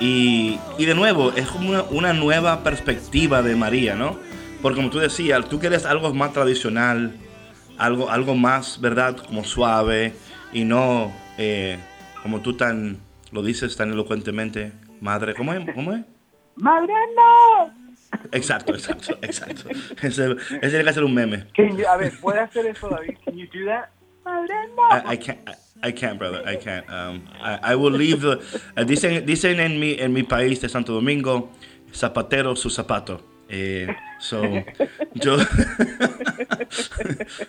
y, 0.00 0.58
y 0.76 0.84
de 0.84 0.94
nuevo 0.94 1.32
es 1.32 1.46
como 1.48 1.70
una, 1.70 1.82
una 1.84 2.12
nueva 2.12 2.62
perspectiva 2.62 3.42
de 3.42 3.56
María, 3.56 3.94
¿no? 3.94 4.18
Porque 4.60 4.76
como 4.76 4.90
tú 4.90 4.98
decías, 4.98 5.48
tú 5.48 5.58
quieres 5.58 5.86
algo 5.86 6.12
más 6.12 6.32
tradicional, 6.32 7.14
algo, 7.78 8.10
algo 8.10 8.34
más, 8.34 8.80
¿verdad? 8.80 9.16
Como 9.16 9.44
suave 9.44 10.12
y 10.52 10.64
no 10.64 11.10
eh, 11.38 11.78
como 12.22 12.40
tú 12.40 12.54
tan, 12.54 12.98
lo 13.32 13.42
dices 13.42 13.76
tan 13.76 13.92
elocuentemente, 13.92 14.72
madre, 15.00 15.34
¿cómo 15.34 15.54
es? 15.54 15.60
¿Cómo 15.74 15.92
es? 15.94 16.02
¡Madre 16.56 16.92
no! 17.16 17.72
Exacto, 18.32 18.74
exacto, 18.74 19.16
exacto. 19.22 19.70
Ese, 20.02 20.32
ese 20.60 20.68
tiene 20.68 20.84
que 20.84 20.92
ser 20.92 21.04
un 21.04 21.14
meme. 21.14 21.46
Can 21.54 21.76
you- 21.78 21.86
a 21.86 21.96
ver, 21.96 22.12
¿puede 22.20 22.40
hacer 22.40 22.66
eso, 22.66 22.88
David? 22.90 23.16
Can 23.24 23.36
you 23.38 23.46
do 23.46 23.64
that? 23.66 23.88
I, 24.26 25.16
can't. 25.16 25.38
I, 25.82 25.92
can't, 25.92 26.18
brother. 26.18 26.42
I 26.46 26.56
can't. 26.56 26.88
Um, 26.90 27.22
I, 27.40 27.72
I 27.72 27.74
will 27.74 27.92
leave 27.92 28.20
the. 28.20 28.38
uh, 28.76 28.84
dicen, 28.84 29.24
dicen 29.24 29.60
en 29.60 29.78
mi 29.78 29.96
en 29.98 30.12
mi 30.12 30.22
país 30.22 30.60
de 30.60 30.68
Santo 30.68 30.92
Domingo, 30.92 31.50
zapatero 31.92 32.56
su 32.56 32.70
zapato. 32.70 33.30
Eh, 33.52 33.88
so, 34.20 34.42
yo, 35.14 35.36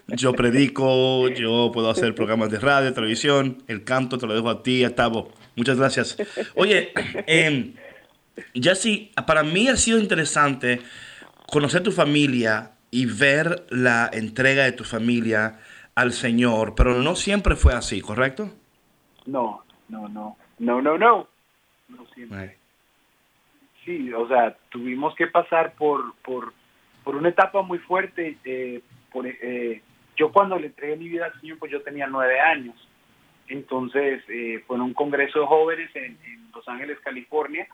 yo 0.07 0.33
predico, 0.33 1.29
yo 1.29 1.69
puedo 1.71 1.91
hacer 1.91 2.15
programas 2.15 2.49
de 2.49 2.57
radio, 2.57 2.91
televisión, 2.91 3.63
el 3.67 3.83
canto 3.83 4.17
te 4.17 4.25
lo 4.25 4.33
dejo 4.33 4.49
a 4.49 4.63
ti, 4.63 4.83
a 4.83 4.95
Tavo. 4.95 5.31
Muchas 5.55 5.77
gracias. 5.77 6.17
Oye, 6.55 6.91
eh, 7.27 7.75
para 9.27 9.43
mí 9.43 9.67
ha 9.67 9.77
sido 9.77 9.99
interesante 9.99 10.81
conocer 11.47 11.83
tu 11.83 11.91
familia 11.91 12.71
y 12.89 13.05
ver 13.05 13.67
la 13.69 14.09
entrega 14.11 14.63
de 14.63 14.71
tu 14.71 14.83
familia 14.83 15.59
al 15.95 16.11
Señor, 16.13 16.73
pero 16.75 16.95
no 16.95 17.15
siempre 17.15 17.55
fue 17.55 17.73
así, 17.73 18.01
¿correcto? 18.01 18.49
No, 19.25 19.63
no, 19.89 20.07
no. 20.07 20.37
No, 20.59 20.81
no, 20.81 20.97
no. 20.97 21.27
No 21.89 22.05
siempre. 22.13 22.57
Sí, 23.83 24.13
o 24.13 24.27
sea, 24.27 24.55
tuvimos 24.69 25.15
que 25.15 25.27
pasar 25.27 25.73
por, 25.73 26.13
por, 26.23 26.53
por 27.03 27.15
una 27.15 27.29
etapa 27.29 27.61
muy 27.61 27.79
fuerte. 27.79 28.37
eh, 28.45 28.81
por, 29.11 29.25
eh, 29.27 29.81
yo 30.15 30.31
cuando 30.31 30.57
le 30.57 30.67
entregué 30.67 30.95
mi 30.95 31.09
vida 31.09 31.25
al 31.25 31.39
Señor, 31.41 31.57
pues 31.57 31.71
yo 31.71 31.81
tenía 31.81 32.07
nueve 32.07 32.39
años. 32.39 32.75
Entonces, 33.47 34.23
eh, 34.29 34.63
fue 34.65 34.77
en 34.77 34.83
un 34.83 34.93
congreso 34.93 35.39
de 35.41 35.45
jóvenes 35.45 35.89
en, 35.95 36.17
en 36.25 36.51
Los 36.53 36.67
Ángeles, 36.67 36.99
California, 37.01 37.67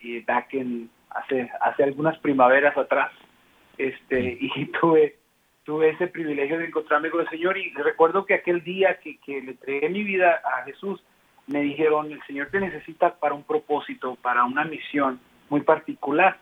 y 0.00 0.20
back 0.20 0.54
en, 0.54 0.90
hace, 1.10 1.50
hace 1.60 1.84
algunas 1.84 2.18
primaveras 2.18 2.76
atrás. 2.76 3.10
Este, 3.78 4.38
y 4.40 4.66
tuve, 4.80 5.16
tuve 5.66 5.90
ese 5.90 6.06
privilegio 6.06 6.58
de 6.58 6.66
encontrarme 6.66 7.10
con 7.10 7.20
el 7.20 7.28
Señor 7.28 7.58
y 7.58 7.70
recuerdo 7.74 8.24
que 8.24 8.34
aquel 8.34 8.62
día 8.62 8.98
que, 9.00 9.18
que 9.18 9.42
le 9.42 9.50
entregué 9.50 9.88
mi 9.88 10.04
vida 10.04 10.40
a 10.44 10.62
Jesús, 10.62 11.02
me 11.48 11.60
dijeron, 11.60 12.10
el 12.10 12.22
Señor 12.22 12.48
te 12.50 12.60
necesita 12.60 13.16
para 13.16 13.34
un 13.34 13.42
propósito, 13.42 14.16
para 14.22 14.44
una 14.44 14.64
misión 14.64 15.20
muy 15.50 15.62
particular. 15.62 16.38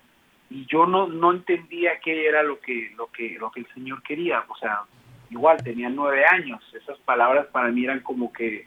Y 0.51 0.67
yo 0.67 0.87
no, 0.87 1.09
no 1.09 1.33
entendía 1.33 1.99
qué 2.01 2.29
era 2.29 2.43
lo 2.43 2.61
que, 2.61 2.93
lo, 2.97 3.07
que, 3.09 3.37
lo 3.39 3.51
que 3.51 3.61
el 3.61 3.67
Señor 3.75 4.03
quería. 4.03 4.45
O 4.47 4.57
sea, 4.57 4.83
igual 5.31 5.63
tenía 5.63 5.89
nueve 5.89 6.25
años. 6.27 6.63
Esas 6.75 6.99
palabras 7.01 7.47
para 7.47 7.69
mí 7.69 7.85
eran 7.85 8.01
como 8.01 8.31
que, 8.31 8.67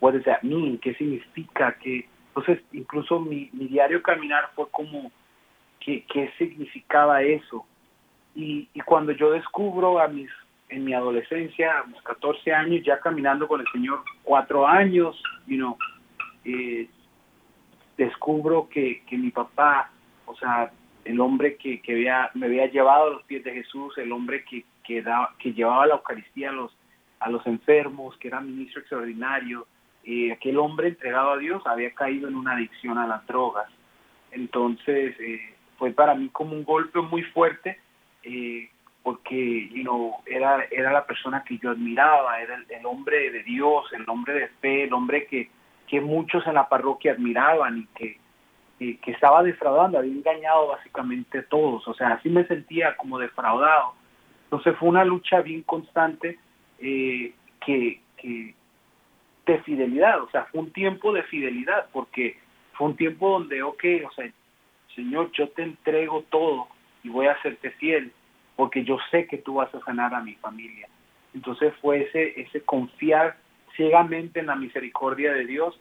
what 0.00 0.12
does 0.12 0.24
that 0.24 0.42
mean? 0.42 0.78
¿Qué 0.78 0.94
significa? 0.94 1.76
¿Qué? 1.82 2.08
Entonces, 2.28 2.64
incluso 2.72 3.18
mi, 3.18 3.50
mi 3.52 3.66
diario 3.66 4.02
caminar 4.02 4.50
fue 4.54 4.70
como, 4.70 5.10
¿qué, 5.80 6.04
qué 6.12 6.32
significaba 6.38 7.22
eso? 7.22 7.66
Y, 8.34 8.68
y 8.74 8.80
cuando 8.80 9.12
yo 9.12 9.30
descubro 9.32 9.98
a 10.00 10.08
mis, 10.08 10.30
en 10.68 10.84
mi 10.84 10.94
adolescencia, 10.94 11.78
a 11.80 11.84
mis 11.84 12.00
14 12.02 12.52
años, 12.52 12.84
ya 12.84 13.00
caminando 13.00 13.48
con 13.48 13.60
el 13.60 13.66
Señor 13.72 14.02
cuatro 14.22 14.66
años, 14.66 15.20
you 15.46 15.56
know, 15.56 15.76
eh, 16.44 16.88
descubro 17.96 18.68
que, 18.68 19.02
que 19.06 19.16
mi 19.18 19.30
papá, 19.30 19.90
o 20.26 20.34
sea, 20.36 20.70
el 21.04 21.20
hombre 21.20 21.56
que, 21.56 21.80
que 21.80 21.92
había, 21.92 22.30
me 22.34 22.46
había 22.46 22.66
llevado 22.66 23.04
a 23.04 23.10
los 23.14 23.22
pies 23.24 23.44
de 23.44 23.52
Jesús, 23.52 23.96
el 23.98 24.12
hombre 24.12 24.44
que, 24.44 24.64
que, 24.84 25.02
daba- 25.02 25.34
que 25.38 25.52
llevaba 25.52 25.86
la 25.86 25.94
Eucaristía 25.96 26.50
a 26.50 26.52
los, 26.52 26.76
a 27.20 27.30
los 27.30 27.46
enfermos, 27.46 28.16
que 28.18 28.28
era 28.28 28.40
ministro 28.40 28.80
extraordinario, 28.80 29.66
eh, 30.04 30.32
aquel 30.32 30.58
hombre 30.58 30.88
entregado 30.88 31.32
a 31.32 31.36
Dios 31.38 31.62
había 31.66 31.92
caído 31.92 32.28
en 32.28 32.36
una 32.36 32.52
adicción 32.52 32.96
a 32.96 33.06
las 33.06 33.26
drogas. 33.26 33.68
Entonces, 34.30 35.14
eh, 35.20 35.54
fue 35.78 35.90
para 35.90 36.14
mí 36.14 36.28
como 36.30 36.52
un 36.52 36.64
golpe 36.64 37.00
muy 37.00 37.22
fuerte, 37.24 37.78
eh, 38.22 38.70
porque 39.02 39.68
you 39.72 40.12
era, 40.26 40.66
era 40.70 40.92
la 40.92 41.06
persona 41.06 41.42
que 41.44 41.58
yo 41.58 41.70
admiraba, 41.70 42.40
era 42.40 42.62
el, 42.68 42.86
hombre 42.86 43.30
de 43.30 43.42
Dios, 43.42 43.86
el 43.92 44.08
hombre 44.08 44.34
de 44.34 44.48
fe, 44.60 44.84
el 44.84 44.92
hombre 44.92 45.26
que, 45.26 45.48
que 45.86 46.00
muchos 46.00 46.46
en 46.46 46.54
la 46.54 46.68
parroquia 46.68 47.12
admiraban 47.12 47.78
y 47.78 47.86
que, 47.96 48.18
que, 48.78 48.98
que 48.98 49.10
estaba 49.12 49.42
defraudando, 49.42 49.98
había 49.98 50.12
engañado 50.12 50.68
básicamente 50.68 51.38
a 51.38 51.46
todos, 51.46 51.86
o 51.88 51.94
sea, 51.94 52.08
así 52.14 52.28
me 52.28 52.46
sentía 52.46 52.96
como 52.96 53.18
defraudado. 53.18 53.94
Entonces 54.44 54.76
fue 54.78 54.88
una 54.88 55.04
lucha 55.04 55.40
bien 55.40 55.62
constante 55.62 56.38
eh, 56.80 57.32
que, 57.64 58.00
que 58.16 58.54
de 59.46 59.62
fidelidad, 59.62 60.22
o 60.22 60.30
sea, 60.30 60.44
fue 60.46 60.60
un 60.60 60.72
tiempo 60.72 61.12
de 61.12 61.22
fidelidad, 61.24 61.86
porque 61.92 62.38
fue 62.72 62.88
un 62.88 62.96
tiempo 62.96 63.30
donde, 63.30 63.62
ok, 63.62 63.84
o 64.06 64.12
sea, 64.12 64.30
Señor, 64.94 65.30
yo 65.32 65.48
te 65.50 65.62
entrego 65.62 66.24
todo 66.30 66.68
y 67.02 67.08
voy 67.08 67.26
a 67.26 67.40
serte 67.42 67.70
fiel, 67.72 68.12
porque 68.56 68.84
yo 68.84 68.98
sé 69.10 69.26
que 69.26 69.38
tú 69.38 69.54
vas 69.54 69.74
a 69.74 69.80
sanar 69.80 70.14
a 70.14 70.20
mi 70.22 70.34
familia. 70.34 70.88
Entonces 71.34 71.72
fue 71.80 72.02
ese, 72.02 72.40
ese 72.40 72.62
confiar 72.62 73.36
ciegamente 73.76 74.40
en 74.40 74.46
la 74.46 74.56
misericordia 74.56 75.32
de 75.32 75.44
Dios 75.46 75.78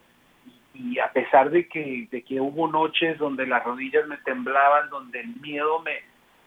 y 0.73 0.99
a 0.99 1.11
pesar 1.11 1.49
de 1.49 1.67
que, 1.67 2.07
de 2.11 2.21
que 2.21 2.39
hubo 2.39 2.67
noches 2.67 3.17
donde 3.17 3.47
las 3.47 3.63
rodillas 3.63 4.07
me 4.07 4.17
temblaban, 4.17 4.89
donde 4.89 5.19
el 5.21 5.35
miedo 5.41 5.81
me, 5.81 5.97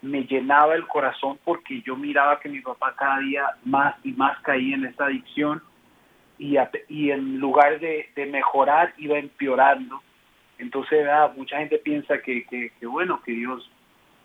me 0.02 0.24
llenaba 0.24 0.74
el 0.76 0.86
corazón 0.86 1.38
porque 1.44 1.82
yo 1.82 1.96
miraba 1.96 2.38
que 2.40 2.48
mi 2.48 2.60
papá 2.60 2.94
cada 2.96 3.18
día 3.18 3.46
más 3.64 3.96
y 4.04 4.12
más 4.12 4.38
caía 4.42 4.76
en 4.76 4.84
esta 4.84 5.06
adicción 5.06 5.60
y, 6.38 6.56
a- 6.56 6.70
y 6.88 7.10
en 7.10 7.38
lugar 7.40 7.80
de, 7.80 8.08
de 8.14 8.26
mejorar 8.26 8.94
iba 8.98 9.18
empeorando. 9.18 10.00
Entonces 10.58 11.00
¿verdad? 11.04 11.32
mucha 11.36 11.58
gente 11.58 11.78
piensa 11.78 12.18
que, 12.22 12.44
que, 12.44 12.70
que, 12.78 12.86
bueno, 12.86 13.20
que 13.24 13.32
Dios 13.32 13.68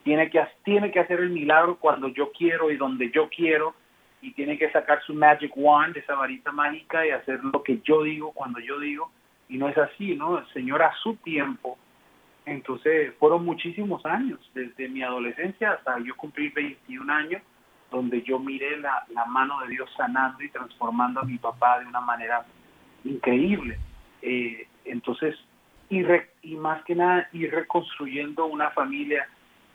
tiene 0.07 0.29
que, 0.29 0.41
tiene 0.63 0.89
que 0.89 1.01
hacer 1.01 1.19
el 1.19 1.31
milagro 1.31 1.75
cuando 1.79 2.07
yo 2.07 2.31
quiero 2.31 2.71
y 2.71 2.77
donde 2.77 3.11
yo 3.11 3.27
quiero 3.27 3.75
y 4.21 4.31
tiene 4.31 4.57
que 4.57 4.71
sacar 4.71 5.03
su 5.03 5.13
magic 5.13 5.51
wand, 5.53 5.97
esa 5.97 6.15
varita 6.15 6.53
mágica 6.53 7.05
y 7.05 7.09
hacer 7.09 7.43
lo 7.43 7.61
que 7.61 7.81
yo 7.83 8.03
digo 8.03 8.31
cuando 8.31 8.61
yo 8.61 8.79
digo 8.79 9.11
y 9.49 9.57
no 9.57 9.67
es 9.67 9.77
así, 9.77 10.15
¿no? 10.15 10.37
El 10.37 10.47
Señor 10.53 10.81
a 10.81 10.93
su 11.03 11.17
tiempo. 11.17 11.77
Entonces 12.45 13.15
fueron 13.19 13.43
muchísimos 13.43 14.05
años, 14.05 14.39
desde 14.53 14.87
mi 14.87 15.03
adolescencia 15.03 15.71
hasta 15.71 15.99
yo 15.99 16.15
cumplir 16.15 16.53
21 16.53 17.11
años, 17.11 17.41
donde 17.91 18.21
yo 18.21 18.39
miré 18.39 18.77
la, 18.77 19.03
mano 19.27 19.59
de 19.59 19.67
Dios 19.67 19.89
sanando 19.97 20.41
y 20.41 20.49
transformando 20.49 21.19
a 21.19 21.25
mi 21.25 21.37
papá 21.37 21.81
de 21.81 21.85
una 21.85 21.99
manera 21.99 22.45
increíble. 23.03 23.77
Eh, 24.21 24.69
entonces, 24.85 25.35
y 25.89 26.55
más 26.55 26.81
que 26.85 26.95
nada, 26.95 27.27
ir 27.33 27.51
reconstruyendo 27.51 28.45
una 28.45 28.69
familia 28.69 29.27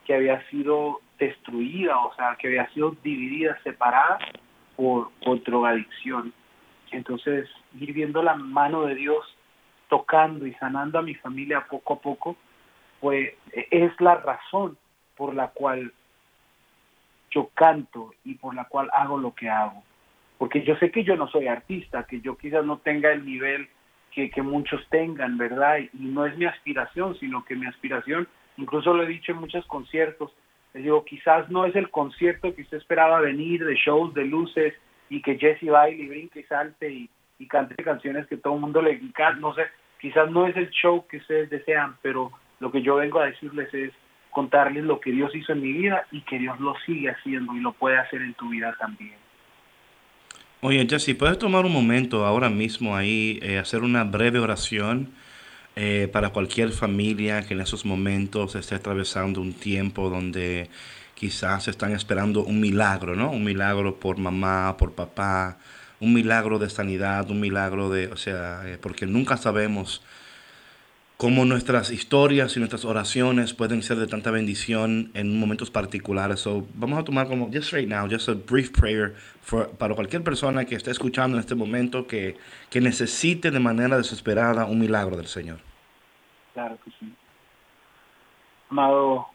que 0.04 0.14
había 0.14 0.46
sido 0.48 1.00
destruida, 1.18 1.98
o 1.98 2.14
sea, 2.14 2.36
que 2.38 2.48
había 2.48 2.68
sido 2.70 2.96
dividida, 3.02 3.58
separada 3.62 4.18
por, 4.76 5.10
por 5.24 5.42
drogadicción. 5.42 6.32
Entonces, 6.90 7.48
ir 7.78 7.92
viendo 7.92 8.22
la 8.22 8.34
mano 8.34 8.84
de 8.84 8.94
Dios 8.94 9.24
tocando 9.88 10.46
y 10.46 10.54
sanando 10.54 10.98
a 10.98 11.02
mi 11.02 11.14
familia 11.14 11.66
poco 11.68 11.94
a 11.94 12.00
poco, 12.00 12.36
pues 13.00 13.34
es 13.52 13.92
la 14.00 14.16
razón 14.16 14.78
por 15.16 15.34
la 15.34 15.48
cual 15.48 15.92
yo 17.30 17.50
canto 17.54 18.14
y 18.24 18.34
por 18.34 18.54
la 18.54 18.64
cual 18.64 18.88
hago 18.92 19.18
lo 19.18 19.34
que 19.34 19.48
hago. 19.48 19.82
Porque 20.38 20.62
yo 20.62 20.76
sé 20.76 20.90
que 20.90 21.04
yo 21.04 21.16
no 21.16 21.28
soy 21.28 21.46
artista, 21.46 22.04
que 22.04 22.20
yo 22.20 22.36
quizás 22.36 22.64
no 22.64 22.78
tenga 22.78 23.12
el 23.12 23.24
nivel 23.24 23.68
que, 24.10 24.30
que 24.30 24.42
muchos 24.42 24.86
tengan, 24.88 25.38
¿verdad? 25.38 25.78
Y 25.78 25.90
no 25.98 26.26
es 26.26 26.36
mi 26.36 26.44
aspiración, 26.44 27.16
sino 27.18 27.44
que 27.44 27.54
mi 27.54 27.66
aspiración, 27.66 28.28
incluso 28.56 28.94
lo 28.94 29.02
he 29.02 29.06
dicho 29.06 29.32
en 29.32 29.38
muchos 29.38 29.66
conciertos, 29.66 30.32
les 30.74 30.84
digo, 30.84 31.04
quizás 31.04 31.50
no 31.50 31.66
es 31.66 31.76
el 31.76 31.90
concierto 31.90 32.54
que 32.54 32.62
usted 32.62 32.78
esperaba 32.78 33.20
venir, 33.20 33.64
de 33.64 33.74
shows, 33.74 34.14
de 34.14 34.24
luces, 34.24 34.74
y 35.10 35.20
que 35.20 35.38
Jesse 35.38 35.70
baile 35.70 36.04
y 36.04 36.08
brinque 36.08 36.40
y 36.40 36.44
salte 36.44 36.90
y, 36.90 37.10
cante 37.48 37.74
canciones 37.82 38.28
que 38.28 38.36
todo 38.36 38.54
el 38.54 38.60
mundo 38.60 38.80
le 38.80 38.92
encanta, 38.92 39.40
no 39.40 39.52
sé, 39.52 39.62
quizás 40.00 40.30
no 40.30 40.46
es 40.46 40.56
el 40.56 40.70
show 40.70 41.04
que 41.08 41.16
ustedes 41.16 41.50
desean, 41.50 41.96
pero 42.00 42.30
lo 42.60 42.70
que 42.70 42.82
yo 42.82 42.94
vengo 42.94 43.18
a 43.18 43.26
decirles 43.26 43.74
es 43.74 43.92
contarles 44.30 44.84
lo 44.84 45.00
que 45.00 45.10
Dios 45.10 45.34
hizo 45.34 45.52
en 45.52 45.60
mi 45.60 45.72
vida 45.72 46.06
y 46.12 46.20
que 46.20 46.38
Dios 46.38 46.60
lo 46.60 46.74
sigue 46.86 47.10
haciendo 47.10 47.52
y 47.56 47.60
lo 47.60 47.72
puede 47.72 47.98
hacer 47.98 48.22
en 48.22 48.34
tu 48.34 48.48
vida 48.48 48.76
también. 48.78 49.16
Oye, 50.60 50.86
Jesse, 50.88 51.16
¿puedes 51.18 51.36
tomar 51.38 51.66
un 51.66 51.72
momento 51.72 52.24
ahora 52.24 52.48
mismo 52.48 52.96
ahí, 52.96 53.40
eh, 53.42 53.58
hacer 53.58 53.82
una 53.82 54.04
breve 54.04 54.38
oración 54.38 55.12
eh, 55.76 56.08
para 56.12 56.30
cualquier 56.30 56.70
familia 56.72 57.42
que 57.42 57.54
en 57.54 57.60
esos 57.60 57.84
momentos 57.84 58.54
esté 58.54 58.74
atravesando 58.74 59.40
un 59.40 59.54
tiempo 59.54 60.10
donde 60.10 60.68
quizás 61.14 61.68
están 61.68 61.92
esperando 61.92 62.42
un 62.44 62.60
milagro, 62.60 63.14
¿no? 63.16 63.30
Un 63.30 63.44
milagro 63.44 63.98
por 63.98 64.18
mamá, 64.18 64.76
por 64.76 64.92
papá, 64.92 65.58
un 66.00 66.12
milagro 66.12 66.58
de 66.58 66.68
sanidad, 66.68 67.30
un 67.30 67.40
milagro 67.40 67.90
de, 67.90 68.08
o 68.08 68.16
sea, 68.16 68.62
eh, 68.66 68.78
porque 68.80 69.06
nunca 69.06 69.36
sabemos 69.36 70.02
cómo 71.22 71.44
nuestras 71.44 71.92
historias 71.92 72.56
y 72.56 72.58
nuestras 72.58 72.84
oraciones 72.84 73.54
pueden 73.54 73.82
ser 73.82 73.96
de 73.98 74.08
tanta 74.08 74.32
bendición 74.32 75.12
en 75.14 75.38
momentos 75.38 75.70
particulares. 75.70 76.40
So, 76.40 76.66
vamos 76.74 76.98
a 76.98 77.04
tomar 77.04 77.28
como, 77.28 77.46
just 77.46 77.72
right 77.72 77.88
now, 77.88 78.08
just 78.10 78.28
a 78.28 78.34
brief 78.34 78.72
prayer 78.72 79.14
for, 79.40 79.70
para 79.70 79.94
cualquier 79.94 80.24
persona 80.24 80.64
que 80.64 80.74
esté 80.74 80.90
escuchando 80.90 81.36
en 81.36 81.40
este 81.40 81.54
momento 81.54 82.08
que, 82.08 82.36
que 82.70 82.80
necesite 82.80 83.52
de 83.52 83.60
manera 83.60 83.96
desesperada 83.98 84.64
un 84.64 84.80
milagro 84.80 85.16
del 85.16 85.28
Señor. 85.28 85.58
Claro 86.54 86.76
que 86.84 86.90
sí. 86.98 87.14
Amado, 88.68 89.28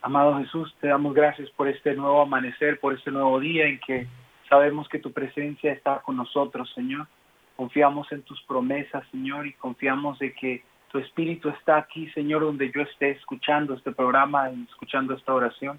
amado 0.00 0.38
Jesús, 0.38 0.74
te 0.80 0.88
damos 0.88 1.12
gracias 1.12 1.50
por 1.50 1.68
este 1.68 1.92
nuevo 1.96 2.22
amanecer, 2.22 2.80
por 2.80 2.94
este 2.94 3.10
nuevo 3.10 3.38
día 3.40 3.66
en 3.66 3.78
que 3.86 4.06
sabemos 4.48 4.88
que 4.88 5.00
tu 5.00 5.12
presencia 5.12 5.70
está 5.70 5.98
con 5.98 6.16
nosotros, 6.16 6.72
Señor. 6.74 7.06
Confiamos 7.56 8.10
en 8.10 8.22
tus 8.22 8.40
promesas, 8.44 9.04
Señor, 9.10 9.46
y 9.46 9.52
confiamos 9.52 10.18
de 10.18 10.32
que 10.32 10.62
tu 10.90 10.98
espíritu 10.98 11.50
está 11.50 11.76
aquí, 11.76 12.08
Señor, 12.10 12.42
donde 12.42 12.70
yo 12.70 12.82
esté 12.82 13.10
escuchando 13.10 13.74
este 13.74 13.92
programa 13.92 14.50
escuchando 14.50 15.14
esta 15.14 15.34
oración, 15.34 15.78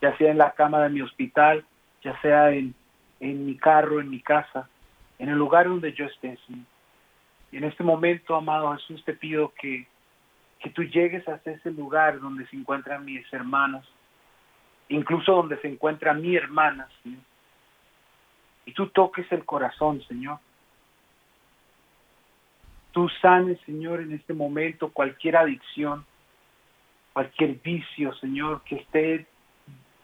ya 0.00 0.16
sea 0.18 0.30
en 0.30 0.38
la 0.38 0.52
cama 0.52 0.82
de 0.82 0.90
mi 0.90 1.00
hospital, 1.00 1.64
ya 2.02 2.20
sea 2.20 2.50
en, 2.50 2.74
en 3.20 3.46
mi 3.46 3.56
carro, 3.56 4.00
en 4.00 4.10
mi 4.10 4.20
casa, 4.20 4.68
en 5.18 5.30
el 5.30 5.36
lugar 5.36 5.68
donde 5.68 5.92
yo 5.92 6.04
esté, 6.04 6.38
Señor. 6.46 6.66
Y 7.50 7.58
en 7.58 7.64
este 7.64 7.84
momento, 7.84 8.34
amado 8.34 8.72
Jesús, 8.76 9.04
te 9.04 9.14
pido 9.14 9.52
que, 9.58 9.86
que 10.58 10.70
tú 10.70 10.82
llegues 10.84 11.26
hasta 11.28 11.50
ese 11.50 11.70
lugar 11.70 12.20
donde 12.20 12.46
se 12.46 12.56
encuentran 12.56 13.04
mis 13.04 13.30
hermanos, 13.32 13.86
incluso 14.88 15.32
donde 15.32 15.58
se 15.60 15.68
encuentra 15.68 16.12
mi 16.12 16.36
hermana, 16.36 16.88
Señor. 17.02 17.20
Y 18.66 18.72
tú 18.72 18.88
toques 18.88 19.30
el 19.32 19.44
corazón, 19.44 20.02
Señor 20.08 20.38
Tú 22.92 23.08
sanes, 23.20 23.58
Señor, 23.66 24.00
en 24.00 24.12
este 24.12 24.34
momento 24.34 24.92
cualquier 24.92 25.36
adicción, 25.36 26.04
cualquier 27.12 27.54
vicio, 27.54 28.14
Señor, 28.14 28.62
que 28.64 28.76
esté 28.76 29.26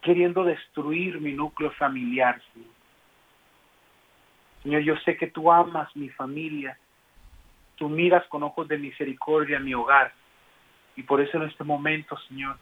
queriendo 0.00 0.44
destruir 0.44 1.20
mi 1.20 1.32
núcleo 1.32 1.70
familiar, 1.72 2.40
Señor. 2.52 2.70
Señor, 4.62 4.82
yo 4.82 4.96
sé 5.04 5.16
que 5.16 5.28
tú 5.28 5.52
amas 5.52 5.94
mi 5.94 6.08
familia, 6.08 6.78
tú 7.76 7.88
miras 7.88 8.26
con 8.28 8.42
ojos 8.42 8.66
de 8.68 8.78
misericordia 8.78 9.60
mi 9.60 9.74
hogar, 9.74 10.12
y 10.96 11.02
por 11.02 11.20
eso 11.20 11.36
en 11.36 11.44
este 11.44 11.64
momento, 11.64 12.16
Señor, 12.28 12.56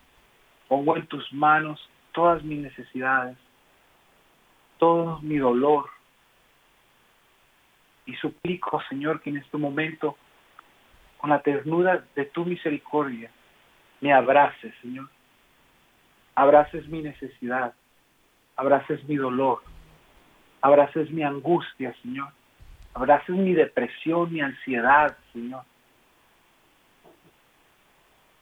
pongo 0.68 0.96
en 0.96 1.06
tus 1.06 1.32
manos 1.32 1.88
todas 2.12 2.42
mis 2.42 2.58
necesidades, 2.58 3.36
todo 4.78 5.20
mi 5.22 5.38
dolor, 5.38 5.88
y 8.06 8.14
suplico, 8.14 8.80
Señor, 8.88 9.20
que 9.20 9.30
en 9.30 9.38
este 9.38 9.58
momento, 9.58 10.16
con 11.18 11.30
la 11.30 11.40
ternura 11.40 12.04
de 12.14 12.24
tu 12.26 12.44
misericordia, 12.44 13.30
me 14.00 14.12
abraces, 14.12 14.72
Señor. 14.80 15.08
Abraces 16.34 16.86
mi 16.88 17.02
necesidad, 17.02 17.74
abraces 18.56 19.02
mi 19.08 19.16
dolor, 19.16 19.62
abraces 20.60 21.10
mi 21.10 21.22
angustia, 21.22 21.94
Señor. 22.02 22.28
Abraces 22.94 23.36
mi 23.36 23.52
depresión, 23.52 24.32
mi 24.32 24.40
ansiedad, 24.40 25.18
Señor. 25.32 25.64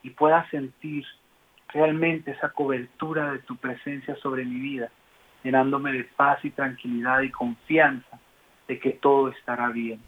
Y 0.03 0.11
pueda 0.11 0.49
sentir 0.51 1.05
realmente 1.69 2.31
esa 2.31 2.51
cobertura 2.51 3.33
de 3.33 3.41
tu 3.41 3.57
presencia 3.57 4.15
sobre 4.17 4.45
mi 4.45 4.61
vida, 4.61 4.91
llenándome 5.43 5.93
de 5.93 6.05
paz 6.05 6.39
y 6.45 6.51
tranquilidad 6.51 7.23
y 7.23 7.31
confianza 7.31 8.21
de 8.69 8.79
que 8.79 8.91
todo 8.91 9.29
estará 9.29 9.69
bien. 9.69 10.01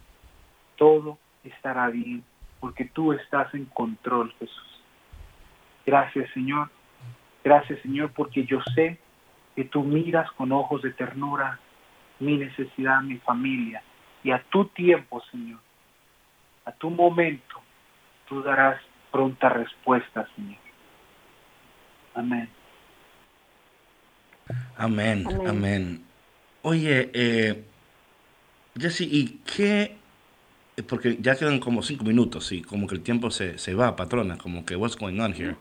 Todo 0.77 1.19
estará 1.45 1.89
bien 1.89 2.25
porque 2.61 2.87
tú 2.87 3.13
estás 3.13 3.53
en 3.55 3.67
control, 3.67 4.33
Jesús. 4.39 4.83
Gracias, 5.85 6.29
Señor. 6.33 6.69
Gracias, 7.45 7.81
Señor, 7.83 8.11
porque 8.13 8.45
yo 8.45 8.61
sé 8.75 8.99
que 9.55 9.65
tú 9.65 9.85
miras 9.85 10.31
con 10.33 10.53
ojos 10.53 10.83
de 10.83 10.93
ternura 10.93 11.61
mi 12.19 12.37
necesidad, 12.37 13.03
mi 13.03 13.19
familia. 13.19 13.83
Y 14.25 14.33
a 14.33 14.43
tu 14.51 14.65
tiempo, 14.67 15.23
Señor, 15.31 15.61
a 16.65 16.73
tu 16.73 16.91
momento, 16.91 17.61
tú 18.29 18.43
darás 18.43 18.81
pronta 19.13 19.49
respuesta, 19.49 20.29
Señor. 20.35 20.59
Amén. 22.15 22.49
Amén, 24.77 25.25
amén. 25.47 26.05
Oye, 26.63 27.11
eh, 27.15 27.65
Jesse, 28.79 29.03
¿y 29.03 29.41
qué? 29.57 29.97
Porque 30.89 31.17
ya 31.21 31.37
quedan 31.37 31.59
como 31.59 31.83
cinco 31.83 32.05
minutos 32.05 32.53
y 32.53 32.63
como 32.63 32.87
que 32.87 32.95
el 32.95 33.03
tiempo 33.03 33.31
se, 33.31 33.59
se 33.59 33.75
va, 33.75 33.97
patrona, 33.97 34.37
como 34.37 34.65
que 34.67 34.77
what's 34.77 34.97
going 34.97 35.19
on 35.21 35.33
here. 35.33 35.57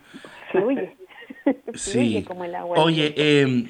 Fluye. 0.52 0.96
Sí. 1.76 2.26
Oye, 2.76 3.14
eh, 3.16 3.68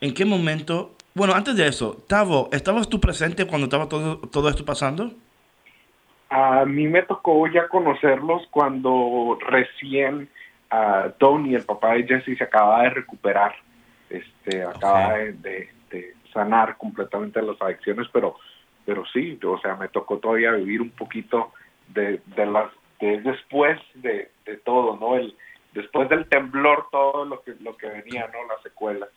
¿en 0.00 0.14
qué 0.14 0.24
momento? 0.26 0.96
Bueno, 1.14 1.32
antes 1.34 1.56
de 1.56 1.66
eso, 1.66 2.04
Tavo, 2.06 2.50
¿estabas 2.52 2.90
tú 2.90 3.00
presente 3.00 3.46
cuando 3.46 3.66
estaba 3.66 3.88
todo, 3.88 4.18
todo 4.18 4.50
esto 4.50 4.66
pasando? 4.66 5.12
A 6.28 6.66
mí 6.66 6.86
me 6.88 7.02
tocó 7.02 7.46
ya 7.46 7.68
conocerlos 7.68 8.46
cuando 8.50 9.38
recién 9.48 10.28
uh, 10.72 11.10
Tony, 11.18 11.54
el 11.54 11.64
papá 11.64 11.94
de 11.94 12.04
Jesse, 12.04 12.36
se 12.36 12.44
acaba 12.44 12.82
de 12.82 12.90
recuperar, 12.90 13.54
este, 14.10 14.62
acaba 14.62 15.14
de, 15.14 15.32
de, 15.34 15.68
de, 15.90 16.14
sanar 16.32 16.76
completamente 16.76 17.40
las 17.40 17.60
adicciones, 17.62 18.08
pero 18.12 18.36
pero 18.86 19.04
sí, 19.12 19.38
o 19.44 19.58
sea, 19.60 19.74
me 19.74 19.88
tocó 19.88 20.18
todavía 20.18 20.52
vivir 20.52 20.80
un 20.80 20.90
poquito 20.90 21.52
de, 21.88 22.22
de 22.24 22.46
las 22.46 22.70
de 23.00 23.20
después 23.20 23.78
de, 23.94 24.30
de 24.46 24.56
todo, 24.58 24.96
¿no? 24.96 25.16
El 25.16 25.36
después 25.74 26.08
del 26.08 26.26
temblor 26.28 26.86
todo 26.90 27.26
lo 27.26 27.42
que 27.42 27.54
lo 27.60 27.76
que 27.76 27.88
venía, 27.88 28.30
¿no? 28.32 28.46
Las 28.48 28.62
secuelas. 28.62 29.10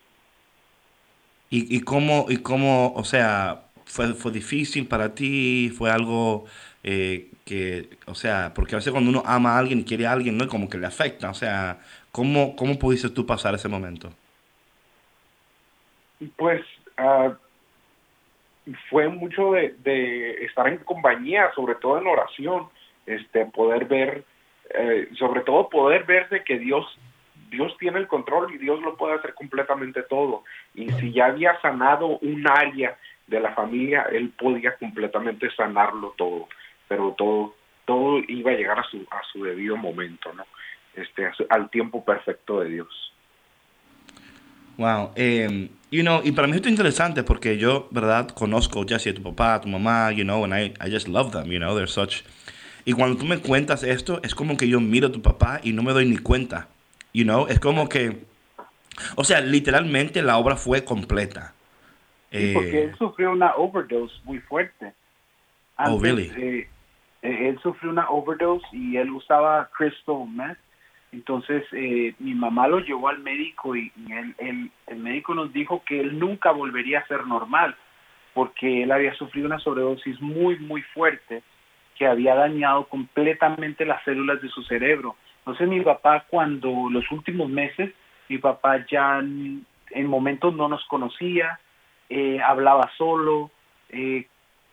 ¿Y, 1.50 1.78
y 1.78 1.82
cómo 1.82 2.26
y 2.28 2.38
cómo, 2.38 2.94
o 2.94 3.04
sea, 3.06 3.62
fue 3.86 4.14
fue 4.14 4.32
difícil 4.32 4.88
para 4.88 5.16
ti, 5.16 5.72
fue 5.78 5.90
algo 5.90 6.46
eh, 6.84 7.30
que, 7.46 7.90
o 8.06 8.16
sea, 8.16 8.54
porque 8.54 8.76
a 8.76 8.78
veces 8.78 8.92
cuando 8.92 9.10
uno 9.10 9.24
ama 9.26 9.56
a 9.56 9.60
alguien, 9.60 9.84
quiere 9.84 10.08
a 10.08 10.14
alguien, 10.14 10.38
¿no? 10.38 10.48
Como 10.48 10.70
que 10.70 10.78
le 10.78 10.88
afecta, 10.88 11.30
o 11.30 11.34
sea, 11.34 11.80
¿cómo, 12.12 12.56
cómo 12.56 12.78
pudiste 12.78 13.10
tú 13.10 13.26
pasar 13.26 13.56
ese 13.56 13.68
momento? 13.68 14.12
Pues 16.38 16.62
uh, 17.00 17.34
fue 18.90 19.08
mucho 19.08 19.52
de, 19.54 20.46
estar 20.46 20.68
en 20.68 20.78
compañía, 20.80 21.52
sobre 21.56 21.76
todo 21.76 21.98
en 21.98 22.08
oración, 22.08 22.68
este, 23.06 23.46
poder 23.46 23.86
ver, 23.86 24.24
eh, 24.70 25.10
sobre 25.18 25.42
todo 25.42 25.70
poder 25.70 26.04
ver 26.04 26.30
de 26.30 26.44
que 26.44 26.60
Dios, 26.60 26.86
Dios 27.50 27.76
tiene 27.80 28.00
el 28.00 28.08
control 28.08 28.54
y 28.54 28.58
Dios 28.58 28.82
lo 28.82 28.96
puede 28.96 29.16
hacer 29.16 29.34
completamente 29.34 30.04
todo. 30.04 30.44
Y 30.76 30.90
si 30.92 31.12
ya 31.12 31.28
había 31.28 31.60
sanado 31.62 32.20
un 32.20 32.48
área 32.48 32.98
de 33.28 33.40
la 33.40 33.54
familia, 33.54 34.08
él 34.12 34.32
podía 34.38 34.76
completamente 34.76 35.50
sanarlo 35.52 36.14
todo, 36.18 36.48
pero 36.88 37.14
todo 37.18 37.56
todo 37.86 38.20
iba 38.28 38.52
a 38.52 38.56
llegar 38.56 38.78
a 38.78 38.84
su 38.84 38.98
a 39.10 39.22
su 39.32 39.44
debido 39.44 39.76
momento, 39.76 40.32
¿no? 40.34 40.46
Este 40.94 41.28
al 41.50 41.70
tiempo 41.72 42.04
perfecto 42.06 42.60
de 42.60 42.70
Dios. 42.70 43.14
Wow, 44.78 45.12
eh, 45.16 45.70
you 45.92 46.04
know, 46.04 46.22
y 46.24 46.32
para 46.32 46.48
mí 46.48 46.56
esto 46.56 46.68
es 46.68 46.72
interesante 46.72 47.24
porque 47.24 47.58
yo, 47.58 47.88
verdad, 47.92 48.30
conozco 48.30 48.86
Jesse, 48.88 49.08
a 49.08 49.14
tu 49.14 49.24
papá, 49.24 49.56
a 49.56 49.62
tu 49.62 49.68
mamá, 49.68 50.12
you 50.12 50.24
know, 50.24 50.44
and 50.44 50.54
I, 50.54 50.74
I 50.80 50.92
just 50.92 51.08
love 51.08 51.32
them, 51.32 51.52
you 51.52 51.60
know, 51.60 51.76
they're 51.76 51.88
such. 51.88 52.24
Y 52.86 52.94
cuando 52.94 53.18
tú 53.18 53.26
me 53.26 53.40
cuentas 53.40 53.84
esto, 53.84 54.20
es 54.24 54.34
como 54.34 54.58
que 54.58 54.68
yo 54.68 54.80
miro 54.80 55.08
a 55.08 55.12
tu 55.12 55.22
papá 55.22 55.60
y 55.64 55.74
no 55.74 55.84
me 55.84 55.92
doy 55.94 56.08
ni 56.08 56.18
cuenta, 56.18 56.68
you 57.14 57.24
know, 57.24 57.48
es 57.48 57.60
como 57.60 57.90
que, 57.90 58.26
o 59.16 59.24
sea, 59.24 59.42
literalmente 59.42 60.22
la 60.22 60.38
obra 60.38 60.56
fue 60.56 60.84
completa. 60.84 61.54
Sí, 62.32 62.52
porque 62.54 62.84
él 62.84 62.96
sufrió 62.98 63.32
una 63.32 63.56
overdose 63.56 64.14
muy 64.24 64.40
fuerte. 64.40 64.94
oh, 65.78 66.00
really? 66.00 66.32
eh, 66.38 66.68
él 67.22 67.60
sufrió 67.62 67.92
una 67.92 68.10
overdose 68.10 68.66
y 68.72 68.98
él 68.98 69.10
usaba 69.12 69.70
crystal 69.76 70.28
meth. 70.28 70.58
Entonces 71.12 71.64
eh, 71.72 72.14
mi 72.20 72.34
mamá 72.34 72.68
lo 72.68 72.80
llevó 72.80 73.10
al 73.10 73.20
médico 73.20 73.76
y, 73.76 73.92
él- 74.38 74.72
el 74.88 74.98
médico 74.98 75.34
nos 75.34 75.52
dijo 75.54 75.84
que 75.86 76.00
él 76.00 76.20
nunca 76.20 76.52
volvería 76.52 77.00
a 77.00 77.08
ser 77.08 77.26
normal 77.26 77.76
porque 78.34 78.84
él 78.84 78.92
había 78.92 79.14
sufrido 79.16 79.48
una 79.48 79.60
sobredosis 79.60 80.22
muy, 80.22 80.58
muy 80.60 80.82
fuerte 80.82 81.42
que 81.98 82.06
había 82.08 82.36
dañado 82.36 82.86
completamente 82.86 83.86
las 83.86 84.04
células 84.04 84.42
de 84.42 84.50
su 84.50 84.64
cerebro. 84.64 85.16
Entonces 85.40 85.68
mi 85.68 85.82
papá 85.82 86.26
cuando 86.30 86.90
los 86.90 87.10
últimos 87.12 87.50
meses, 87.50 87.92
mi 88.30 88.38
papá 88.38 88.86
ya 88.90 89.20
en 89.20 89.66
en 89.92 90.08
momentos 90.08 90.54
no 90.54 90.68
nos 90.68 90.86
conocía, 90.86 91.60
eh, 92.10 92.40
hablaba 92.42 92.92
solo, 92.98 93.52
eh, 93.90 94.28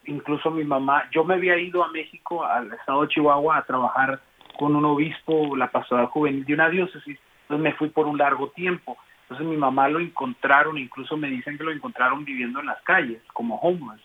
incluso 0.04 0.50
mi 0.50 0.64
mamá, 0.64 1.08
yo 1.10 1.24
me 1.24 1.34
había 1.34 1.56
ido 1.58 1.82
a 1.82 1.88
México, 1.90 2.44
al 2.44 2.72
estado 2.74 3.02
de 3.02 3.08
Chihuahua, 3.08 3.56
a 3.58 3.64
trabajar 3.64 4.20
con 4.56 4.74
un 4.76 4.84
obispo, 4.84 5.56
la 5.56 5.70
pasada 5.70 6.06
juvenil 6.06 6.44
de 6.44 6.54
una 6.54 6.68
diócesis, 6.68 7.18
entonces 7.42 7.62
me 7.62 7.72
fui 7.74 7.88
por 7.90 8.06
un 8.06 8.18
largo 8.18 8.48
tiempo. 8.50 8.96
Entonces 9.22 9.46
mi 9.46 9.56
mamá 9.56 9.88
lo 9.88 9.98
encontraron, 10.00 10.78
incluso 10.78 11.16
me 11.16 11.28
dicen 11.28 11.58
que 11.58 11.64
lo 11.64 11.72
encontraron 11.72 12.24
viviendo 12.24 12.60
en 12.60 12.66
las 12.66 12.80
calles, 12.82 13.20
como 13.32 13.56
homeless. 13.56 14.00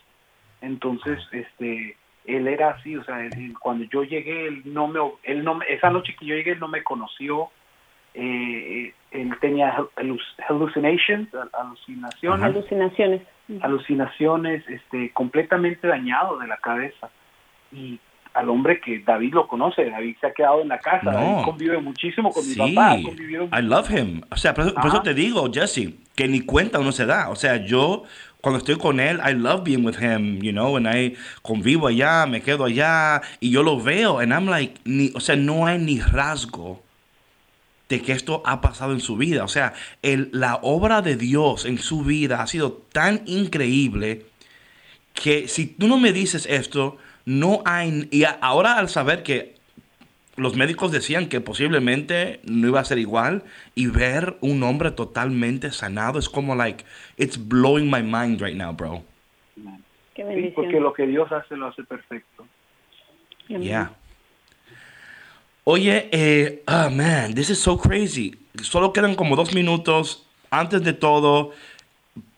Entonces, 0.62 1.20
este, 1.32 1.95
él 2.26 2.47
era 2.47 2.72
así, 2.72 2.95
o 2.95 3.04
sea, 3.04 3.24
él- 3.26 3.54
cuando 3.60 3.86
yo 3.86 4.04
llegué, 4.04 4.47
él 4.47 4.62
no 4.66 4.88
me, 4.88 4.99
él 5.24 5.43
no, 5.43 5.60
esa 5.68 5.89
noche 5.89 6.16
que 6.20 6.26
yo 6.26 6.36
llegué, 6.36 6.52
él 6.52 6.60
no 6.60 6.68
me 6.68 6.84
conoció, 6.84 7.49
eh, 8.14 8.93
él 9.12 9.36
tenía 9.39 9.76
halluc- 9.95 10.22
hallucinations, 10.47 11.34
al- 11.34 11.49
alucinaciones, 11.54 12.43
Alucinaciones. 12.45 13.22
alucinaciones, 13.62 14.68
este, 14.70 15.12
completamente 15.12 15.88
dañado 15.88 16.38
de 16.39 16.47
la 16.47 16.58
cabeza. 16.58 17.10
Y 17.72 17.99
al 18.34 18.49
hombre 18.49 18.79
que 18.79 18.99
David 18.99 19.34
lo 19.34 19.47
conoce, 19.47 19.89
David 19.89 20.15
se 20.21 20.27
ha 20.27 20.34
quedado 20.34 20.61
en 20.61 20.69
la 20.69 20.79
casa, 20.79 21.11
No. 21.11 21.17
David 21.17 21.45
convive 21.45 21.82
muchísimo 21.82 22.32
con 22.32 22.47
mi 22.47 22.53
Sí, 22.53 22.59
papá, 22.59 22.91
ha 22.93 23.01
convivido 23.03 23.45
I 23.45 23.61
love 23.61 23.89
him. 23.91 24.21
O 24.32 24.38
sea, 24.38 24.53
por 24.53 24.65
eso, 24.65 24.75
por 24.75 24.88
eso 24.88 25.01
te 25.01 25.13
digo, 25.13 25.49
Jesse, 25.51 25.93
que 26.15 26.27
ni 26.27 26.41
cuenta 26.41 26.79
uno 26.79 26.91
se 26.91 27.05
da. 27.05 27.29
O 27.29 27.36
sea, 27.36 27.57
yo 27.57 28.03
cuando 28.41 28.57
estoy 28.57 28.77
con 28.77 28.99
él, 28.99 29.19
I 29.27 29.34
love 29.34 29.63
being 29.63 29.86
with 29.86 29.99
him, 30.01 30.39
you 30.41 30.51
know, 30.51 30.75
and 30.75 30.88
I 30.88 31.15
convivo 31.41 31.88
allá, 31.88 32.25
me 32.25 32.41
quedo 32.41 32.65
allá 32.65 33.21
y 33.39 33.51
yo 33.51 33.63
lo 33.63 33.79
veo, 33.79 34.19
and 34.19 34.32
I'm 34.34 34.47
like, 34.47 34.82
ni, 34.84 35.11
o 35.13 35.19
sea, 35.19 35.36
no 35.36 35.67
hay 35.67 35.77
ni 35.77 35.99
rasgo 35.99 36.82
de 37.88 38.01
que 38.01 38.13
esto 38.13 38.41
ha 38.45 38.61
pasado 38.61 38.93
en 38.93 39.01
su 39.01 39.17
vida. 39.17 39.43
O 39.43 39.47
sea, 39.47 39.73
el, 40.01 40.29
la 40.32 40.59
obra 40.63 41.01
de 41.01 41.17
Dios 41.17 41.65
en 41.65 41.77
su 41.77 42.03
vida 42.03 42.41
ha 42.41 42.47
sido 42.47 42.71
tan 42.91 43.21
increíble 43.25 44.25
que 45.22 45.47
si 45.47 45.67
tú 45.67 45.88
no 45.88 45.97
me 45.97 46.11
dices 46.13 46.45
esto, 46.49 46.97
no 47.26 47.61
hay... 47.65 48.07
Y 48.11 48.24
a- 48.24 48.38
ahora 48.41 48.78
al 48.78 48.89
saber 48.89 49.24
que 49.24 49.55
los 50.36 50.55
médicos 50.55 50.91
decían 50.91 51.28
que 51.28 51.41
posiblemente 51.41 52.39
no 52.43 52.67
iba 52.67 52.80
a 52.80 52.86
ser 52.86 52.97
igual 52.97 53.43
y 53.76 53.88
ver 53.88 54.38
un 54.41 54.63
hombre 54.63 54.91
totalmente 54.91 55.72
sanado 55.72 56.17
es 56.17 56.30
como 56.30 56.55
like, 56.55 56.84
it's 57.17 57.38
blowing 57.38 57.89
my 57.89 58.01
mind 58.01 58.41
right 58.41 58.55
now, 58.55 58.74
bro. 58.74 59.03
Qué 60.15 60.24
Sí, 60.24 60.51
porque 60.55 60.80
lo 60.80 60.93
que 60.93 61.05
Dios 61.05 61.32
hace 61.32 61.55
lo 61.55 61.67
hace 61.67 61.84
perfecto. 61.84 62.47
Amén. 63.49 63.61
Yeah. 63.61 63.91
Oye, 65.63 66.09
eh, 66.11 66.63
ah, 66.65 66.89
man, 66.89 67.34
this 67.36 67.49
is 67.49 67.59
so 67.59 67.78
crazy. 67.78 68.36
Solo 68.61 68.91
quedan 68.91 69.15
como 69.15 69.36
dos 69.36 69.53
minutos. 69.53 70.26
Antes 70.49 70.84
de 70.84 70.91
todo, 70.91 71.51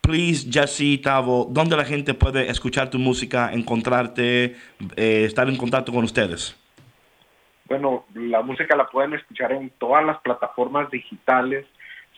please, 0.04 0.46
Jesse, 0.50 1.00
Tavo, 1.02 1.46
¿dónde 1.50 1.76
la 1.76 1.84
gente 1.84 2.14
puede 2.14 2.50
escuchar 2.50 2.90
tu 2.90 2.98
música, 2.98 3.52
encontrarte, 3.52 4.56
eh, 4.96 5.24
estar 5.24 5.48
en 5.48 5.56
contacto 5.56 5.92
con 5.92 6.04
ustedes? 6.04 6.54
Bueno, 7.66 8.04
la 8.14 8.42
música 8.42 8.76
la 8.76 8.86
pueden 8.86 9.14
escuchar 9.14 9.52
en 9.52 9.70
todas 9.78 10.04
las 10.04 10.18
plataformas 10.18 10.90
digitales, 10.90 11.64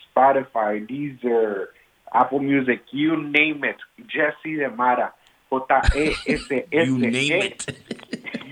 Spotify, 0.09 0.81
Deezer, 0.81 1.71
Apple 2.11 2.41
Music, 2.41 2.83
you 2.93 3.17
name 3.17 3.61
it, 3.71 3.77
Jesse 4.09 4.57
de 4.59 4.69
Mara, 4.69 5.15
J-E-S-S. 5.49 6.67
You 6.71 6.99
name 6.99 7.47
it. 7.47 7.65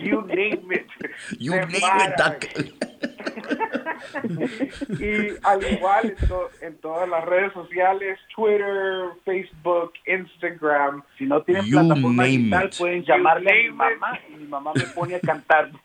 You 0.04 0.22
name 0.22 0.70
it. 0.70 0.86
You 1.38 1.52
name 1.52 1.68
it. 1.72 2.16
Doc. 2.18 2.44
Y 5.00 5.28
al 5.42 5.72
igual 5.72 6.14
en, 6.20 6.28
to- 6.28 6.50
en 6.60 6.76
todas 6.78 7.08
las 7.08 7.24
redes 7.24 7.52
sociales, 7.52 8.18
Twitter, 8.34 9.10
Facebook, 9.24 9.92
Instagram. 10.06 11.02
Si 11.18 11.24
no 11.24 11.42
tienen 11.42 11.64
You 11.64 11.78
plataforma 11.80 12.24
digital, 12.24 12.66
it. 12.66 12.76
pueden 12.78 13.04
llamarle 13.04 13.50
a 13.50 13.54
mi 13.54 13.62
name 13.62 13.92
it. 13.92 13.98
mamá 14.00 14.18
y 14.28 14.32
mi 14.36 14.46
mamá 14.46 14.72
me 14.74 14.84
pone 14.94 15.14
a 15.16 15.20
cantar. 15.20 15.70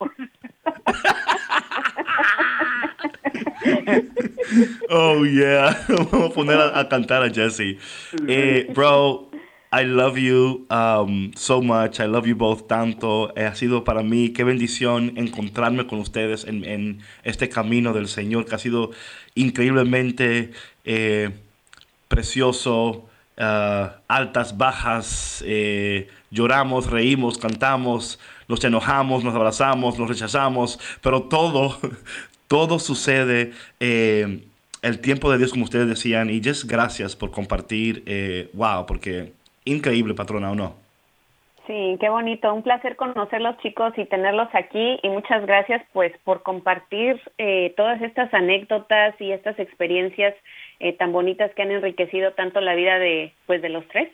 Oh, 4.89 5.23
yeah. 5.25 5.75
Vamos 6.11 6.31
a 6.31 6.33
poner 6.33 6.57
a, 6.59 6.79
a 6.79 6.89
cantar 6.89 7.23
a 7.23 7.29
Jesse. 7.29 7.77
Eh, 8.27 8.67
bro, 8.73 9.28
I 9.71 9.83
love 9.83 10.17
you 10.17 10.65
um, 10.71 11.31
so 11.35 11.61
much. 11.61 11.99
I 11.99 12.07
love 12.07 12.25
you 12.25 12.35
both 12.35 12.67
tanto. 12.67 13.31
Eh, 13.35 13.45
ha 13.45 13.53
sido 13.53 13.83
para 13.83 14.01
mí, 14.01 14.29
qué 14.29 14.43
bendición 14.43 15.13
encontrarme 15.15 15.85
con 15.85 15.99
ustedes 15.99 16.43
en, 16.45 17.01
este 17.23 17.49
camino 17.49 17.93
del 17.93 18.07
Señor 18.07 18.45
que 18.45 18.55
ha 18.55 18.57
sido 18.57 18.89
increíblemente 19.35 20.51
eh, 20.85 21.29
precioso. 22.07 23.05
ah, 23.37 24.01
altas, 24.07 24.57
bajas, 24.57 25.43
eh, 25.45 26.09
lloramos, 26.31 26.89
reímos, 26.89 27.37
cantamos, 27.37 28.19
nos 28.47 28.63
enojamos, 28.63 29.23
nos 29.23 29.35
abrazamos, 29.35 29.99
nos 29.99 30.09
rechazamos, 30.09 30.79
pero 31.01 31.23
todo, 31.23 31.77
todo 32.47 32.79
sucede 32.79 33.53
eh, 33.79 34.45
el 34.81 34.99
tiempo 34.99 35.31
de 35.31 35.37
Dios, 35.37 35.51
como 35.51 35.65
ustedes 35.65 35.87
decían, 35.87 36.29
y 36.29 36.41
just 36.43 36.65
gracias 36.65 37.15
por 37.15 37.31
compartir, 37.31 38.03
wow, 38.53 38.85
porque 38.85 39.38
increíble, 39.71 40.13
patrona, 40.13 40.51
¿o 40.51 40.55
no? 40.55 40.75
Sí, 41.69 41.97
qué 41.99 42.09
bonito. 42.09 42.51
Un 42.51 42.63
placer 42.63 42.95
conocerlos, 42.95 43.57
chicos, 43.59 43.93
y 43.95 44.05
tenerlos 44.05 44.47
aquí. 44.53 44.99
Y 45.03 45.09
muchas 45.09 45.45
gracias, 45.45 45.83
pues, 45.93 46.11
por 46.23 46.41
compartir 46.41 47.21
eh, 47.37 47.75
todas 47.77 48.01
estas 48.01 48.33
anécdotas 48.33 49.13
y 49.21 49.31
estas 49.31 49.59
experiencias 49.59 50.33
eh, 50.79 50.93
tan 50.93 51.11
bonitas 51.11 51.53
que 51.53 51.61
han 51.61 51.69
enriquecido 51.69 52.33
tanto 52.33 52.59
la 52.59 52.73
vida 52.73 52.97
de, 52.97 53.33
pues, 53.45 53.61
de 53.61 53.69
los 53.69 53.87
tres. 53.89 54.09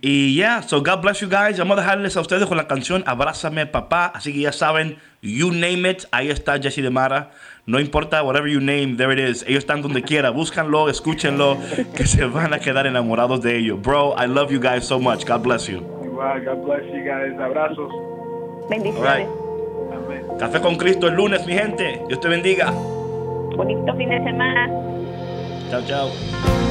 Y 0.00 0.36
ya, 0.36 0.62
so 0.62 0.82
God 0.82 1.00
bless 1.02 1.20
you 1.20 1.28
guys. 1.28 1.58
Vamos 1.58 1.78
a 1.78 1.80
dejarles 1.80 2.16
a 2.16 2.20
ustedes 2.20 2.46
con 2.46 2.56
la 2.56 2.66
canción 2.66 3.02
Abrázame 3.06 3.66
Papá. 3.66 4.12
Así 4.14 4.32
que 4.32 4.40
ya 4.40 4.52
saben, 4.52 4.98
you 5.22 5.50
name 5.50 5.90
it. 5.90 6.04
Ahí 6.12 6.28
está 6.28 6.60
Jesse 6.60 6.82
de 6.82 6.90
Mara. 6.90 7.30
No 7.66 7.80
importa, 7.80 8.22
whatever 8.22 8.48
you 8.48 8.60
name, 8.60 8.96
there 8.96 9.12
it 9.12 9.18
is. 9.18 9.42
Ellos 9.42 9.58
están 9.64 9.82
donde 9.82 10.02
quiera. 10.02 10.30
Búscanlo, 10.30 10.88
escúchenlo, 10.88 11.58
que 11.96 12.06
se 12.06 12.24
van 12.26 12.54
a 12.54 12.60
quedar 12.60 12.86
enamorados 12.86 13.42
de 13.42 13.56
ellos. 13.56 13.80
Bro, 13.82 14.14
I 14.16 14.26
love 14.26 14.52
you 14.52 14.60
guys 14.60 14.84
so 14.84 15.00
much. 15.00 15.26
God 15.26 15.42
bless 15.42 15.66
you. 15.66 15.78
Igual, 16.04 16.44
God 16.44 16.64
bless 16.64 16.84
you 16.86 17.02
guys. 17.02 17.38
Abrazos. 17.40 17.90
Bendiciones. 18.70 19.28
Amén. 19.92 20.26
Café 20.38 20.60
con 20.60 20.76
Cristo 20.76 21.08
el 21.08 21.14
lunes, 21.14 21.44
mi 21.46 21.54
gente. 21.54 22.00
Dios 22.06 22.20
te 22.20 22.28
bendiga. 22.28 22.70
Bonito 22.70 23.96
fin 23.96 24.10
de 24.10 24.22
semana. 24.22 24.68
Chao, 25.70 25.82
chao. 25.86 26.65